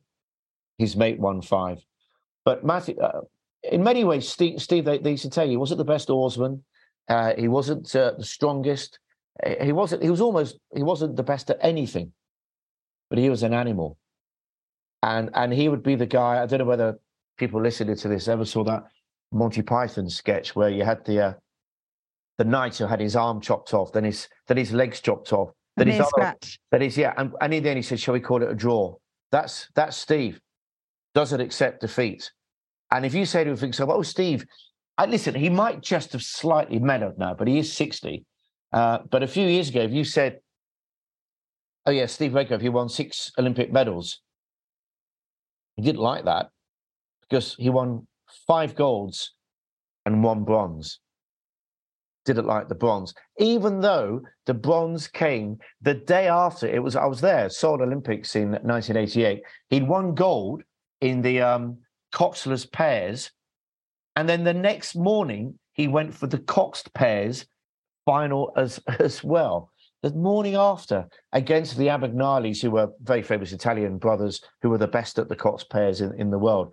his 0.79 0.97
mate 0.97 1.19
won 1.19 1.43
five. 1.43 1.79
But 2.45 2.65
Matthew, 2.65 2.99
uh, 2.99 3.21
in 3.63 3.83
many 3.83 4.05
ways, 4.05 4.29
Steve, 4.29 4.61
Steve 4.61 4.85
they, 4.85 4.99
they, 4.99 5.13
used 5.13 5.25
to 5.25 5.31
tell 5.31 5.45
you, 5.45 5.51
he 5.51 5.57
wasn't 5.57 5.79
the 5.79 5.85
best 5.85 6.09
oarsman. 6.09 6.65
Uh, 7.09 7.35
he 7.37 7.49
wasn't 7.49 7.95
uh, 7.95 8.13
the 8.17 8.25
strongest. 8.25 8.99
He 9.61 9.73
wasn't 9.73 10.03
he 10.03 10.11
was 10.11 10.21
almost 10.21 10.59
he 10.75 10.83
wasn't 10.83 11.17
the 11.17 11.23
best 11.23 11.51
at 11.51 11.59
anything 11.61 12.13
but 13.11 13.19
he 13.19 13.31
was 13.31 13.43
an 13.43 13.55
animal. 13.55 13.97
And 15.03 15.31
and 15.35 15.53
he 15.53 15.69
would 15.69 15.85
be 15.85 15.95
the 15.95 16.07
guy 16.07 16.43
i 16.43 16.47
don't 16.47 16.59
know 16.59 16.65
whether 16.65 16.99
people 17.37 17.63
listening 17.63 17.95
to 17.95 18.09
this 18.09 18.27
ever 18.27 18.45
saw 18.45 18.65
that 18.65 18.83
monty 19.31 19.63
python 19.63 20.11
sketch 20.11 20.57
where 20.57 20.71
you 20.71 20.85
had 20.85 21.05
the 21.05 21.21
uh, 21.21 21.33
the 22.39 22.45
knight 22.45 22.77
who 22.77 22.87
had 22.87 22.99
his 22.99 23.15
arm 23.15 23.41
chopped 23.41 23.73
off 23.75 23.93
then 23.93 24.03
his 24.03 24.29
then 24.49 24.57
his 24.57 24.73
legs 24.73 25.01
chopped 25.01 25.33
off 25.33 25.51
then 25.77 25.87
his 25.87 26.01
other, 26.01 26.35
that 26.73 26.83
is 26.83 26.99
yeah 26.99 27.15
and, 27.17 27.33
and 27.41 27.55
in 27.55 27.63
the 27.63 27.71
end 27.71 27.77
he 27.77 27.83
said 27.83 28.01
shall 28.01 28.15
we 28.15 28.21
call 28.21 28.43
it 28.43 28.51
a 28.51 28.55
draw? 28.57 28.97
That's 29.31 29.69
that's 29.77 29.97
steve. 29.97 30.41
Doesn't 31.15 31.41
accept 31.41 31.83
defeat. 31.83 32.33
And 32.91 33.07
if 33.07 33.15
you 33.15 33.25
say 33.25 33.45
to 33.45 33.55
him 33.55 33.73
so 33.73 33.89
oh 33.93 34.03
steve 34.03 34.45
I, 34.97 35.07
listen 35.07 35.33
he 35.33 35.49
might 35.49 35.81
just 35.81 36.13
have 36.13 36.23
slightly 36.23 36.81
mellowed 36.81 37.19
now 37.19 37.35
but 37.35 37.47
he 37.47 37.59
is 37.61 37.73
60 37.73 38.25
uh, 38.73 38.99
but 39.11 39.23
a 39.23 39.27
few 39.27 39.47
years 39.47 39.69
ago, 39.69 39.81
if 39.81 39.93
you 39.93 40.05
said, 40.05 40.41
"Oh 41.87 41.91
yeah, 41.91 42.07
Steve 42.07 42.35
Redgrave, 42.35 42.61
he 42.61 42.69
won 42.69 42.89
six 42.89 43.33
Olympic 43.39 43.73
medals," 43.73 44.21
He 45.79 45.83
didn't 45.83 46.01
like 46.01 46.25
that 46.25 46.51
because 47.21 47.55
he 47.55 47.71
won 47.71 48.09
five 48.49 48.75
golds 48.75 49.35
and 50.05 50.25
one 50.25 50.43
bronze. 50.43 50.99
Didn't 52.25 52.49
like 52.49 52.69
the 52.69 52.75
bronze, 52.75 53.15
even 53.39 53.81
though 53.81 54.21
the 54.47 54.55
bronze 54.55 55.07
came 55.07 55.59
the 55.81 55.95
day 55.95 56.27
after. 56.27 56.67
It 56.67 56.83
was 56.83 56.97
I 56.97 57.07
was 57.07 57.21
there, 57.21 57.49
Seoul 57.49 57.81
Olympics 57.81 58.35
in 58.35 58.51
1988. 58.51 59.41
He'd 59.71 59.87
won 59.87 60.17
gold 60.17 60.65
in 61.01 61.23
the 61.23 61.43
um, 61.43 61.79
coxless 62.13 62.71
pairs, 62.71 63.31
and 64.17 64.29
then 64.29 64.43
the 64.43 64.53
next 64.53 64.97
morning 64.97 65.61
he 65.75 65.87
went 65.87 66.13
for 66.13 66.27
the 66.27 66.39
coxed 66.39 66.93
pairs 66.93 67.47
final 68.09 68.53
as 68.57 68.81
as 68.99 69.23
well. 69.23 69.71
The 70.03 70.15
morning 70.15 70.55
after, 70.55 71.09
against 71.33 71.77
the 71.77 71.89
Abbagnales, 71.89 72.63
who 72.63 72.71
were 72.71 72.89
very 73.03 73.23
famous 73.23 73.53
Italian 73.53 73.99
brothers, 73.99 74.41
who 74.63 74.71
were 74.71 74.79
the 74.79 74.87
best 74.87 75.19
at 75.19 75.29
the 75.29 75.35
coxed 75.35 75.69
pairs 75.71 76.01
in, 76.01 76.15
in 76.21 76.31
the 76.31 76.39
world. 76.39 76.73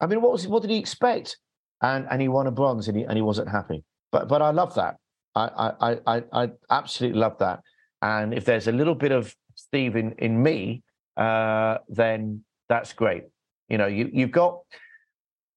I 0.00 0.06
mean, 0.06 0.22
what 0.22 0.32
was 0.32 0.46
what 0.46 0.62
did 0.62 0.70
he 0.70 0.78
expect? 0.78 1.38
And 1.82 2.06
and 2.10 2.22
he 2.22 2.28
won 2.28 2.46
a 2.46 2.50
bronze, 2.50 2.88
and 2.88 2.96
he 2.96 3.04
and 3.04 3.16
he 3.16 3.22
wasn't 3.22 3.50
happy. 3.50 3.84
But 4.12 4.28
but 4.28 4.40
I 4.40 4.50
love 4.50 4.74
that. 4.76 4.96
I 5.34 5.72
I 5.80 5.90
I, 6.06 6.22
I 6.32 6.50
absolutely 6.70 7.20
love 7.20 7.36
that. 7.38 7.60
And 8.00 8.32
if 8.32 8.44
there's 8.44 8.68
a 8.68 8.72
little 8.72 8.94
bit 8.94 9.12
of 9.12 9.34
Steve 9.56 9.96
in 9.96 10.12
in 10.18 10.42
me, 10.42 10.82
uh, 11.16 11.78
then 11.88 12.44
that's 12.68 12.92
great. 12.92 13.24
You 13.68 13.78
know, 13.78 13.86
you 13.86 14.08
you've 14.12 14.36
got 14.42 14.60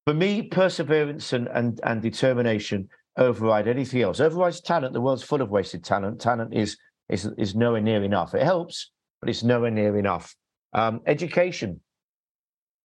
for 0.06 0.14
me 0.14 0.42
perseverance 0.42 1.32
and 1.32 1.46
and 1.48 1.80
and 1.84 2.02
determination 2.02 2.88
override 3.16 3.68
anything 3.68 4.02
else. 4.02 4.20
Overrides 4.20 4.60
talent. 4.60 4.92
The 4.92 5.00
world's 5.00 5.22
full 5.22 5.42
of 5.42 5.50
wasted 5.50 5.84
talent. 5.84 6.20
Talent 6.20 6.54
is 6.54 6.76
is 7.08 7.28
is 7.38 7.54
nowhere 7.54 7.80
near 7.80 8.02
enough. 8.04 8.34
It 8.34 8.42
helps, 8.42 8.90
but 9.20 9.28
it's 9.28 9.42
nowhere 9.42 9.70
near 9.70 9.98
enough. 9.98 10.34
Um, 10.72 11.00
education. 11.06 11.80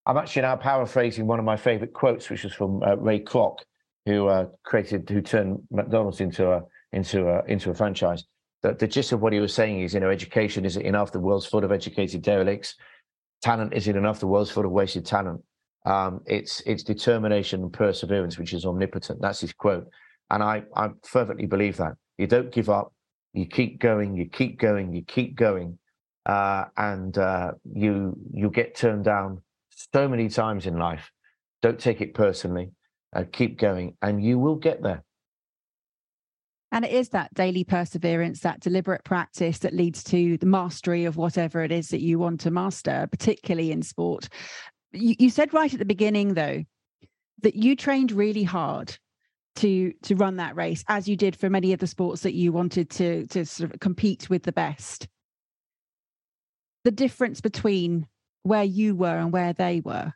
I'm 0.07 0.17
actually 0.17 0.43
now 0.43 0.55
paraphrasing 0.55 1.25
one 1.25 1.39
of 1.39 1.45
my 1.45 1.57
favorite 1.57 1.93
quotes, 1.93 2.29
which 2.29 2.43
was 2.43 2.53
from 2.53 2.83
uh, 2.83 2.95
Ray 2.95 3.21
Kroc, 3.21 3.57
who 4.05 4.27
uh, 4.27 4.45
created, 4.63 5.09
who 5.09 5.21
turned 5.21 5.59
McDonald's 5.71 6.21
into 6.21 6.51
a 6.51 6.61
into 6.91 7.27
a 7.27 7.43
into 7.45 7.71
a 7.71 7.73
franchise. 7.73 8.23
The, 8.61 8.73
the 8.73 8.87
gist 8.87 9.11
of 9.11 9.21
what 9.21 9.33
he 9.33 9.39
was 9.39 9.53
saying 9.53 9.81
is, 9.81 9.93
you 9.93 9.99
know, 9.99 10.09
education 10.09 10.65
isn't 10.65 10.81
enough. 10.85 11.11
The 11.11 11.19
world's 11.19 11.45
full 11.45 11.63
of 11.63 11.71
educated 11.71 12.21
derelicts. 12.21 12.75
Talent 13.41 13.73
isn't 13.73 13.95
enough. 13.95 14.19
The 14.19 14.27
world's 14.27 14.51
full 14.51 14.65
of 14.65 14.71
wasted 14.71 15.05
talent. 15.05 15.41
Um, 15.85 16.21
it's 16.25 16.61
it's 16.65 16.83
determination 16.83 17.61
and 17.61 17.71
perseverance, 17.71 18.39
which 18.39 18.53
is 18.53 18.65
omnipotent. 18.65 19.21
That's 19.21 19.41
his 19.41 19.53
quote, 19.53 19.87
and 20.29 20.43
I 20.43 20.63
I 20.75 20.89
fervently 21.03 21.45
believe 21.45 21.77
that. 21.77 21.93
You 22.17 22.27
don't 22.27 22.51
give 22.51 22.69
up. 22.69 22.93
You 23.33 23.45
keep 23.45 23.79
going. 23.79 24.15
You 24.15 24.27
keep 24.29 24.59
going. 24.59 24.93
You 24.93 25.03
keep 25.03 25.35
going, 25.35 25.77
uh, 26.25 26.65
and 26.77 27.17
uh, 27.17 27.51
you 27.73 28.17
you 28.33 28.49
get 28.49 28.75
turned 28.75 29.05
down 29.05 29.41
so 29.69 30.07
many 30.07 30.29
times 30.29 30.65
in 30.65 30.77
life. 30.77 31.11
Don't 31.61 31.79
take 31.79 32.01
it 32.01 32.13
personally. 32.13 32.71
Uh, 33.15 33.23
keep 33.31 33.57
going, 33.57 33.97
and 34.01 34.23
you 34.23 34.39
will 34.39 34.55
get 34.55 34.81
there. 34.81 35.03
And 36.71 36.83
it 36.83 36.91
is 36.91 37.09
that 37.09 37.33
daily 37.33 37.63
perseverance, 37.63 38.41
that 38.41 38.59
deliberate 38.59 39.05
practice 39.05 39.59
that 39.59 39.73
leads 39.73 40.03
to 40.05 40.37
the 40.37 40.45
mastery 40.45 41.05
of 41.05 41.15
whatever 41.15 41.63
it 41.63 41.71
is 41.71 41.89
that 41.89 42.01
you 42.01 42.19
want 42.19 42.41
to 42.41 42.51
master, 42.51 43.07
particularly 43.09 43.71
in 43.71 43.81
sport. 43.81 44.27
You, 44.91 45.15
you 45.17 45.29
said 45.29 45.53
right 45.53 45.71
at 45.71 45.79
the 45.79 45.85
beginning, 45.85 46.33
though, 46.33 46.65
that 47.43 47.55
you 47.55 47.77
trained 47.77 48.11
really 48.11 48.43
hard 48.43 48.97
to 49.55 49.93
to 50.03 50.15
run 50.15 50.37
that 50.37 50.55
race, 50.55 50.83
as 50.87 51.07
you 51.07 51.15
did 51.15 51.35
for 51.35 51.49
many 51.49 51.73
of 51.73 51.79
the 51.79 51.87
sports 51.87 52.21
that 52.23 52.33
you 52.33 52.51
wanted 52.51 52.89
to 52.91 53.25
to 53.27 53.45
sort 53.45 53.73
of 53.73 53.79
compete 53.79 54.29
with 54.29 54.43
the 54.43 54.51
best. 54.51 55.07
The 56.83 56.91
difference 56.91 57.41
between 57.41 58.07
where 58.43 58.63
you 58.63 58.95
were 58.95 59.17
and 59.17 59.31
where 59.31 59.53
they 59.53 59.81
were. 59.81 60.13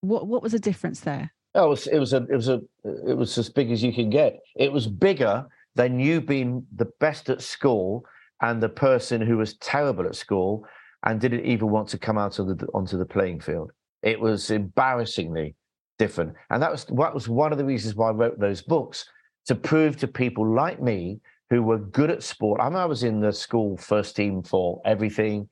What 0.00 0.26
what 0.26 0.42
was 0.42 0.52
the 0.52 0.58
difference 0.58 1.00
there? 1.00 1.32
Oh, 1.54 1.66
it 1.66 1.68
was 1.68 1.86
it 1.86 1.98
was 1.98 2.12
a 2.12 2.26
it 2.30 2.36
was 2.36 2.48
a 2.48 2.60
it 2.84 3.16
was 3.16 3.36
as 3.36 3.48
big 3.48 3.70
as 3.70 3.82
you 3.82 3.92
can 3.92 4.10
get. 4.10 4.40
It 4.56 4.72
was 4.72 4.86
bigger 4.86 5.46
than 5.74 6.00
you 6.00 6.20
being 6.20 6.66
the 6.74 6.90
best 7.00 7.30
at 7.30 7.42
school 7.42 8.04
and 8.40 8.62
the 8.62 8.68
person 8.68 9.20
who 9.20 9.38
was 9.38 9.54
terrible 9.58 10.06
at 10.06 10.16
school 10.16 10.66
and 11.04 11.20
didn't 11.20 11.44
even 11.44 11.70
want 11.70 11.88
to 11.88 11.98
come 11.98 12.18
out 12.18 12.38
of 12.38 12.46
the 12.46 12.66
onto 12.74 12.96
the 12.98 13.06
playing 13.06 13.40
field. 13.40 13.70
It 14.02 14.20
was 14.20 14.50
embarrassingly 14.50 15.54
different, 16.02 16.34
and 16.50 16.60
that 16.62 16.72
was 16.72 16.84
that 16.84 17.14
was 17.14 17.28
one 17.28 17.52
of 17.52 17.58
the 17.58 17.64
reasons 17.64 17.94
why 17.94 18.08
I 18.08 18.12
wrote 18.12 18.38
those 18.40 18.60
books 18.60 19.06
to 19.46 19.54
prove 19.54 19.96
to 19.98 20.08
people 20.08 20.44
like 20.62 20.80
me 20.82 21.20
who 21.48 21.62
were 21.62 21.78
good 21.78 22.10
at 22.10 22.22
sport. 22.22 22.60
I 22.60 22.68
mean, 22.68 22.78
I 22.78 22.86
was 22.86 23.02
in 23.04 23.20
the 23.20 23.32
school 23.32 23.76
first 23.76 24.16
team 24.16 24.42
for 24.42 24.80
everything, 24.84 25.48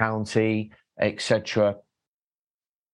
county, 0.00 0.72
etc. 1.00 1.76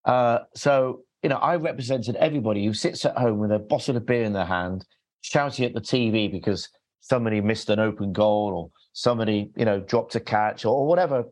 Uh, 0.04 0.40
so, 0.54 1.02
you 1.22 1.30
know, 1.30 1.36
I 1.36 1.56
represented 1.56 2.16
everybody 2.16 2.66
who 2.66 2.74
sits 2.74 3.04
at 3.04 3.16
home 3.16 3.38
with 3.38 3.52
a 3.52 3.58
bottle 3.58 3.96
of 3.96 4.04
beer 4.04 4.24
in 4.24 4.32
their 4.32 4.44
hand, 4.58 4.84
shouting 5.22 5.64
at 5.64 5.74
the 5.74 5.80
TV 5.80 6.30
because 6.30 6.68
somebody 7.00 7.40
missed 7.40 7.70
an 7.70 7.78
open 7.78 8.12
goal 8.12 8.52
or 8.54 8.70
somebody, 8.92 9.50
you 9.56 9.64
know, 9.64 9.80
dropped 9.80 10.14
a 10.14 10.20
catch 10.20 10.64
or 10.64 10.86
whatever, 10.86 11.24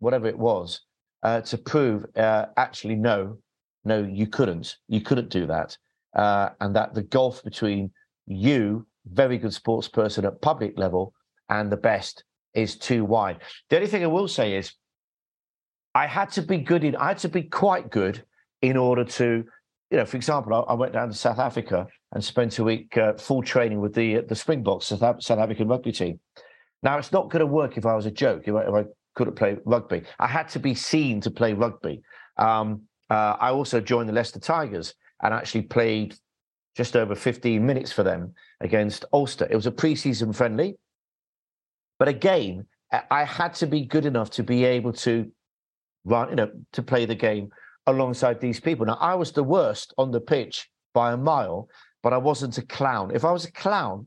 whatever 0.00 0.26
it 0.26 0.38
was, 0.38 0.80
uh, 1.22 1.40
to 1.42 1.56
prove 1.56 2.04
uh, 2.16 2.46
actually 2.56 2.96
no, 2.96 3.38
no, 3.84 4.02
you 4.02 4.26
couldn't, 4.26 4.76
you 4.88 5.00
couldn't 5.00 5.30
do 5.30 5.46
that, 5.46 5.76
uh, 6.14 6.50
and 6.60 6.74
that 6.76 6.94
the 6.94 7.02
gulf 7.02 7.42
between 7.42 7.90
you, 8.26 8.86
very 9.06 9.38
good 9.38 9.52
sports 9.52 9.88
person 9.88 10.24
at 10.24 10.40
public 10.40 10.78
level, 10.78 11.12
and 11.48 11.70
the 11.70 11.76
best 11.76 12.24
is 12.54 12.76
too 12.76 13.04
wide. 13.04 13.40
The 13.68 13.76
only 13.76 13.88
thing 13.88 14.04
I 14.04 14.08
will 14.08 14.28
say 14.28 14.54
is 14.54 14.72
I 15.94 16.06
had 16.06 16.30
to 16.32 16.42
be 16.42 16.58
good 16.58 16.84
in, 16.84 16.96
I 16.96 17.08
had 17.08 17.18
to 17.18 17.28
be 17.28 17.42
quite 17.42 17.90
good 17.90 18.24
in 18.62 18.76
order 18.76 19.04
to, 19.04 19.44
you 19.90 19.96
know, 19.98 20.06
for 20.06 20.16
example, 20.16 20.54
I, 20.54 20.72
I 20.72 20.74
went 20.74 20.92
down 20.92 21.08
to 21.08 21.14
South 21.14 21.38
Africa 21.38 21.86
and 22.12 22.24
spent 22.24 22.58
a 22.58 22.64
week 22.64 22.96
uh, 22.96 23.14
full 23.14 23.42
training 23.42 23.80
with 23.80 23.94
the 23.94 24.20
the 24.20 24.34
Springboks, 24.34 24.86
South, 24.86 25.22
South 25.22 25.38
African 25.38 25.68
rugby 25.68 25.92
team. 25.92 26.20
Now, 26.82 26.98
it's 26.98 27.12
not 27.12 27.30
going 27.30 27.40
to 27.40 27.46
work 27.46 27.76
if 27.76 27.86
I 27.86 27.94
was 27.94 28.06
a 28.06 28.10
joke, 28.10 28.46
if 28.46 28.54
I, 28.54 28.62
if 28.62 28.74
I, 28.74 28.84
couldn't 29.14 29.36
play 29.36 29.56
rugby. 29.64 30.02
I 30.18 30.26
had 30.26 30.48
to 30.50 30.58
be 30.58 30.74
seen 30.74 31.20
to 31.20 31.30
play 31.30 31.52
rugby. 31.52 32.02
Um, 32.36 32.82
uh, 33.10 33.36
I 33.38 33.50
also 33.50 33.80
joined 33.80 34.08
the 34.08 34.12
Leicester 34.12 34.40
Tigers 34.40 34.94
and 35.22 35.34
actually 35.34 35.62
played 35.62 36.14
just 36.76 36.96
over 36.96 37.14
15 37.14 37.64
minutes 37.64 37.92
for 37.92 38.02
them 38.02 38.34
against 38.60 39.04
Ulster. 39.12 39.46
It 39.50 39.54
was 39.54 39.66
a 39.66 39.72
pre-season 39.72 40.32
friendly. 40.32 40.76
But 41.98 42.08
again, 42.08 42.66
I 43.10 43.24
had 43.24 43.54
to 43.54 43.66
be 43.66 43.84
good 43.84 44.06
enough 44.06 44.30
to 44.30 44.42
be 44.42 44.64
able 44.64 44.92
to 44.94 45.30
run, 46.04 46.30
you 46.30 46.36
know, 46.36 46.50
to 46.72 46.82
play 46.82 47.06
the 47.06 47.14
game 47.14 47.50
alongside 47.86 48.40
these 48.40 48.60
people. 48.60 48.86
Now, 48.86 48.98
I 49.00 49.14
was 49.14 49.32
the 49.32 49.42
worst 49.42 49.94
on 49.98 50.10
the 50.10 50.20
pitch 50.20 50.68
by 50.92 51.12
a 51.12 51.16
mile, 51.16 51.68
but 52.02 52.12
I 52.12 52.18
wasn't 52.18 52.58
a 52.58 52.62
clown. 52.62 53.10
If 53.14 53.24
I 53.24 53.32
was 53.32 53.44
a 53.44 53.52
clown, 53.52 54.06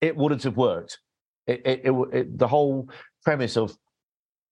it 0.00 0.16
wouldn't 0.16 0.42
have 0.44 0.56
worked. 0.56 0.98
It, 1.46 1.62
it, 1.64 1.80
it, 2.12 2.38
the 2.38 2.48
whole 2.48 2.88
premise 3.24 3.56
of 3.56 3.76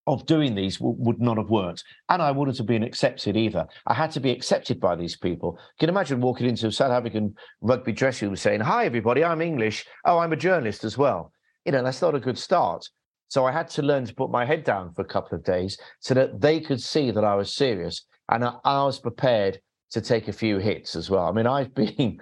of 0.06 0.26
doing 0.26 0.54
these 0.54 0.78
w- 0.78 0.96
would 0.98 1.20
not 1.20 1.38
have 1.38 1.50
worked, 1.50 1.84
and 2.08 2.20
I 2.20 2.30
wouldn't 2.30 2.58
have 2.58 2.66
been 2.66 2.82
accepted 2.82 3.36
either. 3.36 3.66
I 3.86 3.94
had 3.94 4.10
to 4.12 4.20
be 4.20 4.30
accepted 4.30 4.80
by 4.80 4.96
these 4.96 5.16
people. 5.16 5.58
Can 5.78 5.88
you 5.88 5.92
imagine 5.92 6.20
walking 6.20 6.48
into 6.48 6.66
a 6.66 6.72
South 6.72 6.92
African 6.92 7.34
rugby 7.60 7.92
dressing 7.92 8.28
room 8.28 8.36
saying, 8.36 8.60
"Hi, 8.60 8.84
everybody, 8.84 9.24
I'm 9.24 9.40
English. 9.40 9.86
Oh, 10.04 10.18
I'm 10.18 10.32
a 10.32 10.36
journalist 10.36 10.84
as 10.84 10.98
well." 10.98 11.32
You 11.64 11.72
know, 11.72 11.82
that's 11.82 12.02
not 12.02 12.14
a 12.14 12.20
good 12.20 12.38
start. 12.38 12.88
So 13.28 13.46
I 13.46 13.52
had 13.52 13.68
to 13.70 13.82
learn 13.82 14.04
to 14.04 14.14
put 14.14 14.30
my 14.30 14.44
head 14.44 14.64
down 14.64 14.92
for 14.92 15.02
a 15.02 15.06
couple 15.06 15.36
of 15.36 15.44
days 15.44 15.78
so 16.00 16.14
that 16.14 16.40
they 16.40 16.60
could 16.60 16.80
see 16.80 17.10
that 17.10 17.24
I 17.24 17.34
was 17.34 17.56
serious 17.56 18.04
and 18.28 18.44
I, 18.44 18.54
I 18.64 18.84
was 18.84 19.00
prepared 19.00 19.58
to 19.90 20.00
take 20.00 20.28
a 20.28 20.32
few 20.32 20.58
hits 20.58 20.94
as 20.94 21.10
well. 21.10 21.26
I 21.26 21.32
mean, 21.32 21.46
I've 21.46 21.74
been 21.96 22.20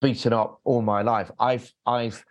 beaten 0.00 0.32
up 0.32 0.60
all 0.64 0.82
my 0.82 1.02
life. 1.02 1.30
I've 1.38 1.72
I've 1.86 2.24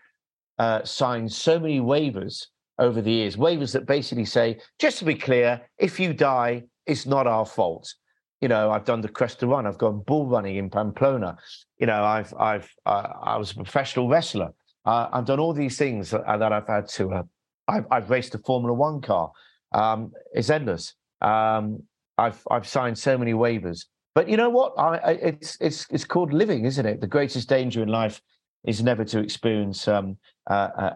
uh, 0.59 0.83
signed 0.83 1.31
so 1.31 1.59
many 1.59 1.79
waivers 1.79 2.47
over 2.79 3.01
the 3.01 3.11
years, 3.11 3.35
waivers 3.35 3.73
that 3.73 3.85
basically 3.85 4.25
say, 4.25 4.59
just 4.79 4.97
to 4.99 5.05
be 5.05 5.15
clear, 5.15 5.61
if 5.77 5.99
you 5.99 6.13
die, 6.13 6.63
it's 6.85 7.05
not 7.05 7.27
our 7.27 7.45
fault. 7.45 7.93
You 8.41 8.47
know, 8.49 8.71
I've 8.71 8.85
done 8.85 9.01
the 9.01 9.09
Cresta 9.09 9.47
Run, 9.47 9.65
I've 9.65 9.77
gone 9.77 10.03
bull 10.05 10.27
running 10.27 10.57
in 10.57 10.69
Pamplona. 10.69 11.37
You 11.79 11.87
know, 11.87 12.03
I've 12.03 12.33
I've 12.37 12.69
uh, 12.85 13.07
I 13.21 13.37
was 13.37 13.51
a 13.51 13.55
professional 13.55 14.09
wrestler. 14.09 14.53
Uh, 14.85 15.07
I've 15.13 15.25
done 15.25 15.39
all 15.39 15.53
these 15.53 15.77
things 15.77 16.09
that, 16.09 16.23
that 16.25 16.51
I've 16.51 16.67
had 16.67 16.89
to 16.89 17.13
uh, 17.13 17.23
I've, 17.67 17.85
I've 17.89 18.09
raced 18.09 18.35
a 18.35 18.39
Formula 18.39 18.73
One 18.73 19.01
car. 19.01 19.31
Um, 19.73 20.11
it's 20.33 20.49
endless. 20.49 20.95
Um, 21.21 21.83
I've 22.17 22.41
I've 22.51 22.67
signed 22.67 22.97
so 22.97 23.17
many 23.17 23.33
waivers, 23.33 23.85
but 24.13 24.27
you 24.27 24.37
know 24.37 24.49
what? 24.49 24.73
I, 24.77 25.13
it's 25.13 25.57
it's 25.61 25.87
it's 25.89 26.05
called 26.05 26.33
living, 26.33 26.65
isn't 26.65 26.85
it? 26.85 27.01
The 27.01 27.07
greatest 27.07 27.47
danger 27.47 27.81
in 27.81 27.89
life 27.89 28.21
is 28.65 28.83
never 28.83 29.03
to 29.05 29.19
experience 29.19 29.87
um, 29.87 30.05
uh, 30.07 30.11
uh, 30.11 30.32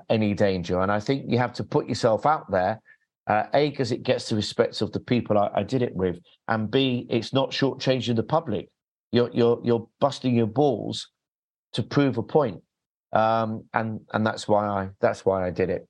any 0.10 0.34
danger, 0.34 0.82
and 0.82 0.92
I 0.92 1.00
think 1.00 1.26
you 1.28 1.38
have 1.38 1.54
to 1.54 1.64
put 1.64 1.88
yourself 1.88 2.26
out 2.26 2.50
there. 2.52 2.82
Uh, 3.28 3.46
a, 3.54 3.70
because 3.70 3.92
it 3.92 4.04
gets 4.04 4.30
the 4.30 4.36
respect 4.38 4.82
of 4.82 4.90
the 4.94 5.02
people 5.02 5.38
I, 5.38 5.50
I, 5.56 5.64
did 5.64 5.82
it 5.82 5.94
with, 5.94 6.18
and 6.48 6.72
B, 6.72 7.06
it's 7.10 7.34
not 7.34 7.52
shortchanging 7.52 8.16
the 8.16 8.24
public. 8.24 8.70
You're 9.12 9.30
you're 9.34 9.60
you're 9.66 9.88
busting 10.00 10.34
your 10.34 10.48
balls 10.48 11.10
to 11.74 11.84
prove 11.84 12.18
a 12.18 12.24
point, 12.24 12.62
um, 13.12 13.66
and 13.74 14.00
and 14.14 14.26
that's 14.26 14.48
why 14.48 14.66
I 14.66 14.90
that's 15.02 15.26
why 15.26 15.46
I 15.46 15.52
did 15.52 15.70
it. 15.70 15.86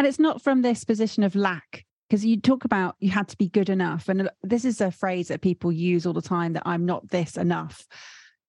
And 0.00 0.08
it's 0.08 0.18
not 0.18 0.42
from 0.42 0.62
this 0.62 0.82
position 0.82 1.22
of 1.22 1.36
lack 1.36 1.84
because 2.10 2.24
you 2.24 2.40
talk 2.40 2.64
about 2.64 2.96
you 2.98 3.10
had 3.10 3.28
to 3.28 3.36
be 3.36 3.48
good 3.48 3.68
enough 3.68 4.08
and 4.08 4.28
this 4.42 4.64
is 4.64 4.80
a 4.80 4.90
phrase 4.90 5.28
that 5.28 5.40
people 5.40 5.70
use 5.70 6.04
all 6.06 6.12
the 6.12 6.20
time 6.20 6.52
that 6.54 6.64
i'm 6.66 6.84
not 6.84 7.08
this 7.10 7.36
enough 7.36 7.86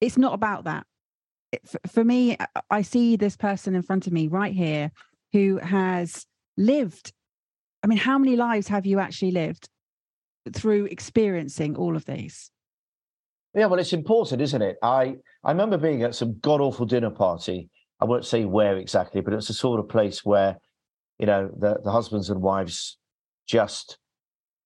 it's 0.01 0.17
not 0.17 0.33
about 0.33 0.63
that 0.63 0.85
for, 1.87 2.03
me 2.03 2.37
i 2.69 2.81
see 2.81 3.15
this 3.15 3.35
person 3.35 3.75
in 3.75 3.81
front 3.81 4.07
of 4.07 4.13
me 4.13 4.27
right 4.27 4.53
here 4.53 4.91
who 5.33 5.57
has 5.57 6.25
lived 6.57 7.13
i 7.83 7.87
mean 7.87 7.97
how 7.97 8.17
many 8.17 8.35
lives 8.35 8.67
have 8.67 8.85
you 8.85 8.99
actually 8.99 9.31
lived 9.31 9.69
through 10.53 10.85
experiencing 10.85 11.75
all 11.75 11.95
of 11.95 12.05
these? 12.05 12.51
Yeah 13.53 13.65
well 13.65 13.79
it's 13.79 13.93
important 13.93 14.41
isn't 14.41 14.61
it? 14.61 14.77
I 14.81 15.15
i 15.43 15.51
remember 15.51 15.77
being 15.77 16.03
at 16.03 16.15
some 16.15 16.39
god 16.39 16.61
awful 16.61 16.85
dinner 16.85 17.11
party. 17.11 17.69
I 17.99 18.05
won't 18.05 18.25
say 18.25 18.45
where 18.45 18.77
exactly 18.77 19.21
but 19.21 19.33
it's 19.33 19.49
a 19.49 19.53
sort 19.53 19.79
of 19.79 19.89
place 19.89 20.25
where 20.25 20.57
you 21.19 21.25
know 21.25 21.49
the, 21.57 21.79
the 21.83 21.91
husbands 21.91 22.29
and 22.29 22.41
wives 22.41 22.97
just 23.47 23.97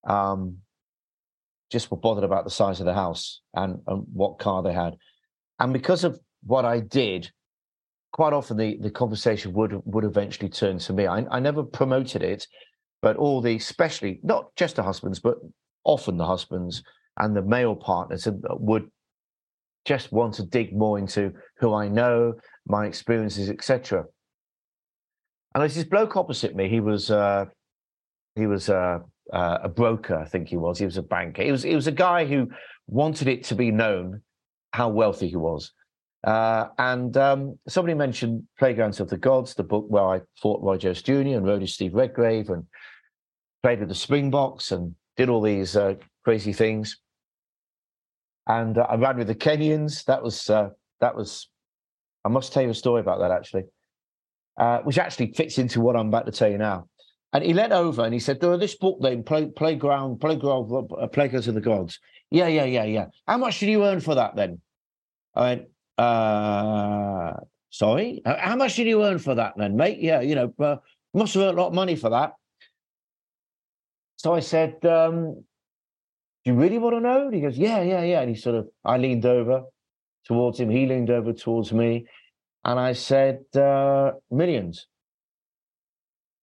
um, 0.07 0.57
just 1.71 1.89
were 1.89 1.97
bothered 1.97 2.23
about 2.23 2.43
the 2.43 2.51
size 2.51 2.79
of 2.79 2.86
the 2.86 2.93
house 2.93 3.41
and, 3.55 3.79
and 3.88 4.05
what 4.13 4.38
car 4.38 4.61
they 4.61 4.71
had. 4.71 4.95
And 5.59 5.73
because 5.73 6.03
of 6.03 6.19
what 6.45 6.65
I 6.65 6.79
did, 6.79 7.29
quite 8.13 8.33
often 8.33 8.57
the, 8.57 8.77
the 8.81 8.91
conversation 8.91 9.53
would 9.53 9.81
would 9.85 10.03
eventually 10.03 10.49
turn 10.49 10.79
to 10.79 10.93
me. 10.93 11.07
I, 11.07 11.25
I 11.29 11.39
never 11.39 11.63
promoted 11.63 12.23
it, 12.23 12.47
but 13.01 13.17
all 13.17 13.41
the, 13.41 13.55
especially 13.55 14.19
not 14.23 14.55
just 14.55 14.77
the 14.77 14.83
husbands, 14.83 15.19
but 15.19 15.37
often 15.83 16.17
the 16.17 16.25
husbands 16.25 16.83
and 17.19 17.35
the 17.35 17.41
male 17.41 17.75
partners 17.75 18.27
uh, 18.27 18.33
would 18.49 18.89
just 19.85 20.11
want 20.11 20.33
to 20.35 20.43
dig 20.43 20.75
more 20.75 20.97
into 20.97 21.31
who 21.59 21.73
I 21.73 21.87
know, 21.87 22.33
my 22.65 22.85
experiences, 22.85 23.49
etc. 23.49 24.05
And 25.53 25.61
there's 25.61 25.75
this 25.75 25.83
bloke 25.83 26.17
opposite 26.17 26.55
me. 26.55 26.67
He 26.67 26.79
was 26.79 27.11
uh, 27.11 27.45
he 28.35 28.47
was 28.47 28.69
a, 28.69 29.01
a 29.31 29.69
broker, 29.69 30.17
I 30.17 30.25
think 30.25 30.49
he 30.49 30.57
was. 30.57 30.79
He 30.79 30.85
was 30.85 30.97
a 30.97 31.03
banker. 31.03 31.43
He 31.43 31.51
was 31.51 31.63
he 31.63 31.75
was 31.75 31.87
a 31.87 31.91
guy 31.91 32.25
who 32.25 32.49
wanted 32.87 33.27
it 33.27 33.43
to 33.45 33.55
be 33.55 33.71
known 33.71 34.21
how 34.73 34.89
wealthy 34.89 35.29
he 35.29 35.37
was. 35.37 35.71
Uh, 36.26 36.69
and 36.80 37.15
um, 37.17 37.59
somebody 37.67 37.93
mentioned 37.93 38.43
Playgrounds 38.57 38.99
of 38.99 39.09
the 39.09 39.17
Gods, 39.17 39.53
the 39.53 39.63
book 39.63 39.86
where 39.88 40.03
I 40.03 40.21
fought 40.41 40.63
Roy 40.63 40.78
Jones 40.78 41.03
Jr. 41.03 41.13
and 41.13 41.45
rode 41.45 41.61
with 41.61 41.69
Steve 41.69 41.93
Redgrave 41.93 42.49
and 42.49 42.65
played 43.61 43.80
with 43.80 43.89
the 43.89 43.95
Springboks 43.95 44.71
and 44.71 44.95
did 45.17 45.30
all 45.30 45.41
these 45.41 45.78
uh, 45.78 45.93
crazy 46.23 46.51
things. 46.51 46.99
And 48.47 48.80
uh, 48.80 48.88
I 48.89 48.95
ran 48.95 49.17
with 49.17 49.28
the 49.28 49.36
Kenyans. 49.36 50.03
That 50.05 50.23
was 50.23 50.49
uh, 50.49 50.69
that 50.99 51.15
was. 51.15 51.47
I 52.23 52.30
must 52.30 52.53
tell 52.53 52.63
you 52.63 52.69
a 52.69 52.73
story 52.73 53.01
about 53.01 53.19
that 53.19 53.30
actually, 53.30 53.65
uh, 54.57 54.80
which 54.80 54.97
actually 54.97 55.32
fits 55.34 55.59
into 55.59 55.80
what 55.80 55.95
I'm 55.95 56.07
about 56.07 56.26
to 56.26 56.32
tell 56.32 56.49
you 56.49 56.57
now. 56.57 56.88
And 57.34 57.43
he 57.43 57.53
leant 57.53 57.71
over 57.71 58.03
and 58.03 58.13
he 58.13 58.19
said, 58.19 58.43
"Oh, 58.43 58.57
this 58.57 58.76
book 58.76 58.97
then, 58.99 59.23
play, 59.23 59.45
playground, 59.47 60.21
playground, 60.21 60.89
playgrounds 61.13 61.47
of 61.47 61.53
the 61.53 61.61
gods." 61.61 61.99
Yeah, 62.32 62.47
yeah, 62.47 62.65
yeah, 62.65 62.86
yeah. 62.86 63.05
How 63.28 63.38
much 63.38 63.59
did 63.59 63.69
you 63.69 63.86
earn 63.86 63.99
for 63.99 64.15
that 64.15 64.36
then? 64.36 64.61
I 65.36 65.41
went, 65.41 65.67
uh, 65.97 67.33
sorry, 67.69 68.21
how 68.25 68.55
much 68.55 68.75
did 68.75 68.87
you 68.87 69.03
earn 69.03 69.19
for 69.19 69.35
that 69.35 69.53
then, 69.57 69.75
mate? 69.75 69.99
Yeah, 69.99 70.21
you 70.21 70.35
know, 70.35 70.53
uh, 70.59 70.77
must 71.13 71.33
have 71.33 71.43
earned 71.43 71.57
a 71.57 71.61
lot 71.61 71.67
of 71.69 71.73
money 71.73 71.95
for 71.95 72.09
that. 72.09 72.33
So 74.17 74.33
I 74.33 74.39
said, 74.39 74.85
um, 74.85 75.45
"Do 76.43 76.51
you 76.51 76.55
really 76.55 76.77
want 76.77 76.95
to 76.95 76.99
know?" 77.01 77.25
And 77.25 77.35
he 77.35 77.41
goes, 77.41 77.57
"Yeah, 77.57 77.81
yeah, 77.81 78.03
yeah." 78.03 78.21
And 78.21 78.29
he 78.29 78.35
sort 78.35 78.55
of, 78.55 78.67
I 78.83 78.97
leaned 78.97 79.25
over 79.25 79.63
towards 80.25 80.59
him. 80.59 80.69
He 80.69 80.85
leaned 80.85 81.09
over 81.09 81.33
towards 81.33 81.71
me, 81.71 82.07
and 82.63 82.79
I 82.79 82.93
said, 82.93 83.43
uh, 83.55 84.13
"Millions, 84.31 84.87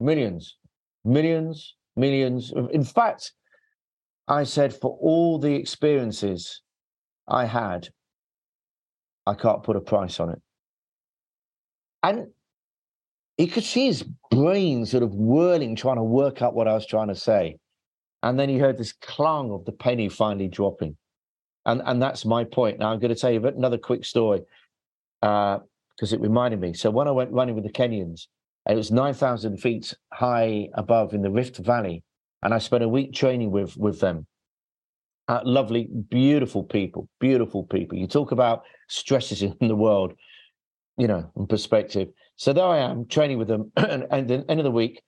millions, 0.01 0.57
millions, 1.05 1.77
millions. 1.97 2.53
In 2.73 2.85
fact, 2.85 3.33
I 4.29 4.45
said, 4.45 4.73
for 4.73 4.97
all 5.01 5.39
the 5.39 5.55
experiences 5.55 6.63
I 7.27 7.45
had, 7.45 7.89
I 9.27 9.35
can't 9.35 9.63
put 9.63 9.77
a 9.77 9.81
price 9.81 10.21
on 10.21 10.31
it. 10.31 10.43
And 12.03 12.29
he 13.37 13.47
could 13.47 13.65
see 13.65 13.87
his 13.87 14.05
brain 14.31 14.85
sort 14.87 15.03
of 15.03 15.15
whirling, 15.15 15.77
trying 15.77 15.97
to 15.97 16.03
work 16.03 16.43
out 16.43 16.55
what 16.55 16.69
I 16.69 16.75
was 16.75 16.87
trying 16.87 17.09
to 17.09 17.15
say. 17.15 17.59
And 18.23 18.39
then 18.39 18.49
he 18.49 18.59
heard 18.59 18.79
this 18.79 18.93
clang 18.93 19.51
of 19.51 19.65
the 19.65 19.73
penny 19.73 20.09
finally 20.09 20.49
dropping. 20.49 20.97
And, 21.65 21.83
and 21.85 22.03
that's 22.03 22.25
my 22.25 22.45
point. 22.45 22.79
Now 22.79 22.93
I'm 22.93 22.99
going 22.99 23.15
to 23.15 23.21
tell 23.21 23.31
you 23.31 23.45
another 23.47 23.79
quick 23.79 24.05
story 24.05 24.43
because 25.21 25.61
uh, 26.13 26.15
it 26.15 26.21
reminded 26.21 26.61
me. 26.61 26.73
So 26.75 26.91
when 26.91 27.09
I 27.09 27.13
went 27.13 27.33
running 27.33 27.55
with 27.55 27.65
the 27.65 27.73
Kenyans, 27.73 28.27
it 28.69 28.77
was 28.77 28.91
9,000 28.91 29.57
feet 29.59 29.95
high 30.13 30.69
above 30.75 31.15
in 31.15 31.23
the 31.23 31.31
Rift 31.31 31.59
Valley. 31.59 32.03
And 32.43 32.53
I 32.53 32.59
spent 32.59 32.83
a 32.83 32.89
week 32.89 33.13
training 33.13 33.51
with, 33.51 33.77
with 33.77 34.01
them. 34.01 34.27
Uh, 35.33 35.41
lovely, 35.47 35.89
beautiful 36.11 36.63
people, 36.63 37.09
beautiful 37.19 37.65
people. 37.65 37.97
You 37.97 38.07
talk 38.07 38.33
about 38.33 38.65
stresses 38.91 39.41
in 39.41 39.67
the 39.67 39.75
world, 39.75 40.13
you 40.99 41.07
know, 41.07 41.33
in 41.37 41.47
perspective. 41.47 42.09
So 42.37 42.53
there 42.53 42.67
I 42.67 42.81
am 42.81 43.07
training 43.07 43.39
with 43.39 43.49
them. 43.49 43.73
and, 43.77 44.07
and 44.11 44.13
at 44.13 44.29
the 44.29 44.45
end 44.51 44.61
of 44.61 44.65
the 44.65 44.71
week, 44.71 45.01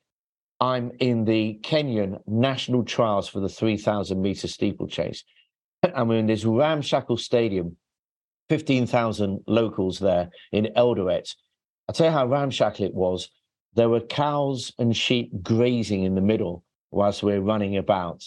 I'm 0.60 0.92
in 0.98 1.26
the 1.26 1.60
Kenyan 1.62 2.20
national 2.26 2.84
trials 2.84 3.28
for 3.28 3.40
the 3.40 3.50
3,000 3.50 4.18
meter 4.18 4.48
steeplechase. 4.48 5.24
And 5.94 6.08
we're 6.08 6.20
in 6.20 6.26
this 6.26 6.46
ramshackle 6.46 7.18
stadium, 7.18 7.76
15,000 8.48 9.40
locals 9.46 9.98
there 9.98 10.30
in 10.52 10.70
Eldoret. 10.74 11.34
I'll 11.86 11.94
tell 11.94 12.06
you 12.06 12.12
how 12.12 12.26
ramshackle 12.26 12.86
it 12.86 12.94
was 12.94 13.28
there 13.74 13.90
were 13.90 14.00
cows 14.00 14.72
and 14.78 14.96
sheep 14.96 15.30
grazing 15.42 16.04
in 16.04 16.14
the 16.14 16.22
middle 16.22 16.64
whilst 16.90 17.22
we 17.22 17.34
are 17.34 17.42
running 17.42 17.76
about. 17.76 18.24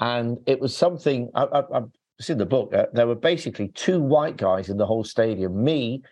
And 0.00 0.38
it 0.46 0.60
was 0.60 0.76
something 0.76 1.30
I, 1.34 1.44
I, 1.44 1.76
I've 1.76 1.90
seen 2.20 2.38
the 2.38 2.46
book. 2.46 2.74
Uh, 2.74 2.86
there 2.92 3.06
were 3.06 3.14
basically 3.14 3.68
two 3.68 4.00
white 4.00 4.36
guys 4.36 4.68
in 4.68 4.76
the 4.76 4.86
whole 4.86 5.04
stadium, 5.04 5.62
me 5.62 6.02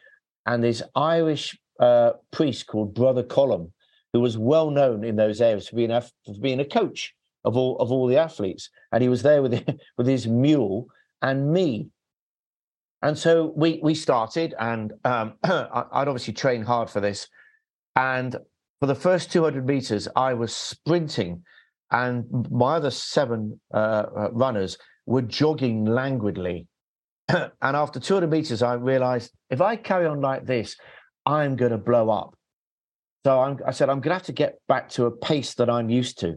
and 0.46 0.62
this 0.62 0.82
Irish 0.94 1.58
uh, 1.80 2.12
priest 2.30 2.66
called 2.66 2.94
Brother 2.94 3.22
Colm, 3.22 3.70
who 4.12 4.20
was 4.20 4.36
well 4.36 4.70
known 4.70 5.04
in 5.04 5.16
those 5.16 5.40
areas 5.40 5.68
for 5.68 5.76
being 5.76 5.90
a, 5.90 6.00
for 6.00 6.34
being 6.40 6.60
a 6.60 6.64
coach 6.64 7.14
of 7.44 7.56
all 7.56 7.76
of 7.78 7.90
all 7.90 8.06
the 8.06 8.16
athletes. 8.16 8.70
And 8.92 9.02
he 9.02 9.08
was 9.08 9.22
there 9.22 9.42
with 9.42 9.62
with 9.96 10.06
his 10.06 10.26
mule 10.26 10.86
and 11.20 11.52
me. 11.52 11.88
And 13.02 13.18
so 13.18 13.52
we 13.56 13.80
we 13.82 13.94
started, 13.94 14.54
and 14.58 14.92
um, 15.04 15.34
I'd 15.42 16.08
obviously 16.08 16.34
trained 16.34 16.66
hard 16.66 16.88
for 16.88 17.00
this. 17.00 17.28
And 17.96 18.36
for 18.80 18.86
the 18.86 18.94
first 18.94 19.30
200 19.30 19.66
meters, 19.66 20.08
I 20.16 20.34
was 20.34 20.54
sprinting, 20.54 21.44
and 21.92 22.24
my 22.50 22.76
other 22.76 22.90
seven 22.90 23.60
uh, 23.72 23.76
uh 24.16 24.28
runners 24.32 24.78
were 25.06 25.22
jogging 25.22 25.84
languidly. 25.84 26.66
and 27.28 27.50
after 27.62 28.00
200 28.00 28.30
meters, 28.30 28.62
I 28.62 28.74
realized 28.74 29.32
if 29.50 29.60
I 29.60 29.76
carry 29.76 30.06
on 30.06 30.20
like 30.20 30.46
this, 30.46 30.76
I'm 31.24 31.54
going 31.56 31.70
to 31.72 31.78
blow 31.78 32.10
up. 32.10 32.34
So 33.24 33.40
I'm, 33.40 33.58
I 33.66 33.70
said, 33.70 33.88
I'm 33.88 34.00
going 34.00 34.10
to 34.10 34.14
have 34.14 34.24
to 34.24 34.32
get 34.32 34.56
back 34.66 34.88
to 34.90 35.06
a 35.06 35.10
pace 35.10 35.54
that 35.54 35.70
I'm 35.70 35.88
used 35.88 36.18
to. 36.20 36.34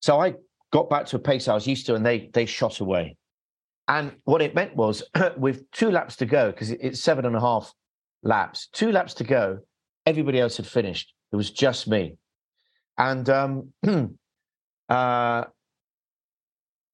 So 0.00 0.20
I 0.20 0.34
got 0.72 0.90
back 0.90 1.06
to 1.06 1.16
a 1.16 1.18
pace 1.18 1.48
I 1.48 1.54
was 1.54 1.66
used 1.66 1.86
to, 1.86 1.94
and 1.94 2.04
they 2.04 2.30
they 2.32 2.46
shot 2.46 2.80
away. 2.80 3.16
And 3.88 4.12
what 4.24 4.42
it 4.42 4.54
meant 4.54 4.76
was, 4.76 5.02
with 5.36 5.70
two 5.72 5.90
laps 5.90 6.16
to 6.16 6.26
go, 6.26 6.50
because 6.50 6.70
it's 6.70 7.00
seven 7.00 7.24
and 7.24 7.36
a 7.36 7.40
half 7.40 7.72
laps, 8.22 8.68
two 8.72 8.92
laps 8.92 9.14
to 9.14 9.24
go, 9.24 9.58
everybody 10.06 10.38
else 10.38 10.56
had 10.56 10.66
finished. 10.66 11.12
It 11.32 11.36
was 11.36 11.50
just 11.50 11.88
me. 11.88 12.16
And 13.00 13.30
um, 13.30 13.72
uh, 14.90 15.44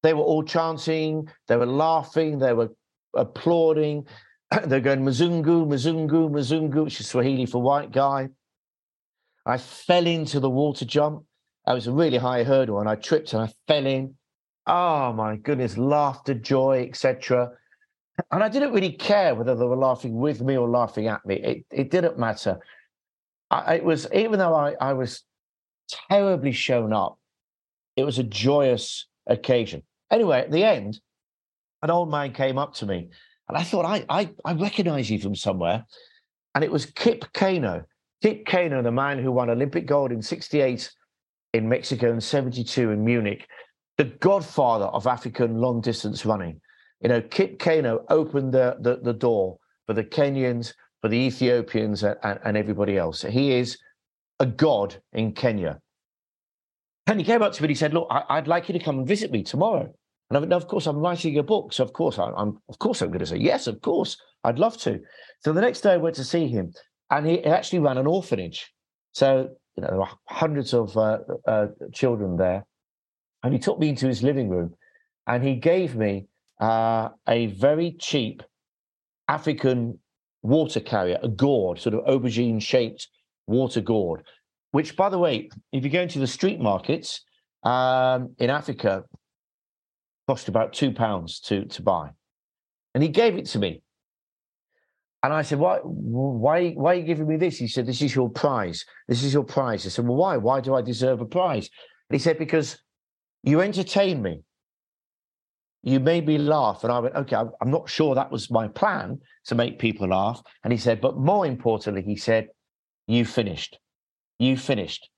they 0.05 0.15
were 0.15 0.23
all 0.23 0.45
chanting, 0.45 1.29
they 1.49 1.57
were 1.57 1.67
laughing, 1.67 2.39
they 2.39 2.53
were 2.53 2.71
applauding. 3.13 4.07
They're 4.67 4.79
going 4.79 5.01
Mzungu, 5.01 5.67
Mzungu, 5.67 6.31
Mzungu, 6.31 6.85
which 6.85 7.01
is 7.01 7.09
Swahili 7.09 7.45
for 7.45 7.61
white 7.61 7.91
guy. 7.91 8.29
I 9.45 9.59
fell 9.59 10.07
into 10.07 10.39
the 10.39 10.49
water 10.49 10.85
jump. 10.85 11.25
It 11.67 11.73
was 11.73 11.89
a 11.89 11.93
really 11.93 12.19
high 12.19 12.45
hurdle, 12.45 12.79
and 12.79 12.89
I 12.89 12.95
tripped 12.95 13.33
and 13.33 13.43
I 13.43 13.53
fell 13.67 13.85
in. 13.85 14.15
Oh 14.69 15.13
my 15.13 15.35
goodness, 15.35 15.77
laughter, 15.77 16.35
joy, 16.35 16.87
etc. 16.89 17.51
And 18.31 18.45
I 18.45 18.49
didn't 18.49 18.73
really 18.73 18.93
care 18.93 19.35
whether 19.35 19.57
they 19.57 19.65
were 19.65 19.77
laughing 19.77 20.15
with 20.15 20.41
me 20.41 20.57
or 20.57 20.69
laughing 20.69 21.09
at 21.09 21.27
me. 21.27 21.35
It, 21.37 21.65
it 21.73 21.91
didn't 21.91 22.17
matter. 22.17 22.61
I, 23.51 23.77
it 23.77 23.85
was 23.85 24.07
even 24.15 24.39
though 24.39 24.55
I, 24.55 24.75
I 24.81 24.93
was 24.93 25.25
terribly 25.89 26.53
shown 26.53 26.93
up, 26.93 27.18
it 27.97 28.05
was 28.05 28.18
a 28.18 28.22
joyous 28.22 29.07
occasion. 29.26 29.82
Anyway, 30.11 30.41
at 30.41 30.51
the 30.51 30.64
end, 30.64 31.01
an 31.82 31.91
old 31.91 32.11
man 32.11 32.32
came 32.32 32.59
up 32.59 32.74
to 32.74 32.87
me, 32.87 33.09
and 33.49 33.57
I 33.57 33.62
thought 33.62 33.84
I 33.84 34.05
I, 34.09 34.30
I 34.45 34.55
recognize 34.55 35.11
you 35.11 35.18
from 35.18 35.34
somewhere, 35.34 35.84
and 36.55 36.64
it 36.64 36.70
was 36.70 36.87
Kip 36.87 37.24
Keino. 37.32 37.84
Kip 38.22 38.47
Keino, 38.47 38.82
the 38.82 38.93
man 38.93 39.18
who 39.18 39.32
won 39.32 39.51
Olympic 39.51 39.87
gold 39.87 40.12
in 40.12 40.22
'68 40.22 40.91
in 41.53 41.68
Mexico 41.68 42.11
and 42.11 42.22
'72 42.22 42.91
in 42.91 43.05
Munich, 43.05 43.47
the 43.99 44.05
godfather 44.05 44.87
of 44.87 45.07
African 45.07 45.59
long 45.59 45.80
distance 45.80 46.26
running. 46.26 46.61
You 47.01 47.09
know, 47.09 47.20
Kip 47.20 47.59
Keino 47.59 48.05
opened 48.09 48.53
the, 48.53 48.76
the, 48.80 48.97
the 49.03 49.12
door 49.12 49.59
for 49.87 49.93
the 49.93 50.05
Kenyans, 50.05 50.72
for 51.01 51.09
the 51.09 51.16
Ethiopians 51.18 52.03
and, 52.03 52.16
and 52.22 52.57
everybody 52.57 52.97
else. 52.97 53.22
He 53.22 53.53
is 53.53 53.78
a 54.39 54.47
god 54.47 54.97
in 55.12 55.32
Kenya. 55.32 55.80
And 57.07 57.20
he 57.20 57.24
came 57.24 57.43
up 57.43 57.53
to 57.53 57.62
me 57.62 57.66
and 57.66 57.70
he 57.70 57.76
said, 57.76 57.95
"Look, 57.95 58.09
I, 58.11 58.37
would 58.37 58.49
like 58.49 58.68
you 58.68 58.72
to 58.72 58.84
come 58.84 58.99
and 58.99 59.07
visit 59.07 59.30
me 59.30 59.43
tomorrow." 59.43 59.82
And 60.28 60.37
I 60.37 60.39
went, 60.39 60.51
no, 60.51 60.57
"Of 60.57 60.66
course, 60.66 60.87
I'm 60.87 60.99
writing 60.99 61.39
a 61.39 61.43
book, 61.43 61.72
so 61.72 61.84
of 61.84 61.93
course 61.93 62.18
I, 62.18 62.28
am 62.37 62.59
Of 62.68 62.78
course, 62.78 63.01
I'm 63.01 63.09
going 63.09 63.20
to 63.20 63.26
say 63.26 63.37
yes. 63.37 63.66
Of 63.66 63.80
course, 63.80 64.16
I'd 64.45 64.59
love 64.59 64.76
to." 64.78 65.01
So 65.41 65.53
the 65.53 65.61
next 65.61 65.82
day, 65.82 65.93
I 65.93 65.99
went 65.99 66.16
to 66.16 66.24
see 66.24 66.49
him, 66.49 66.72
and 67.11 67.26
he 67.26 67.45
actually 67.45 67.78
ran 67.78 67.99
an 67.99 68.07
orphanage. 68.07 68.72
So 69.12 69.51
you 69.76 69.82
know, 69.82 69.89
there 69.89 69.99
were 69.99 70.09
hundreds 70.26 70.74
of 70.74 70.97
uh, 70.97 71.18
uh, 71.47 71.66
children 71.93 72.37
there, 72.37 72.66
and 73.43 73.53
he 73.53 73.59
took 73.59 73.78
me 73.78 73.89
into 73.89 74.09
his 74.09 74.22
living 74.22 74.49
room, 74.49 74.74
and 75.28 75.45
he 75.45 75.55
gave 75.55 75.95
me 75.95 76.26
uh, 76.61 77.11
a 77.28 77.47
very 77.47 77.93
cheap 78.01 78.43
African 79.28 79.99
water 80.43 80.80
carrier, 80.80 81.18
a 81.22 81.28
gourd, 81.28 81.78
sort 81.78 81.95
of 81.95 82.05
aubergine 82.05 82.61
shaped 82.61 83.09
water 83.47 83.81
gourd, 83.81 84.23
which, 84.73 84.97
by 84.97 85.09
the 85.09 85.19
way, 85.19 85.49
if 85.73 85.85
you 85.85 85.91
go 85.91 86.03
into 86.03 86.19
the 86.19 86.27
street 86.27 86.61
markets 86.61 87.25
um, 87.63 88.35
in 88.39 88.51
Africa, 88.51 89.05
cost 90.29 90.49
about 90.49 90.73
two 90.73 90.93
pounds 90.93 91.41
to, 91.41 91.65
to 91.67 91.83
buy. 91.83 92.11
And 92.95 93.03
he 93.03 93.09
gave 93.09 93.37
it 93.37 93.47
to 93.47 93.59
me. 93.59 93.83
And 95.23 95.33
I 95.33 95.43
said, 95.43 95.59
why, 95.59 95.79
why, 95.83 96.71
why 96.71 96.93
are 96.93 96.97
you 96.97 97.05
giving 97.05 97.27
me 97.27 97.37
this? 97.37 97.59
He 97.59 97.69
said, 97.69 97.87
this 97.87 98.03
is 98.03 98.15
your 98.15 98.31
prize. 98.31 98.85
This 99.09 99.25
is 99.25 99.35
your 99.35 99.45
prize. 99.45 99.85
I 99.87 99.89
said, 99.89 100.07
well, 100.07 100.17
why? 100.17 100.37
Why 100.37 100.61
do 100.61 100.75
I 100.75 100.83
deserve 100.83 101.21
a 101.21 101.27
prize? 101.27 101.69
And 102.09 102.19
he 102.19 102.23
said, 102.23 102.39
because 102.39 102.79
you 103.43 103.61
entertain 103.61 104.23
me. 104.23 104.43
You 105.83 106.01
made 106.01 106.27
me 106.27 106.39
laugh. 106.39 106.85
And 106.85 106.93
I 106.93 106.99
went, 106.99 107.15
okay, 107.15 107.37
I'm 107.37 107.71
not 107.71 107.89
sure 107.89 108.15
that 108.15 108.31
was 108.31 108.51
my 108.51 108.69
plan 108.69 109.19
to 109.47 109.55
make 109.55 109.79
people 109.79 110.09
laugh. 110.09 110.43
And 110.65 110.73
he 110.73 110.79
said, 110.79 111.01
but 111.01 111.17
more 111.17 111.47
importantly, 111.47 112.03
he 112.03 112.17
said, 112.17 112.49
you 113.07 113.25
finished. 113.25 113.79
You 114.39 114.57
finished. 114.57 115.09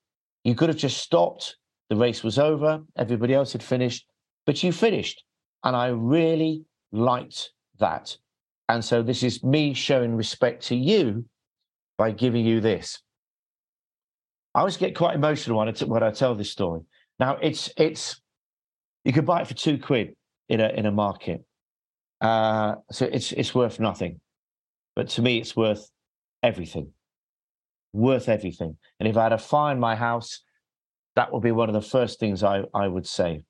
You 0.45 0.55
could 0.55 0.69
have 0.69 0.79
just 0.79 0.99
stopped. 0.99 1.57
The 1.91 1.97
race 1.97 2.23
was 2.23 2.39
over. 2.39 2.83
Everybody 2.97 3.35
else 3.35 3.53
had 3.53 3.63
finished, 3.63 4.07
but 4.47 4.63
you 4.63 4.73
finished. 4.73 5.25
And 5.65 5.75
I 5.75 5.89
really 5.89 6.65
liked 6.93 7.51
that. 7.79 8.17
And 8.69 8.85
so 8.85 9.03
this 9.03 9.23
is 9.23 9.43
me 9.43 9.73
showing 9.75 10.15
respect 10.15 10.65
to 10.67 10.77
you 10.77 11.25
by 11.97 12.11
giving 12.11 12.45
you 12.45 12.61
this. 12.61 13.01
I 14.55 14.61
always 14.61 14.77
get 14.77 14.95
quite 14.95 15.15
emotional 15.15 15.59
when 15.59 15.69
I, 15.69 15.73
t- 15.73 15.85
when 15.85 16.03
I 16.03 16.11
tell 16.11 16.35
this 16.35 16.51
story. 16.51 16.83
Now 17.19 17.37
it's 17.41 17.73
it's 17.77 18.21
you 19.05 19.13
could 19.13 19.27
buy 19.27 19.41
it 19.41 19.49
for 19.49 19.55
two 19.55 19.79
quid 19.79 20.15
in 20.49 20.61
a 20.61 20.69
in 20.69 20.87
a 20.87 20.93
market, 20.93 21.45
uh, 22.21 22.77
so 22.91 23.07
it's 23.07 23.33
it's 23.33 23.55
worth 23.55 23.81
nothing, 23.81 24.21
but 24.95 25.09
to 25.11 25.23
me 25.23 25.39
it's 25.39 25.57
worth 25.57 25.91
everything 26.43 26.93
worth 27.93 28.29
everything. 28.29 28.77
And 29.01 29.09
if 29.09 29.17
I 29.17 29.25
had 29.25 29.33
a 29.33 29.39
fire 29.39 29.73
in 29.73 29.81
my 29.81 29.97
house, 29.97 30.43
that 31.17 31.33
would 31.33 31.43
be 31.43 31.53
one 31.53 31.69
of 31.69 31.75
the 31.75 31.89
first 31.89 32.21
things 32.21 32.43
I, 32.43 32.63
I 32.75 32.87
would 32.87 33.07
say. 33.07 33.45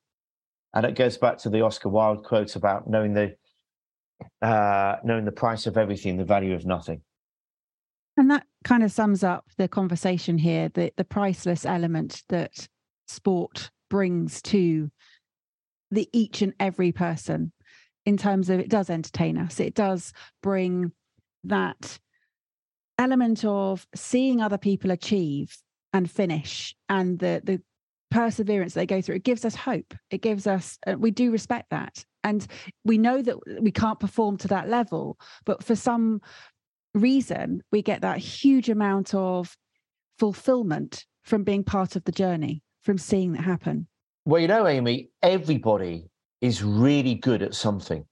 And 0.74 0.86
it 0.86 0.94
goes 0.94 1.16
back 1.18 1.38
to 1.38 1.50
the 1.50 1.62
Oscar 1.62 1.88
Wilde 1.88 2.24
quote 2.24 2.56
about 2.56 2.88
knowing 2.88 3.14
the 3.14 3.34
uh, 4.42 4.96
knowing 5.04 5.24
the 5.24 5.32
price 5.32 5.66
of 5.66 5.76
everything, 5.76 6.16
the 6.16 6.24
value 6.24 6.54
of 6.54 6.66
nothing. 6.66 7.02
And 8.16 8.30
that 8.30 8.46
kind 8.64 8.82
of 8.82 8.90
sums 8.90 9.22
up 9.22 9.44
the 9.58 9.68
conversation 9.68 10.38
here, 10.38 10.68
the 10.68 10.92
the 10.96 11.04
priceless 11.04 11.64
element 11.64 12.22
that 12.28 12.68
sport 13.06 13.70
brings 13.88 14.42
to 14.42 14.90
the 15.90 16.08
each 16.12 16.42
and 16.42 16.52
every 16.60 16.92
person 16.92 17.52
in 18.04 18.16
terms 18.16 18.50
of 18.50 18.60
it 18.60 18.68
does 18.68 18.90
entertain 18.90 19.38
us. 19.38 19.60
It 19.60 19.74
does 19.74 20.12
bring 20.42 20.92
that 21.44 21.98
element 22.98 23.44
of 23.44 23.86
seeing 23.94 24.40
other 24.40 24.58
people 24.58 24.90
achieve 24.90 25.56
and 25.92 26.10
finish 26.10 26.74
and 26.88 27.18
the 27.18 27.40
the 27.44 27.62
perseverance 28.10 28.72
they 28.72 28.86
go 28.86 29.02
through 29.02 29.16
it 29.16 29.24
gives 29.24 29.44
us 29.44 29.54
hope. 29.54 29.94
It 30.10 30.22
gives 30.22 30.46
us 30.46 30.78
uh, 30.86 30.94
we 30.98 31.10
do 31.10 31.30
respect 31.30 31.70
that. 31.70 32.04
And 32.24 32.46
we 32.84 32.98
know 32.98 33.22
that 33.22 33.36
we 33.62 33.70
can't 33.70 34.00
perform 34.00 34.36
to 34.38 34.48
that 34.48 34.68
level 34.68 35.18
but 35.44 35.62
for 35.62 35.76
some 35.76 36.20
reason 36.94 37.62
we 37.70 37.82
get 37.82 38.02
that 38.02 38.18
huge 38.18 38.68
amount 38.68 39.14
of 39.14 39.56
fulfillment 40.18 41.04
from 41.22 41.44
being 41.44 41.62
part 41.62 41.96
of 41.96 42.04
the 42.04 42.12
journey 42.12 42.62
from 42.82 42.98
seeing 42.98 43.32
that 43.32 43.42
happen. 43.42 43.86
Well 44.24 44.40
you 44.40 44.48
know 44.48 44.66
amy 44.66 45.10
everybody 45.22 46.08
is 46.40 46.62
really 46.62 47.14
good 47.14 47.42
at 47.42 47.54
something 47.54 48.04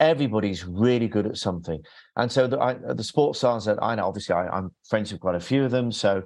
everybody's 0.00 0.64
really 0.64 1.06
good 1.06 1.26
at 1.26 1.36
something. 1.36 1.80
And 2.16 2.32
so 2.32 2.46
the, 2.46 2.58
I, 2.58 2.74
the 2.74 3.04
sports 3.04 3.38
stars 3.38 3.66
that 3.66 3.78
I 3.82 3.94
know, 3.94 4.06
obviously, 4.06 4.34
I, 4.34 4.58
am 4.58 4.72
friends 4.88 5.12
with 5.12 5.20
quite 5.20 5.34
a 5.36 5.40
few 5.40 5.64
of 5.64 5.70
them. 5.70 5.92
So, 5.92 6.22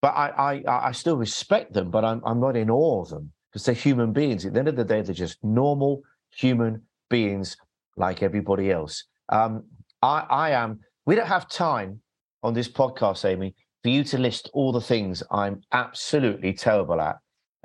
but 0.00 0.14
I, 0.14 0.62
I, 0.66 0.88
I 0.88 0.92
still 0.92 1.16
respect 1.16 1.72
them, 1.74 1.90
but 1.90 2.04
I'm, 2.04 2.22
I'm 2.24 2.40
not 2.40 2.56
in 2.56 2.70
awe 2.70 3.02
of 3.02 3.10
them 3.10 3.32
because 3.50 3.64
they're 3.64 3.74
human 3.74 4.12
beings. 4.12 4.46
At 4.46 4.54
the 4.54 4.60
end 4.60 4.68
of 4.68 4.76
the 4.76 4.84
day, 4.84 5.02
they're 5.02 5.14
just 5.14 5.42
normal 5.42 6.02
human 6.30 6.82
beings 7.10 7.56
like 7.96 8.22
everybody 8.22 8.70
else. 8.70 9.04
Um, 9.28 9.64
I, 10.00 10.24
I 10.30 10.50
am. 10.50 10.80
We 11.04 11.16
don't 11.16 11.26
have 11.26 11.48
time 11.48 12.00
on 12.42 12.54
this 12.54 12.68
podcast, 12.68 13.24
Amy, 13.24 13.54
for 13.82 13.88
you 13.88 14.04
to 14.04 14.18
list 14.18 14.48
all 14.52 14.70
the 14.70 14.80
things 14.80 15.22
I'm 15.30 15.60
absolutely 15.72 16.52
terrible 16.52 17.00
at. 17.00 17.16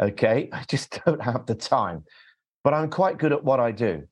Okay, 0.01 0.49
I 0.53 0.63
just 0.67 0.99
don't 1.05 1.21
have 1.21 1.45
the 1.45 1.55
time, 1.55 2.03
but 2.63 2.73
I'm 2.73 2.89
quite 2.89 3.19
good 3.19 3.31
at 3.31 3.43
what 3.43 3.59
I 3.59 3.71
do. 3.71 4.03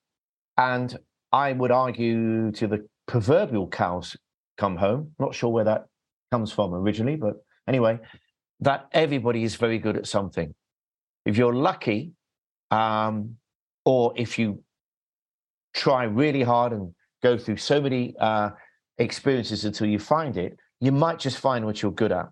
And 0.58 0.96
I 1.32 1.54
would 1.54 1.72
argue 1.72 2.52
to 2.52 2.68
the 2.68 2.88
proverbial 3.08 3.68
cows 3.68 4.16
come 4.58 4.78
home. 4.78 5.12
Not 5.20 5.34
sure 5.34 5.50
where 5.50 5.64
that 5.66 5.86
comes 6.32 6.52
from 6.52 6.74
originally, 6.74 7.16
but 7.16 7.36
anyway, 7.68 8.00
that 8.60 8.88
everybody 8.92 9.44
is 9.44 9.56
very 9.56 9.80
good 9.80 9.98
at 9.98 10.08
something. 10.08 10.54
If 11.26 11.38
you're 11.38 11.54
lucky, 11.54 12.14
um, 12.70 13.38
or 13.86 14.14
if 14.16 14.38
you 14.38 14.64
try 15.74 16.04
really 16.04 16.44
hard 16.44 16.74
and 16.74 16.94
go 17.24 17.38
through 17.38 17.58
so 17.58 17.82
many 17.82 18.16
uh, 18.20 18.52
experiences 18.98 19.66
until 19.66 19.88
you 19.88 20.00
find 20.00 20.38
it, 20.38 20.58
you 20.80 20.92
might 20.92 21.20
just 21.20 21.38
find 21.38 21.66
what 21.66 21.82
you're 21.82 21.92
good 21.92 22.12
at. 22.12 22.28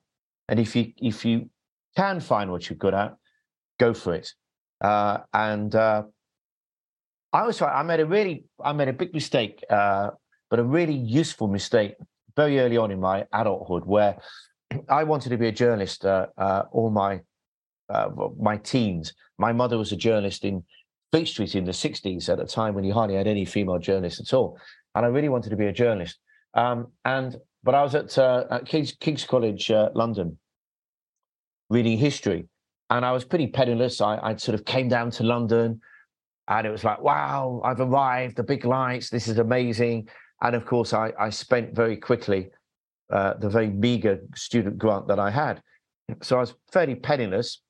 And 0.47 0.59
if 0.59 0.75
you 0.75 0.91
if 0.97 1.23
you 1.25 1.49
can 1.95 2.19
find 2.19 2.51
what 2.51 2.69
you're 2.69 2.77
good 2.77 2.93
at, 2.93 3.15
go 3.79 3.93
for 3.93 4.13
it. 4.15 4.33
Uh, 4.81 5.19
and 5.33 5.75
uh, 5.75 6.03
I 7.31 7.45
was 7.45 7.61
I 7.61 7.83
made 7.83 7.99
a 7.99 8.05
really 8.05 8.45
I 8.63 8.73
made 8.73 8.87
a 8.87 8.93
big 8.93 9.13
mistake, 9.13 9.63
uh, 9.69 10.11
but 10.49 10.59
a 10.59 10.63
really 10.63 10.95
useful 10.95 11.47
mistake 11.47 11.95
very 12.35 12.59
early 12.59 12.77
on 12.77 12.91
in 12.91 12.99
my 12.99 13.25
adulthood, 13.33 13.85
where 13.85 14.17
I 14.89 15.03
wanted 15.03 15.29
to 15.29 15.37
be 15.37 15.47
a 15.47 15.51
journalist 15.51 16.05
uh, 16.05 16.27
uh, 16.37 16.63
all 16.71 16.89
my 16.89 17.21
uh, 17.89 18.09
my 18.39 18.57
teens. 18.57 19.13
My 19.37 19.53
mother 19.53 19.77
was 19.77 19.91
a 19.91 19.95
journalist 19.95 20.43
in 20.43 20.63
Fleet 21.11 21.27
Street 21.27 21.55
in 21.55 21.65
the 21.65 21.71
'60s 21.71 22.29
at 22.29 22.39
a 22.39 22.45
time 22.45 22.73
when 22.73 22.83
you 22.83 22.93
hardly 22.93 23.15
had 23.15 23.27
any 23.27 23.45
female 23.45 23.79
journalists 23.79 24.19
at 24.19 24.33
all, 24.33 24.59
and 24.95 25.05
I 25.05 25.09
really 25.09 25.29
wanted 25.29 25.51
to 25.51 25.55
be 25.55 25.67
a 25.67 25.73
journalist. 25.73 26.17
Um, 26.55 26.87
and 27.05 27.37
but 27.63 27.75
I 27.75 27.83
was 27.83 27.93
at, 27.93 28.17
uh, 28.17 28.45
at 28.49 28.65
King's, 28.65 28.93
King's 28.93 29.25
College 29.25 29.69
uh, 29.69 29.89
London 29.93 30.39
reading 31.69 31.97
history, 31.97 32.47
and 32.89 33.05
I 33.05 33.11
was 33.11 33.23
pretty 33.23 33.47
penniless. 33.47 34.01
I, 34.01 34.17
I 34.17 34.35
sort 34.37 34.55
of 34.55 34.65
came 34.65 34.87
down 34.87 35.11
to 35.11 35.23
London 35.23 35.81
and 36.49 36.65
it 36.65 36.71
was 36.71 36.83
like, 36.83 36.99
wow, 36.99 37.61
I've 37.63 37.79
arrived, 37.79 38.35
the 38.35 38.43
big 38.43 38.65
lights, 38.65 39.09
this 39.09 39.27
is 39.27 39.37
amazing. 39.37 40.09
And 40.41 40.55
of 40.55 40.65
course, 40.65 40.93
I, 40.93 41.13
I 41.19 41.29
spent 41.29 41.75
very 41.75 41.95
quickly 41.95 42.49
uh, 43.13 43.35
the 43.35 43.49
very 43.49 43.69
meager 43.69 44.19
student 44.35 44.79
grant 44.79 45.07
that 45.07 45.19
I 45.19 45.29
had. 45.29 45.61
So 46.23 46.37
I 46.37 46.39
was 46.39 46.55
fairly 46.71 46.95
penniless 46.95 47.61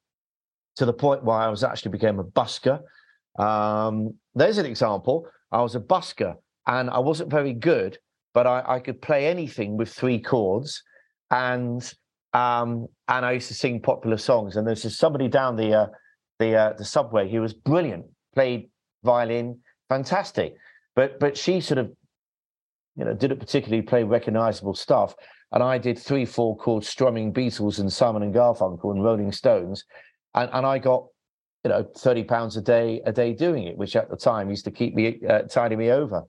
to 0.78 0.86
the 0.86 0.94
point 0.94 1.26
where 1.26 1.36
I 1.36 1.50
was 1.50 1.64
actually 1.64 1.92
became 1.92 2.20
a 2.20 2.24
busker. 2.24 2.80
Um, 3.38 4.14
there's 4.34 4.58
an 4.58 4.66
example. 4.66 5.28
I 5.52 5.62
was 5.62 5.76
a 5.76 5.82
busker 5.82 6.36
and 6.66 6.90
I 6.90 7.00
wasn't 7.00 7.30
very 7.30 7.54
good, 7.54 7.98
but 8.34 8.48
I, 8.48 8.64
I 8.66 8.80
could 8.80 9.02
play 9.02 9.28
anything 9.28 9.76
with 9.76 9.90
three 9.90 10.20
chords. 10.20 10.82
And 11.32 11.82
um, 12.34 12.88
and 13.08 13.26
I 13.26 13.34
used 13.34 13.48
to 13.50 13.56
sing 13.56 13.82
popular 13.82 14.18
songs. 14.18 14.56
And 14.56 14.66
there's 14.66 14.84
just 14.84 15.00
somebody 15.00 15.28
down 15.28 15.56
the 15.56 15.74
uh, 15.74 15.88
the 16.38 16.56
uh, 16.56 16.74
the 16.74 16.86
subway. 16.86 17.28
He 17.28 17.40
was 17.40 17.54
brilliant 17.54 18.06
played 18.34 18.70
violin, 19.04 19.60
fantastic. 19.88 20.56
But 20.96 21.20
but 21.20 21.38
she 21.38 21.62
sort 21.62 21.78
of, 21.78 21.92
you 22.96 23.06
know, 23.06 23.14
didn't 23.14 23.40
particularly 23.40 23.82
play 23.82 24.04
recognizable 24.04 24.74
stuff. 24.74 25.16
And 25.52 25.64
I 25.64 25.78
did 25.78 25.98
three, 25.98 26.26
four 26.26 26.56
chord 26.58 26.84
strumming 26.86 27.34
Beatles 27.34 27.80
and 27.80 27.92
Simon 27.92 28.22
and 28.22 28.34
Garfunkel 28.34 28.92
and 28.92 29.04
Rolling 29.04 29.32
Stones. 29.32 29.84
And, 30.36 30.50
and 30.54 30.66
I 30.66 30.78
got, 30.78 31.08
you 31.64 31.70
know, 31.70 31.88
30 31.98 32.24
pounds 32.26 32.56
a 32.56 32.62
day, 32.62 33.02
a 33.06 33.12
day 33.12 33.34
doing 33.34 33.64
it, 33.64 33.76
which 33.76 33.96
at 33.96 34.12
the 34.12 34.16
time 34.16 34.52
used 34.52 34.66
to 34.66 34.72
keep 34.72 34.94
me, 34.94 35.20
uh, 35.28 35.44
tiding 35.44 35.80
me 35.80 35.90
over. 35.90 36.24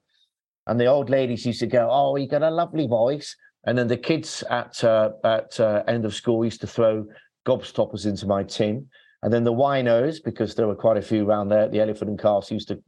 And 0.67 0.81
the 0.81 0.87
old 0.87 1.11
ladies 1.11 1.45
used 1.45 1.61
to 1.61 1.67
go, 1.67 1.89
Oh, 1.91 2.17
you 2.17 2.29
got 2.29 2.43
a 2.43 2.51
lovely 2.51 2.87
voice. 2.87 3.37
And 3.65 3.77
then 3.77 3.89
the 3.89 3.97
kids 3.97 4.43
at 4.49 4.83
uh, 4.83 5.11
at 5.23 5.61
uh, 5.61 5.83
end 5.87 6.07
of 6.07 6.15
school 6.15 6.45
used 6.45 6.63
to 6.63 6.67
throw 6.67 7.05
gobstoppers 7.47 8.07
into 8.07 8.27
my 8.27 8.43
tin. 8.43 8.87
And 9.23 9.33
then 9.33 9.45
the 9.45 9.53
winos, 9.53 10.19
because 10.25 10.55
there 10.55 10.67
were 10.67 10.75
quite 10.75 10.97
a 10.97 11.03
few 11.03 11.29
around 11.29 11.49
there, 11.49 11.69
the 11.69 11.81
Elephant 11.81 12.11
and 12.11 12.19
Castle 12.19 12.55
used 12.55 12.69
to 12.69 12.83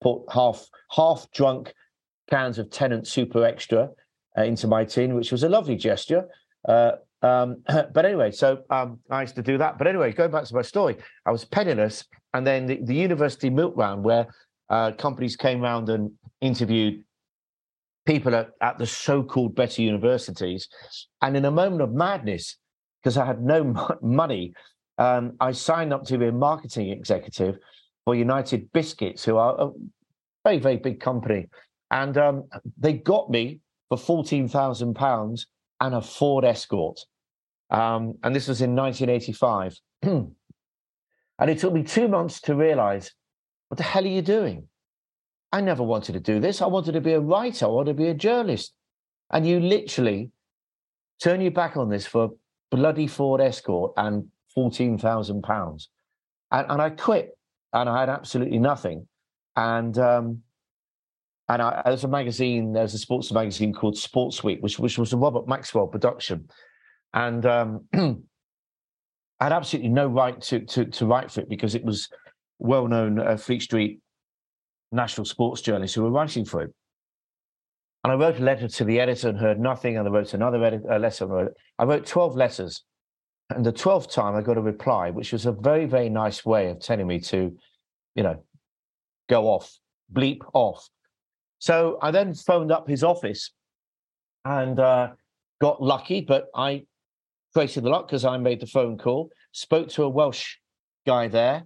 put 0.00 0.22
half 0.30 0.66
half 0.90 1.26
drunk 1.32 1.72
cans 2.28 2.58
of 2.58 2.70
Tennent 2.70 3.06
Super 3.06 3.44
Extra 3.44 3.88
uh, 4.36 4.42
into 4.42 4.66
my 4.66 4.84
tin, 4.84 5.14
which 5.14 5.32
was 5.32 5.42
a 5.42 5.48
lovely 5.48 5.76
gesture. 5.76 6.28
Uh, 6.68 6.92
Um, 7.22 7.62
but 7.94 8.04
anyway, 8.04 8.30
so 8.30 8.62
um, 8.70 9.00
I 9.10 9.22
used 9.22 9.36
to 9.36 9.42
do 9.42 9.58
that. 9.58 9.78
But 9.78 9.86
anyway, 9.86 10.12
going 10.12 10.30
back 10.30 10.44
to 10.44 10.54
my 10.54 10.62
story, 10.62 10.96
I 11.26 11.30
was 11.30 11.44
penniless, 11.44 12.04
and 12.34 12.46
then 12.46 12.66
the, 12.66 12.80
the 12.82 12.94
university 12.94 13.50
milk 13.50 13.76
round 13.76 14.04
where 14.04 14.26
uh, 14.70 14.92
companies 14.92 15.36
came 15.36 15.60
round 15.60 15.88
and 15.88 16.12
interviewed 16.40 17.02
people 18.06 18.34
at, 18.34 18.50
at 18.62 18.78
the 18.78 18.86
so-called 18.86 19.54
better 19.54 19.82
universities, 19.82 20.68
and 21.22 21.36
in 21.36 21.44
a 21.44 21.50
moment 21.50 21.82
of 21.82 21.92
madness, 21.92 22.56
because 23.02 23.16
I 23.16 23.26
had 23.26 23.42
no 23.42 23.74
money, 24.02 24.54
um, 24.98 25.32
I 25.40 25.52
signed 25.52 25.92
up 25.92 26.04
to 26.06 26.18
be 26.18 26.26
a 26.26 26.32
marketing 26.32 26.90
executive 26.90 27.58
for 28.04 28.14
United 28.14 28.72
Biscuits, 28.72 29.24
who 29.24 29.36
are 29.36 29.56
a 29.58 29.70
very 30.44 30.58
very 30.58 30.76
big 30.76 31.00
company, 31.00 31.48
and 31.90 32.16
um, 32.18 32.44
they 32.78 32.94
got 32.94 33.30
me 33.30 33.60
for 33.88 33.98
fourteen 33.98 34.48
thousand 34.48 34.94
pounds 34.94 35.46
and 35.80 35.94
a 35.94 36.00
Ford 36.00 36.44
Escort. 36.44 37.00
Um, 37.70 38.14
and 38.22 38.34
this 38.34 38.48
was 38.48 38.62
in 38.62 38.74
1985. 38.74 39.78
and 40.02 41.50
it 41.50 41.58
took 41.58 41.72
me 41.72 41.82
two 41.82 42.08
months 42.08 42.40
to 42.42 42.54
realize 42.54 43.12
what 43.68 43.76
the 43.76 43.84
hell 43.84 44.04
are 44.04 44.08
you 44.08 44.22
doing? 44.22 44.66
I 45.52 45.60
never 45.60 45.82
wanted 45.82 46.12
to 46.12 46.20
do 46.20 46.40
this. 46.40 46.60
I 46.60 46.66
wanted 46.66 46.92
to 46.92 47.00
be 47.00 47.12
a 47.12 47.20
writer, 47.20 47.66
I 47.66 47.68
wanted 47.68 47.92
to 47.92 48.02
be 48.02 48.08
a 48.08 48.14
journalist. 48.14 48.72
And 49.30 49.46
you 49.46 49.60
literally 49.60 50.30
turn 51.22 51.40
your 51.40 51.50
back 51.50 51.76
on 51.76 51.90
this 51.90 52.06
for 52.06 52.30
bloody 52.70 53.06
Ford 53.06 53.40
Escort 53.40 53.92
and 53.96 54.26
£14,000. 54.58 55.88
And, 56.50 56.66
and 56.70 56.82
I 56.82 56.90
quit 56.90 57.36
and 57.72 57.88
I 57.88 58.00
had 58.00 58.08
absolutely 58.08 58.58
nothing. 58.58 59.06
And 59.56 59.98
um, 59.98 60.42
and 61.48 61.62
I, 61.62 61.82
there's 61.84 62.04
a 62.04 62.08
magazine, 62.08 62.72
there's 62.72 62.94
a 62.94 62.98
sports 62.98 63.32
magazine 63.32 63.72
called 63.72 63.96
Sports 63.96 64.44
Week, 64.44 64.58
which 64.60 64.78
which 64.78 64.98
was 64.98 65.12
a 65.12 65.16
Robert 65.16 65.48
Maxwell 65.48 65.86
production, 65.86 66.48
and 67.14 67.44
um, 67.46 67.84
I 67.94 69.44
had 69.44 69.52
absolutely 69.52 69.90
no 69.90 70.06
right 70.06 70.40
to, 70.42 70.60
to 70.60 70.84
to 70.84 71.06
write 71.06 71.30
for 71.30 71.40
it 71.40 71.48
because 71.48 71.74
it 71.74 71.84
was 71.84 72.08
well-known 72.58 73.20
uh, 73.20 73.36
Fleet 73.36 73.62
Street 73.62 74.00
national 74.90 75.24
sports 75.24 75.60
journalists 75.60 75.94
who 75.94 76.02
were 76.02 76.10
writing 76.10 76.44
for 76.44 76.62
it. 76.62 76.74
And 78.04 78.12
I 78.12 78.16
wrote 78.16 78.38
a 78.38 78.42
letter 78.42 78.68
to 78.68 78.84
the 78.84 79.00
editor 79.00 79.28
and 79.28 79.38
heard 79.38 79.58
nothing, 79.58 79.96
and 79.96 80.06
I 80.06 80.10
wrote 80.10 80.34
another 80.34 80.62
edit, 80.62 80.84
letter. 81.00 81.54
I 81.78 81.84
wrote 81.84 82.06
twelve 82.06 82.36
letters, 82.36 82.84
and 83.50 83.64
the 83.64 83.72
twelfth 83.72 84.10
time 84.10 84.34
I 84.34 84.42
got 84.42 84.58
a 84.58 84.62
reply, 84.62 85.10
which 85.10 85.32
was 85.32 85.46
a 85.46 85.52
very 85.52 85.86
very 85.86 86.08
nice 86.08 86.44
way 86.44 86.70
of 86.70 86.80
telling 86.80 87.06
me 87.06 87.20
to, 87.20 87.56
you 88.14 88.22
know, 88.22 88.42
go 89.28 89.46
off, 89.46 89.78
bleep 90.12 90.40
off 90.52 90.88
so 91.58 91.98
I 92.00 92.10
then 92.10 92.34
phoned 92.34 92.70
up 92.70 92.88
his 92.88 93.02
office 93.02 93.50
and 94.44 94.78
uh, 94.78 95.10
got 95.60 95.82
lucky, 95.82 96.20
but 96.20 96.46
I 96.54 96.84
created 97.52 97.84
the 97.84 97.90
luck 97.90 98.08
because 98.08 98.24
I 98.24 98.36
made 98.36 98.60
the 98.60 98.66
phone 98.66 98.96
call, 98.96 99.30
spoke 99.52 99.88
to 99.90 100.04
a 100.04 100.08
Welsh 100.08 100.56
guy 101.06 101.28
there, 101.28 101.64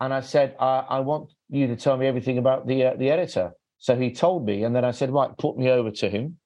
and 0.00 0.14
I 0.14 0.20
said, 0.20 0.56
I, 0.60 0.84
I 0.88 1.00
want 1.00 1.32
you 1.48 1.66
to 1.66 1.76
tell 1.76 1.96
me 1.96 2.06
everything 2.06 2.38
about 2.38 2.66
the 2.66 2.84
uh, 2.84 2.94
the 2.96 3.10
editor. 3.10 3.52
So 3.78 3.96
he 3.96 4.12
told 4.12 4.46
me, 4.46 4.62
and 4.62 4.74
then 4.74 4.84
I 4.84 4.92
said, 4.92 5.10
right, 5.10 5.36
put 5.38 5.58
me 5.58 5.68
over 5.68 5.90
to 5.90 6.08
him. 6.08 6.38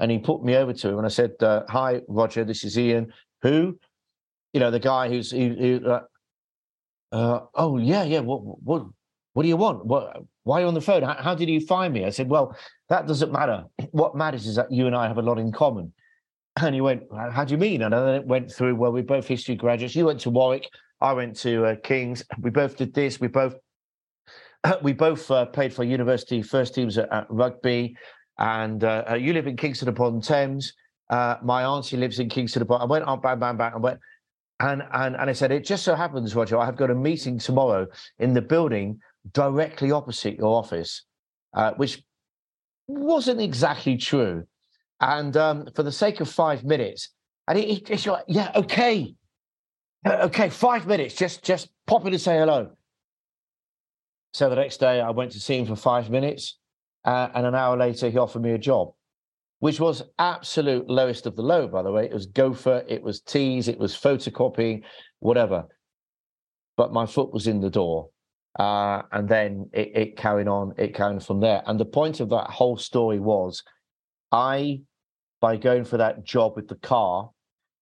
And 0.00 0.12
he 0.12 0.18
put 0.18 0.44
me 0.44 0.54
over 0.54 0.72
to 0.72 0.88
him, 0.90 0.98
and 0.98 1.04
I 1.04 1.10
said, 1.10 1.32
uh, 1.40 1.64
"Hi, 1.68 2.02
Roger. 2.06 2.44
This 2.44 2.62
is 2.62 2.78
Ian. 2.78 3.12
Who, 3.42 3.78
you 4.52 4.60
know, 4.60 4.70
the 4.70 4.80
guy 4.80 5.08
who's 5.08 5.30
who, 5.30 5.54
who 5.58 5.86
uh, 5.86 6.02
uh, 7.12 7.40
oh 7.54 7.78
yeah, 7.78 8.04
yeah. 8.04 8.20
What 8.20 8.40
what 8.42 8.86
what 9.32 9.42
do 9.42 9.48
you 9.48 9.56
want? 9.56 9.86
What 9.86 10.22
why 10.48 10.58
are 10.58 10.60
you 10.62 10.68
on 10.68 10.74
the 10.74 10.80
phone? 10.80 11.02
How, 11.02 11.14
how, 11.14 11.34
did 11.34 11.50
you 11.50 11.60
find 11.60 11.92
me? 11.92 12.06
I 12.06 12.10
said, 12.10 12.30
Well, 12.30 12.56
that 12.88 13.06
doesn't 13.06 13.30
matter. 13.30 13.64
What 13.90 14.16
matters 14.16 14.46
is 14.46 14.56
that 14.56 14.72
you 14.72 14.86
and 14.86 14.96
I 14.96 15.06
have 15.06 15.18
a 15.18 15.22
lot 15.22 15.38
in 15.38 15.52
common. 15.52 15.92
And 16.62 16.74
he 16.74 16.80
went, 16.80 17.02
How 17.12 17.44
do 17.44 17.52
you 17.52 17.58
mean? 17.58 17.82
And 17.82 17.92
then 17.92 18.14
it 18.14 18.26
went 18.26 18.50
through, 18.50 18.74
Well, 18.74 18.90
we're 18.90 19.02
both 19.02 19.28
history 19.28 19.56
graduates. 19.56 19.94
You 19.94 20.06
went 20.06 20.20
to 20.20 20.30
Warwick. 20.30 20.66
I 21.02 21.12
went 21.12 21.36
to 21.40 21.66
uh, 21.66 21.76
King's. 21.84 22.24
We 22.40 22.48
both 22.48 22.76
did 22.78 22.94
this. 22.94 23.20
We 23.20 23.28
both 23.28 23.56
we 24.82 24.94
both 24.94 25.30
uh, 25.30 25.46
played 25.46 25.72
for 25.72 25.84
university 25.84 26.42
first 26.42 26.74
teams 26.74 26.96
at, 26.96 27.12
at 27.12 27.26
rugby. 27.28 27.94
And 28.38 28.82
uh, 28.82 29.04
uh 29.10 29.14
you 29.14 29.34
live 29.34 29.46
in 29.46 29.56
Kingston 29.56 29.88
upon 29.88 30.22
Thames. 30.22 30.72
My 31.10 31.64
auntie 31.64 31.98
lives 31.98 32.18
in 32.18 32.30
Kingston 32.30 32.62
upon. 32.62 32.80
I 32.80 32.86
went 32.86 33.04
on, 33.04 33.20
bang, 33.20 33.38
bang, 33.38 33.56
bang. 33.58 33.74
I 33.74 33.78
went, 33.78 34.00
and 34.60 34.82
and 34.92 35.16
and 35.16 35.30
I 35.30 35.32
said, 35.32 35.52
it 35.52 35.64
just 35.64 35.84
so 35.84 35.94
happens, 35.94 36.34
Roger, 36.34 36.58
I 36.58 36.64
have 36.64 36.76
got 36.76 36.90
a 36.90 36.94
meeting 36.94 37.38
tomorrow 37.38 37.86
in 38.18 38.34
the 38.34 38.42
building 38.42 39.00
directly 39.32 39.92
opposite 39.92 40.36
your 40.36 40.56
office, 40.56 41.04
uh, 41.54 41.72
which 41.76 42.02
wasn't 42.86 43.40
exactly 43.40 43.96
true. 43.96 44.44
And 45.00 45.36
um, 45.36 45.68
for 45.74 45.82
the 45.82 45.92
sake 45.92 46.20
of 46.20 46.28
five 46.28 46.64
minutes, 46.64 47.10
and 47.46 47.58
he, 47.58 47.84
it's 47.88 48.06
like, 48.06 48.24
yeah, 48.26 48.50
okay, 48.56 49.14
uh, 50.04 50.26
okay, 50.26 50.48
five 50.48 50.86
minutes, 50.86 51.14
just 51.14 51.44
just 51.44 51.68
pop 51.86 52.04
in 52.06 52.12
and 52.12 52.20
say 52.20 52.36
hello. 52.36 52.70
So 54.34 54.50
the 54.50 54.56
next 54.56 54.78
day, 54.78 55.00
I 55.00 55.10
went 55.10 55.32
to 55.32 55.40
see 55.40 55.58
him 55.58 55.66
for 55.66 55.76
five 55.76 56.10
minutes, 56.10 56.58
uh, 57.04 57.28
and 57.34 57.46
an 57.46 57.54
hour 57.54 57.76
later, 57.76 58.10
he 58.10 58.18
offered 58.18 58.42
me 58.42 58.52
a 58.52 58.58
job, 58.58 58.92
which 59.60 59.80
was 59.80 60.02
absolute 60.18 60.88
lowest 60.88 61.26
of 61.26 61.36
the 61.36 61.42
low. 61.42 61.66
By 61.66 61.82
the 61.82 61.92
way, 61.92 62.04
it 62.04 62.12
was 62.12 62.26
gopher, 62.26 62.84
it 62.88 63.02
was 63.02 63.20
teas, 63.20 63.68
it 63.68 63.78
was 63.78 63.94
photocopying, 63.94 64.82
whatever. 65.20 65.66
But 66.76 66.92
my 66.92 67.06
foot 67.06 67.32
was 67.32 67.46
in 67.46 67.60
the 67.60 67.70
door, 67.70 68.10
uh, 68.58 69.02
and 69.10 69.28
then 69.28 69.68
it, 69.72 69.90
it 69.94 70.16
carried 70.16 70.48
on, 70.48 70.74
it 70.78 70.94
carried 70.94 71.14
on 71.14 71.20
from 71.20 71.40
there. 71.40 71.62
And 71.66 71.78
the 71.78 71.84
point 71.84 72.20
of 72.20 72.28
that 72.30 72.50
whole 72.50 72.76
story 72.76 73.18
was, 73.18 73.62
I, 74.30 74.82
by 75.40 75.56
going 75.56 75.84
for 75.84 75.96
that 75.96 76.24
job 76.24 76.54
with 76.54 76.68
the 76.68 76.76
car, 76.76 77.30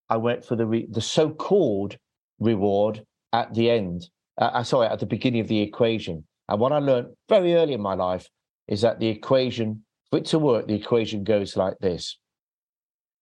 I 0.09 0.17
went 0.17 0.45
for 0.45 0.57
the 0.57 0.67
re- 0.67 0.89
the 0.91 1.01
so-called 1.01 1.97
reward 2.39 3.05
at 3.33 3.53
the 3.55 3.71
end. 3.71 4.09
Uh, 4.41 4.45
uh, 4.45 4.63
sorry, 4.63 4.87
at 4.89 5.01
the 5.01 5.07
beginning 5.07 5.41
of 5.41 5.49
the 5.49 5.61
equation. 5.61 6.25
And 6.49 6.61
what 6.61 6.73
I 6.73 6.79
learned 6.79 7.09
very 7.29 7.55
early 7.55 7.73
in 7.73 7.81
my 7.81 7.95
life 7.95 8.29
is 8.69 8.83
that 8.83 9.01
the 9.01 9.09
equation, 9.09 9.85
it 10.17 10.27
to 10.27 10.39
work, 10.39 10.67
the 10.67 10.75
equation 10.75 11.25
goes 11.25 11.57
like 11.57 11.79
this: 11.79 12.19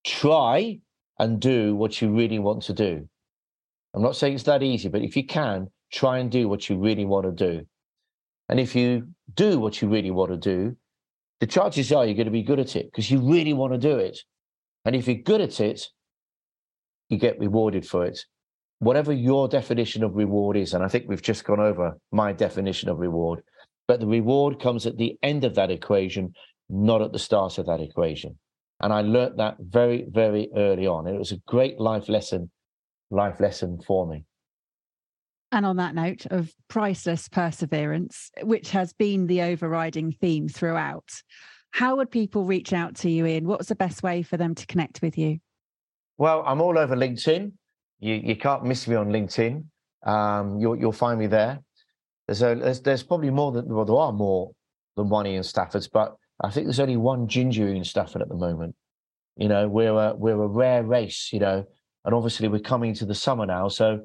try 0.05 0.79
and 1.19 1.41
do 1.41 1.75
what 1.75 2.01
you 2.01 2.11
really 2.11 2.39
want 2.39 2.63
to 2.65 2.73
do. 2.73 3.09
I'm 3.95 4.03
not 4.03 4.17
saying 4.17 4.35
it's 4.35 4.45
that 4.45 4.63
easy, 4.63 4.89
but 4.89 5.03
if 5.03 5.17
you 5.17 5.25
can, 5.25 5.69
try 5.93 6.19
and 6.19 6.31
do 6.31 6.49
what 6.49 6.69
you 6.69 6.77
really 6.77 7.05
want 7.05 7.27
to 7.27 7.33
do. 7.33 7.67
And 8.49 8.59
if 8.59 8.75
you 8.75 9.09
do 9.35 9.59
what 9.59 9.81
you 9.81 9.89
really 9.89 10.11
want 10.11 10.31
to 10.33 10.37
do, 10.37 10.77
the 11.41 11.47
chances 11.47 11.93
are 11.93 12.05
you're 12.05 12.15
going 12.15 12.27
to 12.27 12.33
be 12.33 12.43
good 12.43 12.59
at 12.59 12.77
it 12.77 12.87
because 12.87 13.11
you 13.11 13.21
really 13.21 13.53
want 13.53 13.73
to 13.73 13.79
do 13.79 13.99
it. 13.99 14.19
And 14.85 14.97
if 14.97 15.07
you're 15.07 15.17
good 15.17 15.41
at 15.41 15.61
it, 15.61 15.87
you 17.09 17.19
get 17.19 17.39
rewarded 17.39 17.87
for 17.87 18.05
it. 18.05 18.19
Whatever 18.81 19.13
your 19.13 19.49
definition 19.49 20.03
of 20.03 20.15
reward 20.15 20.57
is, 20.57 20.75
and 20.75 20.83
I 20.83 20.89
think 20.89 21.05
we've 21.07 21.23
just 21.23 21.45
gone 21.45 21.61
over 21.61 21.97
my 22.13 22.33
definition 22.33 22.89
of 22.89 22.99
reward, 22.99 23.43
but 23.87 24.01
the 24.01 24.07
reward 24.07 24.61
comes 24.61 24.87
at 24.87 24.97
the 24.97 25.17
end 25.23 25.45
of 25.45 25.55
that 25.55 25.71
equation, 25.71 26.35
not 26.69 27.03
at 27.03 27.13
the 27.13 27.19
start 27.19 27.59
of 27.59 27.67
that 27.67 27.81
equation. 27.81 28.39
And 28.81 28.93
I 28.93 29.03
learnt 29.03 29.37
that 29.37 29.57
very, 29.61 30.07
very 30.09 30.49
early 30.57 30.87
on. 30.87 31.07
It 31.07 31.19
was 31.19 31.33
a 31.33 31.39
great 31.47 31.79
life 31.79 32.09
lesson, 32.09 32.51
life 33.11 33.41
lesson 33.41 33.81
for 33.87 34.07
me. 34.07 34.25
And 35.53 35.65
on 35.65 35.77
that 35.77 35.95
note 35.95 36.27
of 36.27 36.53
priceless 36.69 37.29
perseverance, 37.29 38.31
which 38.43 38.71
has 38.71 38.93
been 38.93 39.29
the 39.29 39.43
overriding 39.43 40.13
theme 40.13 40.49
throughout, 40.49 41.09
how 41.71 41.97
would 41.97 42.11
people 42.11 42.45
reach 42.45 42.73
out 42.73 42.97
to 42.97 43.11
you, 43.11 43.27
Ian? 43.27 43.47
What's 43.47 43.69
the 43.69 43.77
best 43.77 44.03
way 44.03 44.23
for 44.23 44.37
them 44.37 44.55
to 44.57 44.67
connect 44.67 45.01
with 45.01 45.17
you? 45.17 45.39
Well, 46.19 46.43
I'm 46.47 46.61
all 46.61 46.79
over 46.79 46.97
LinkedIn. 46.97 47.53
You, 48.01 48.15
you 48.15 48.37
can't 48.37 48.65
miss 48.65 48.89
me 48.89 48.97
on 48.97 49.11
LinkedIn. 49.11 49.65
Um, 50.05 50.59
you'll, 50.59 50.77
you'll 50.77 50.93
find 50.93 51.19
me 51.19 51.27
there. 51.27 51.61
There's, 52.27 52.43
a, 52.43 52.55
there's, 52.55 52.81
there's 52.81 53.03
probably 53.03 53.31
more 53.31 53.53
than, 53.53 53.67
well, 53.67 53.85
there 53.85 53.97
are 53.97 54.13
more 54.13 54.53
than 54.97 55.09
one 55.09 55.27
Ian 55.27 55.43
Staffords, 55.43 55.89
but 55.93 56.17
I 56.43 56.51
think 56.51 56.67
there's 56.67 56.81
only 56.81 56.97
one 56.97 57.29
ginger 57.29 57.69
Ian 57.69 57.85
Stafford 57.85 58.23
at 58.23 58.29
the 58.29 58.35
moment. 58.35 58.75
You 59.37 59.49
know, 59.49 59.69
we're 59.69 59.93
a, 59.93 60.15
we're 60.15 60.41
a 60.41 60.49
rare 60.49 60.83
race, 60.83 61.31
you 61.33 61.41
know, 61.41 61.65
and 62.05 62.15
obviously 62.15 62.49
we're 62.49 62.61
coming 62.61 62.95
to 62.95 63.07
the 63.07 63.15
summer 63.15 63.47
now. 63.47 63.69
So 63.69 64.01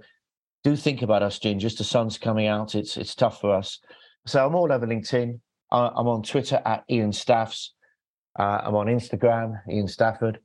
do 0.63 0.75
think 0.75 1.01
about 1.01 1.23
us, 1.23 1.39
Gingers. 1.39 1.77
The 1.77 1.83
sun's 1.83 2.17
coming 2.17 2.47
out. 2.47 2.75
It's 2.75 2.97
it's 2.97 3.15
tough 3.15 3.39
for 3.39 3.53
us. 3.53 3.79
So 4.25 4.45
I'm 4.45 4.55
all 4.55 4.71
over 4.71 4.85
LinkedIn. 4.85 5.39
I'm 5.71 6.07
on 6.07 6.23
Twitter 6.23 6.61
at 6.65 6.83
Ian 6.89 7.13
Staffs. 7.13 7.73
Uh, 8.37 8.61
I'm 8.63 8.75
on 8.75 8.87
Instagram, 8.87 9.61
Ian 9.69 9.87
Stafford. 9.87 10.39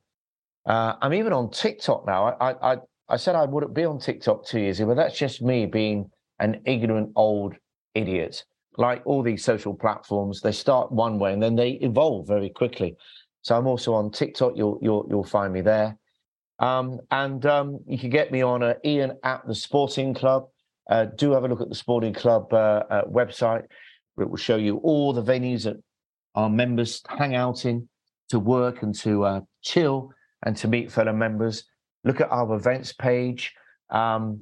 Uh, 0.65 0.93
I'm 1.01 1.13
even 1.13 1.33
on 1.33 1.51
TikTok 1.51 2.05
now. 2.05 2.35
I, 2.39 2.73
I 2.73 2.77
I 3.07 3.17
said 3.17 3.35
I 3.35 3.45
wouldn't 3.45 3.73
be 3.73 3.85
on 3.85 3.99
TikTok 3.99 4.45
two 4.45 4.59
years 4.59 4.79
ago, 4.79 4.89
but 4.89 4.97
that's 4.97 5.17
just 5.17 5.41
me 5.41 5.65
being 5.65 6.09
an 6.39 6.61
ignorant 6.65 7.11
old 7.15 7.55
idiot. 7.93 8.43
Like 8.77 9.01
all 9.05 9.23
these 9.23 9.43
social 9.43 9.73
platforms, 9.73 10.41
they 10.41 10.51
start 10.51 10.91
one 10.91 11.17
way 11.19 11.33
and 11.33 11.41
then 11.41 11.55
they 11.55 11.71
evolve 11.81 12.27
very 12.27 12.49
quickly. 12.49 12.95
So 13.41 13.55
I'm 13.55 13.67
also 13.67 13.93
on 13.93 14.11
TikTok. 14.11 14.53
You'll 14.55 14.79
you'll 14.81 15.05
you'll 15.09 15.23
find 15.23 15.53
me 15.53 15.61
there. 15.61 15.97
Um, 16.59 16.99
and 17.11 17.45
um, 17.45 17.79
you 17.85 17.97
can 17.97 18.09
get 18.09 18.31
me 18.31 18.41
on 18.41 18.63
uh, 18.63 18.75
Ian 18.83 19.17
at 19.23 19.45
the 19.45 19.55
Sporting 19.55 20.13
Club. 20.13 20.47
Uh, 20.89 21.05
do 21.05 21.31
have 21.31 21.43
a 21.43 21.47
look 21.47 21.61
at 21.61 21.69
the 21.69 21.75
Sporting 21.75 22.13
Club 22.13 22.53
uh, 22.53 22.83
uh, 22.89 23.05
website. 23.05 23.63
It 24.17 24.29
will 24.29 24.37
show 24.37 24.55
you 24.55 24.77
all 24.77 25.13
the 25.13 25.23
venues 25.23 25.63
that 25.63 25.77
our 26.35 26.49
members 26.49 27.01
hang 27.07 27.35
out 27.35 27.65
in 27.65 27.87
to 28.29 28.39
work 28.39 28.83
and 28.83 28.95
to 28.95 29.23
uh, 29.25 29.41
chill 29.61 30.11
and 30.45 30.55
to 30.57 30.67
meet 30.67 30.91
fellow 30.91 31.13
members. 31.13 31.65
look 32.03 32.21
at 32.21 32.31
our 32.31 32.55
events 32.55 32.93
page. 32.93 33.53
Um, 33.89 34.41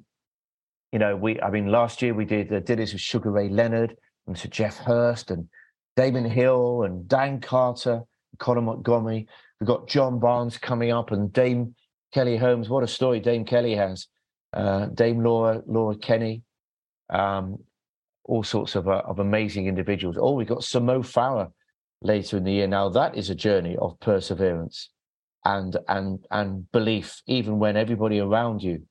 you 0.91 0.99
know, 0.99 1.15
we, 1.15 1.41
I 1.41 1.49
mean, 1.49 1.67
last 1.67 2.01
year 2.01 2.13
we 2.13 2.25
did, 2.25 2.53
uh, 2.53 2.59
did 2.59 2.77
this 2.79 2.93
with 2.93 3.01
Sugar 3.01 3.31
Ray 3.31 3.49
Leonard 3.49 3.95
and 4.27 4.37
Sir 4.37 4.49
Geoff 4.49 4.77
Hurst 4.77 5.31
and 5.31 5.47
Damon 5.95 6.25
Hill 6.25 6.83
and 6.83 7.07
Dan 7.07 7.41
Carter, 7.41 8.01
Conor 8.39 8.61
Montgomery. 8.61 9.27
We've 9.59 9.67
got 9.67 9.87
John 9.87 10.19
Barnes 10.19 10.57
coming 10.57 10.91
up 10.91 11.11
and 11.11 11.31
Dame 11.31 11.75
Kelly 12.13 12.37
Holmes. 12.37 12.69
What 12.69 12.83
a 12.83 12.87
story 12.87 13.19
Dame 13.19 13.45
Kelly 13.45 13.75
has. 13.75 14.07
Uh, 14.51 14.87
Dame 14.87 15.23
Laura, 15.23 15.61
Laura 15.65 15.95
Kenny. 15.95 16.43
Um, 17.09 17.57
all 18.25 18.43
sorts 18.43 18.75
of, 18.75 18.87
uh, 18.87 19.01
of 19.05 19.19
amazing 19.19 19.67
individuals. 19.67 20.17
Oh, 20.19 20.33
we've 20.33 20.47
got 20.47 20.63
Sir 20.63 20.79
Mo 20.79 21.01
Farah 21.01 21.51
later 22.01 22.37
in 22.37 22.43
the 22.43 22.53
year. 22.53 22.67
Now 22.67 22.89
that 22.89 23.15
is 23.15 23.29
a 23.29 23.35
journey 23.35 23.75
of 23.77 23.99
perseverance 23.99 24.89
and 25.45 25.77
and 25.87 26.25
and 26.31 26.71
belief, 26.71 27.21
even 27.27 27.59
when 27.59 27.75
everybody 27.75 28.19
around 28.19 28.63
you 28.63 28.83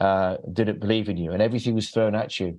uh, 0.00 0.36
didn't 0.52 0.80
believe 0.80 1.08
in 1.08 1.16
you 1.16 1.32
and 1.32 1.42
everything 1.42 1.74
was 1.74 1.90
thrown 1.90 2.14
at 2.14 2.40
you, 2.40 2.58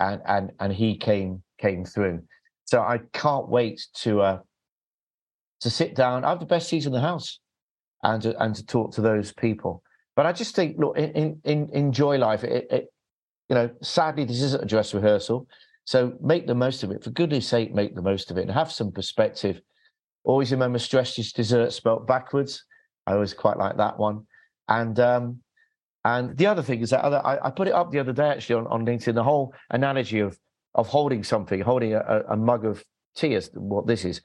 and 0.00 0.20
and 0.26 0.52
and 0.60 0.72
he 0.72 0.96
came 0.96 1.42
came 1.58 1.84
through. 1.84 2.22
So 2.66 2.80
I 2.80 3.00
can't 3.12 3.48
wait 3.48 3.86
to 4.02 4.20
uh, 4.20 4.38
to 5.60 5.70
sit 5.70 5.94
down. 5.94 6.24
I 6.24 6.30
have 6.30 6.40
the 6.40 6.46
best 6.46 6.68
seats 6.68 6.86
in 6.86 6.92
the 6.92 7.00
house, 7.00 7.40
and 8.02 8.22
to, 8.22 8.42
and 8.42 8.54
to 8.54 8.64
talk 8.64 8.92
to 8.94 9.00
those 9.00 9.32
people. 9.32 9.82
But 10.16 10.26
I 10.26 10.32
just 10.32 10.54
think, 10.54 10.76
look, 10.78 10.96
in, 10.96 11.40
in, 11.44 11.68
enjoy 11.72 12.18
life. 12.18 12.44
It, 12.44 12.66
it, 12.70 12.86
you 13.48 13.54
know, 13.56 13.70
sadly, 13.82 14.24
this 14.24 14.40
isn't 14.42 14.62
a 14.62 14.66
dress 14.66 14.94
rehearsal. 14.94 15.48
So 15.84 16.14
make 16.22 16.46
the 16.46 16.54
most 16.54 16.82
of 16.82 16.90
it. 16.90 17.02
For 17.02 17.10
goodness 17.10 17.48
sake, 17.48 17.74
make 17.74 17.94
the 17.94 18.02
most 18.02 18.30
of 18.30 18.38
it 18.38 18.42
and 18.42 18.50
have 18.50 18.70
some 18.70 18.92
perspective. 18.92 19.60
Always 20.22 20.52
remember 20.52 20.78
stress 20.78 21.18
is 21.18 21.32
dessert 21.32 21.72
spelt 21.72 22.06
backwards. 22.06 22.64
I 23.06 23.12
always 23.12 23.34
quite 23.34 23.58
like 23.58 23.76
that 23.76 23.98
one. 23.98 24.26
And 24.68 24.98
um, 25.00 25.40
and 26.04 26.36
the 26.36 26.46
other 26.46 26.62
thing 26.62 26.80
is 26.80 26.90
that 26.90 27.04
I, 27.04 27.38
I, 27.42 27.50
put 27.50 27.68
it 27.68 27.74
up 27.74 27.90
the 27.90 27.98
other 27.98 28.12
day 28.12 28.28
actually 28.28 28.56
on, 28.56 28.66
on 28.66 28.84
LinkedIn, 28.84 29.14
the 29.14 29.22
whole 29.22 29.54
analogy 29.70 30.20
of 30.20 30.38
of 30.74 30.88
holding 30.88 31.22
something, 31.22 31.60
holding 31.60 31.94
a, 31.94 32.22
a 32.28 32.36
mug 32.36 32.64
of 32.64 32.84
tea 33.16 33.34
is 33.34 33.50
what 33.54 33.86
this 33.86 34.04
is, 34.04 34.20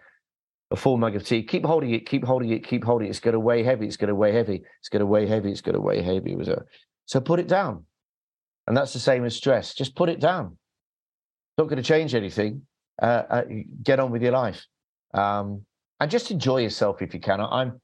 a 0.72 0.76
full 0.76 0.98
mug 0.98 1.16
of 1.16 1.26
tea. 1.26 1.44
Keep 1.44 1.66
holding 1.66 1.92
it, 1.92 2.08
keep 2.08 2.24
holding 2.24 2.50
it, 2.50 2.66
keep 2.66 2.84
holding 2.84 3.08
it. 3.08 3.12
It's 3.12 3.20
going 3.20 3.34
to 3.34 3.40
weigh 3.40 3.64
heavy. 3.64 3.86
It's 3.86 3.98
going 3.98 4.10
to 4.10 4.16
weigh 4.16 4.34
heavy. 4.34 4.64
It's 4.80 4.90
going 4.90 5.02
to 5.02 5.06
weigh 5.06 5.28
heavy. 5.28 5.52
It's 5.52 5.62
going 5.62 5.76
to 5.76 5.82
weigh 5.82 6.02
heavy. 6.02 6.36
So 7.06 7.22
put 7.22 7.40
it 7.40 7.48
down. 7.48 7.86
And 8.68 8.76
that's 8.76 8.94
the 8.94 9.00
same 9.00 9.26
as 9.26 9.36
stress. 9.36 9.74
Just 9.74 9.96
put 9.96 10.10
it 10.10 10.20
down. 10.20 10.58
Not 11.58 11.66
going 11.66 11.78
to 11.78 11.84
change 11.84 12.16
anything. 12.16 12.64
Uh, 13.02 13.24
uh, 13.30 13.44
get 13.82 14.00
on 14.00 14.12
with 14.12 14.22
your 14.22 14.34
life, 14.34 14.66
um, 15.14 15.66
and 16.02 16.12
just 16.12 16.32
enjoy 16.32 16.58
yourself 16.58 17.02
if 17.02 17.14
you 17.14 17.20
can. 17.22 17.40
I'm, 17.40 17.80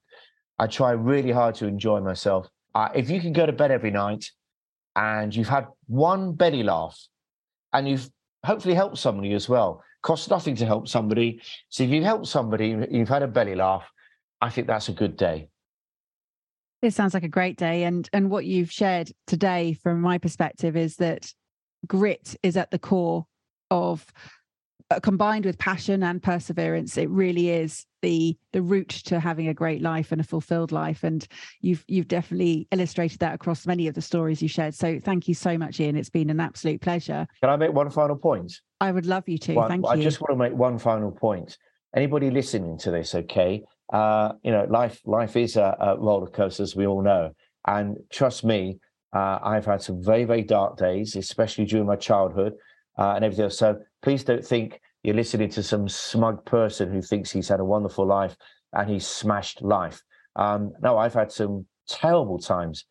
I 0.59 0.67
try 0.67 0.91
really 0.91 1.31
hard 1.31 1.55
to 1.55 1.67
enjoy 1.67 2.01
myself. 2.01 2.47
Uh, 2.75 2.89
if 2.93 3.09
you 3.09 3.21
can 3.21 3.31
go 3.31 3.45
to 3.45 3.53
bed 3.53 3.71
every 3.71 3.89
night, 3.89 4.29
and 4.95 5.33
you've 5.35 5.47
had 5.47 5.67
one 5.87 6.33
belly 6.33 6.61
laugh, 6.61 6.99
and 7.73 7.87
you've 7.87 8.09
hopefully 8.45 8.75
helped 8.75 8.97
somebody 8.97 9.33
as 9.33 9.49
well. 9.49 9.81
Costs 10.03 10.29
nothing 10.29 10.55
to 10.57 10.65
help 10.65 10.87
somebody. 10.87 11.41
So 11.69 11.83
if 11.83 11.89
you've 11.89 12.03
helped 12.03 12.27
somebody, 12.27 12.75
you've 12.91 13.09
had 13.09 13.23
a 13.23 13.27
belly 13.27 13.55
laugh. 13.55 13.89
I 14.41 14.49
think 14.49 14.67
that's 14.67 14.89
a 14.89 14.93
good 14.93 15.17
day. 15.17 15.49
It 16.81 16.93
sounds 16.93 17.13
like 17.13 17.23
a 17.23 17.29
great 17.29 17.57
day. 17.57 17.83
And 17.83 18.07
and 18.13 18.29
what 18.29 18.45
you've 18.45 18.71
shared 18.71 19.11
today 19.25 19.73
from 19.73 20.01
my 20.01 20.17
perspective 20.17 20.75
is 20.75 20.97
that 20.97 21.33
grit 21.87 22.35
is 22.43 22.57
at 22.57 22.71
the 22.71 22.79
core 22.79 23.25
of 23.71 24.05
combined 25.01 25.45
with 25.45 25.57
passion 25.57 26.03
and 26.03 26.21
perseverance 26.21 26.97
it 26.97 27.09
really 27.09 27.49
is 27.49 27.85
the 28.01 28.37
the 28.51 28.61
route 28.61 28.89
to 28.89 29.19
having 29.19 29.47
a 29.47 29.53
great 29.53 29.81
life 29.81 30.11
and 30.11 30.21
a 30.21 30.23
fulfilled 30.23 30.71
life. 30.71 31.03
And 31.03 31.27
you've 31.61 31.83
you've 31.87 32.07
definitely 32.07 32.67
illustrated 32.71 33.19
that 33.19 33.33
across 33.33 33.65
many 33.65 33.87
of 33.87 33.95
the 33.95 34.01
stories 34.01 34.41
you 34.41 34.47
shared. 34.47 34.75
So 34.75 34.99
thank 34.99 35.27
you 35.27 35.33
so 35.33 35.57
much 35.57 35.79
ian. 35.79 35.95
It's 35.95 36.09
been 36.09 36.29
an 36.29 36.39
absolute 36.39 36.81
pleasure. 36.81 37.27
Can 37.41 37.49
i 37.49 37.55
make 37.55 37.73
one 37.73 37.89
final 37.89 38.15
point? 38.15 38.53
I 38.79 38.91
would 38.91 39.05
love 39.05 39.27
you 39.27 39.37
to. 39.39 39.53
One, 39.53 39.69
thank 39.69 39.85
I 39.87 39.95
you. 39.95 40.01
i 40.01 40.03
just 40.03 40.21
want 40.21 40.31
to 40.31 40.37
make 40.37 40.53
one 40.53 40.77
final 40.77 41.11
point. 41.11 41.57
Anybody 41.95 42.29
listening 42.29 42.77
to 42.79 42.91
this 42.91 43.15
okay 43.15 43.63
uh, 43.93 44.33
you 44.43 44.51
know, 44.51 44.65
life 44.69 45.01
life 45.05 45.35
is 45.35 45.57
a, 45.57 45.75
a 45.79 45.97
roller 45.97 46.27
coaster, 46.27 46.63
as 46.63 46.75
we 46.75 46.87
all 46.87 47.01
know. 47.01 47.31
And 47.67 47.97
trust 48.11 48.43
me, 48.43 48.79
uh, 49.13 49.39
I've 49.41 49.65
had 49.65 49.81
some 49.81 50.03
very 50.03 50.23
very 50.23 50.43
dark 50.43 50.77
days, 50.77 51.15
especially 51.15 51.65
during 51.65 51.85
my 51.85 51.95
childhood 51.95 52.53
uh, 52.97 53.13
and 53.15 53.23
everything 53.23 53.45
else. 53.45 53.57
So 53.57 53.79
please 54.01 54.23
don't 54.23 54.45
think 54.45 54.81
you're 55.05 55.15
listening 55.15 55.49
to 55.49 55.61
some 55.61 55.87
smug 55.87 56.43
person 56.45 56.91
who 56.91 57.01
thinks 57.01 57.31
he's 57.31 57.49
had 57.49 57.59
a 57.59 57.65
wonderful 57.65 58.07
life 58.07 58.35
and 58.73 58.89
he's 58.89 59.05
smashed 59.05 59.61
life. 59.61 60.01
Um, 60.35 60.73
no, 60.81 60.97
I've 60.97 61.13
had 61.13 61.31
some 61.31 61.67
terrible 61.87 62.39
times 62.39 62.85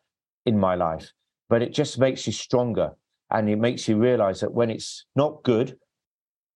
in 0.45 0.57
my 0.57 0.75
life, 0.75 1.11
but 1.49 1.61
it 1.61 1.73
just 1.73 1.99
makes 1.99 2.25
you 2.25 2.31
stronger 2.31 2.91
and 3.31 3.49
it 3.49 3.57
makes 3.57 3.87
you 3.89 3.97
realize 3.97 4.39
that 4.39 4.53
when 4.53 4.69
it's 4.69 5.05
not 5.15 5.43
good, 5.43 5.77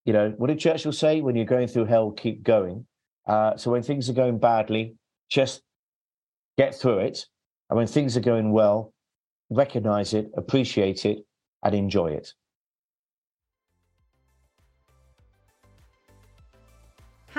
you 0.06 0.14
know, 0.14 0.34
what 0.38 0.48
did 0.48 0.60
Churchill 0.60 0.94
say? 0.94 1.20
When 1.20 1.36
you're 1.36 1.46
going 1.46 1.68
through 1.68 1.86
hell, 1.86 2.12
keep 2.12 2.42
going. 2.42 2.86
Uh, 3.28 3.58
so 3.58 3.70
when 3.72 3.84
things 3.84 4.10
are 4.10 4.14
going 4.14 4.40
badly, 4.40 4.96
just 5.30 5.62
get 6.58 6.74
through 6.74 7.00
it. 7.00 7.26
And 7.70 7.78
when 7.78 7.88
things 7.88 8.16
are 8.16 8.22
going 8.22 8.54
well, 8.54 8.94
recognize 9.50 10.14
it, 10.14 10.32
appreciate 10.38 11.06
it, 11.06 11.20
and 11.64 11.76
enjoy 11.76 12.12
it. 12.12 12.34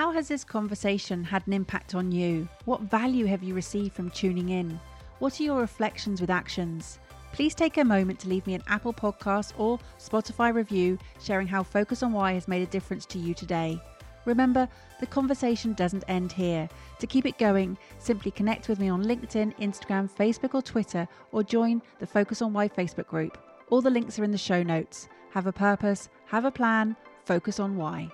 How 0.01 0.09
has 0.09 0.27
this 0.27 0.43
conversation 0.43 1.23
had 1.23 1.45
an 1.45 1.53
impact 1.53 1.93
on 1.93 2.11
you? 2.11 2.49
What 2.65 2.81
value 2.81 3.27
have 3.27 3.43
you 3.43 3.53
received 3.53 3.93
from 3.93 4.09
tuning 4.09 4.49
in? 4.49 4.79
What 5.19 5.39
are 5.39 5.43
your 5.43 5.59
reflections 5.59 6.19
with 6.19 6.31
actions? 6.31 6.97
Please 7.33 7.53
take 7.53 7.77
a 7.77 7.85
moment 7.85 8.17
to 8.21 8.27
leave 8.27 8.47
me 8.47 8.55
an 8.55 8.63
Apple 8.65 8.93
Podcast 8.93 9.53
or 9.59 9.77
Spotify 9.99 10.51
review 10.55 10.97
sharing 11.21 11.45
how 11.45 11.61
Focus 11.61 12.01
on 12.01 12.13
Why 12.13 12.33
has 12.33 12.47
made 12.47 12.63
a 12.63 12.71
difference 12.71 13.05
to 13.05 13.19
you 13.19 13.35
today. 13.35 13.79
Remember, 14.25 14.67
the 14.99 15.05
conversation 15.05 15.73
doesn't 15.73 16.05
end 16.07 16.31
here. 16.31 16.67
To 16.97 17.05
keep 17.05 17.27
it 17.27 17.37
going, 17.37 17.77
simply 17.99 18.31
connect 18.31 18.69
with 18.69 18.79
me 18.79 18.89
on 18.89 19.05
LinkedIn, 19.05 19.55
Instagram, 19.59 20.09
Facebook, 20.09 20.55
or 20.55 20.63
Twitter, 20.63 21.07
or 21.31 21.43
join 21.43 21.79
the 21.99 22.07
Focus 22.07 22.41
on 22.41 22.53
Why 22.53 22.67
Facebook 22.67 23.05
group. 23.05 23.37
All 23.69 23.83
the 23.83 23.91
links 23.91 24.17
are 24.17 24.23
in 24.23 24.31
the 24.31 24.37
show 24.39 24.63
notes. 24.63 25.09
Have 25.29 25.45
a 25.45 25.53
purpose, 25.53 26.09
have 26.25 26.45
a 26.45 26.51
plan, 26.51 26.95
focus 27.23 27.59
on 27.59 27.77
why. 27.77 28.11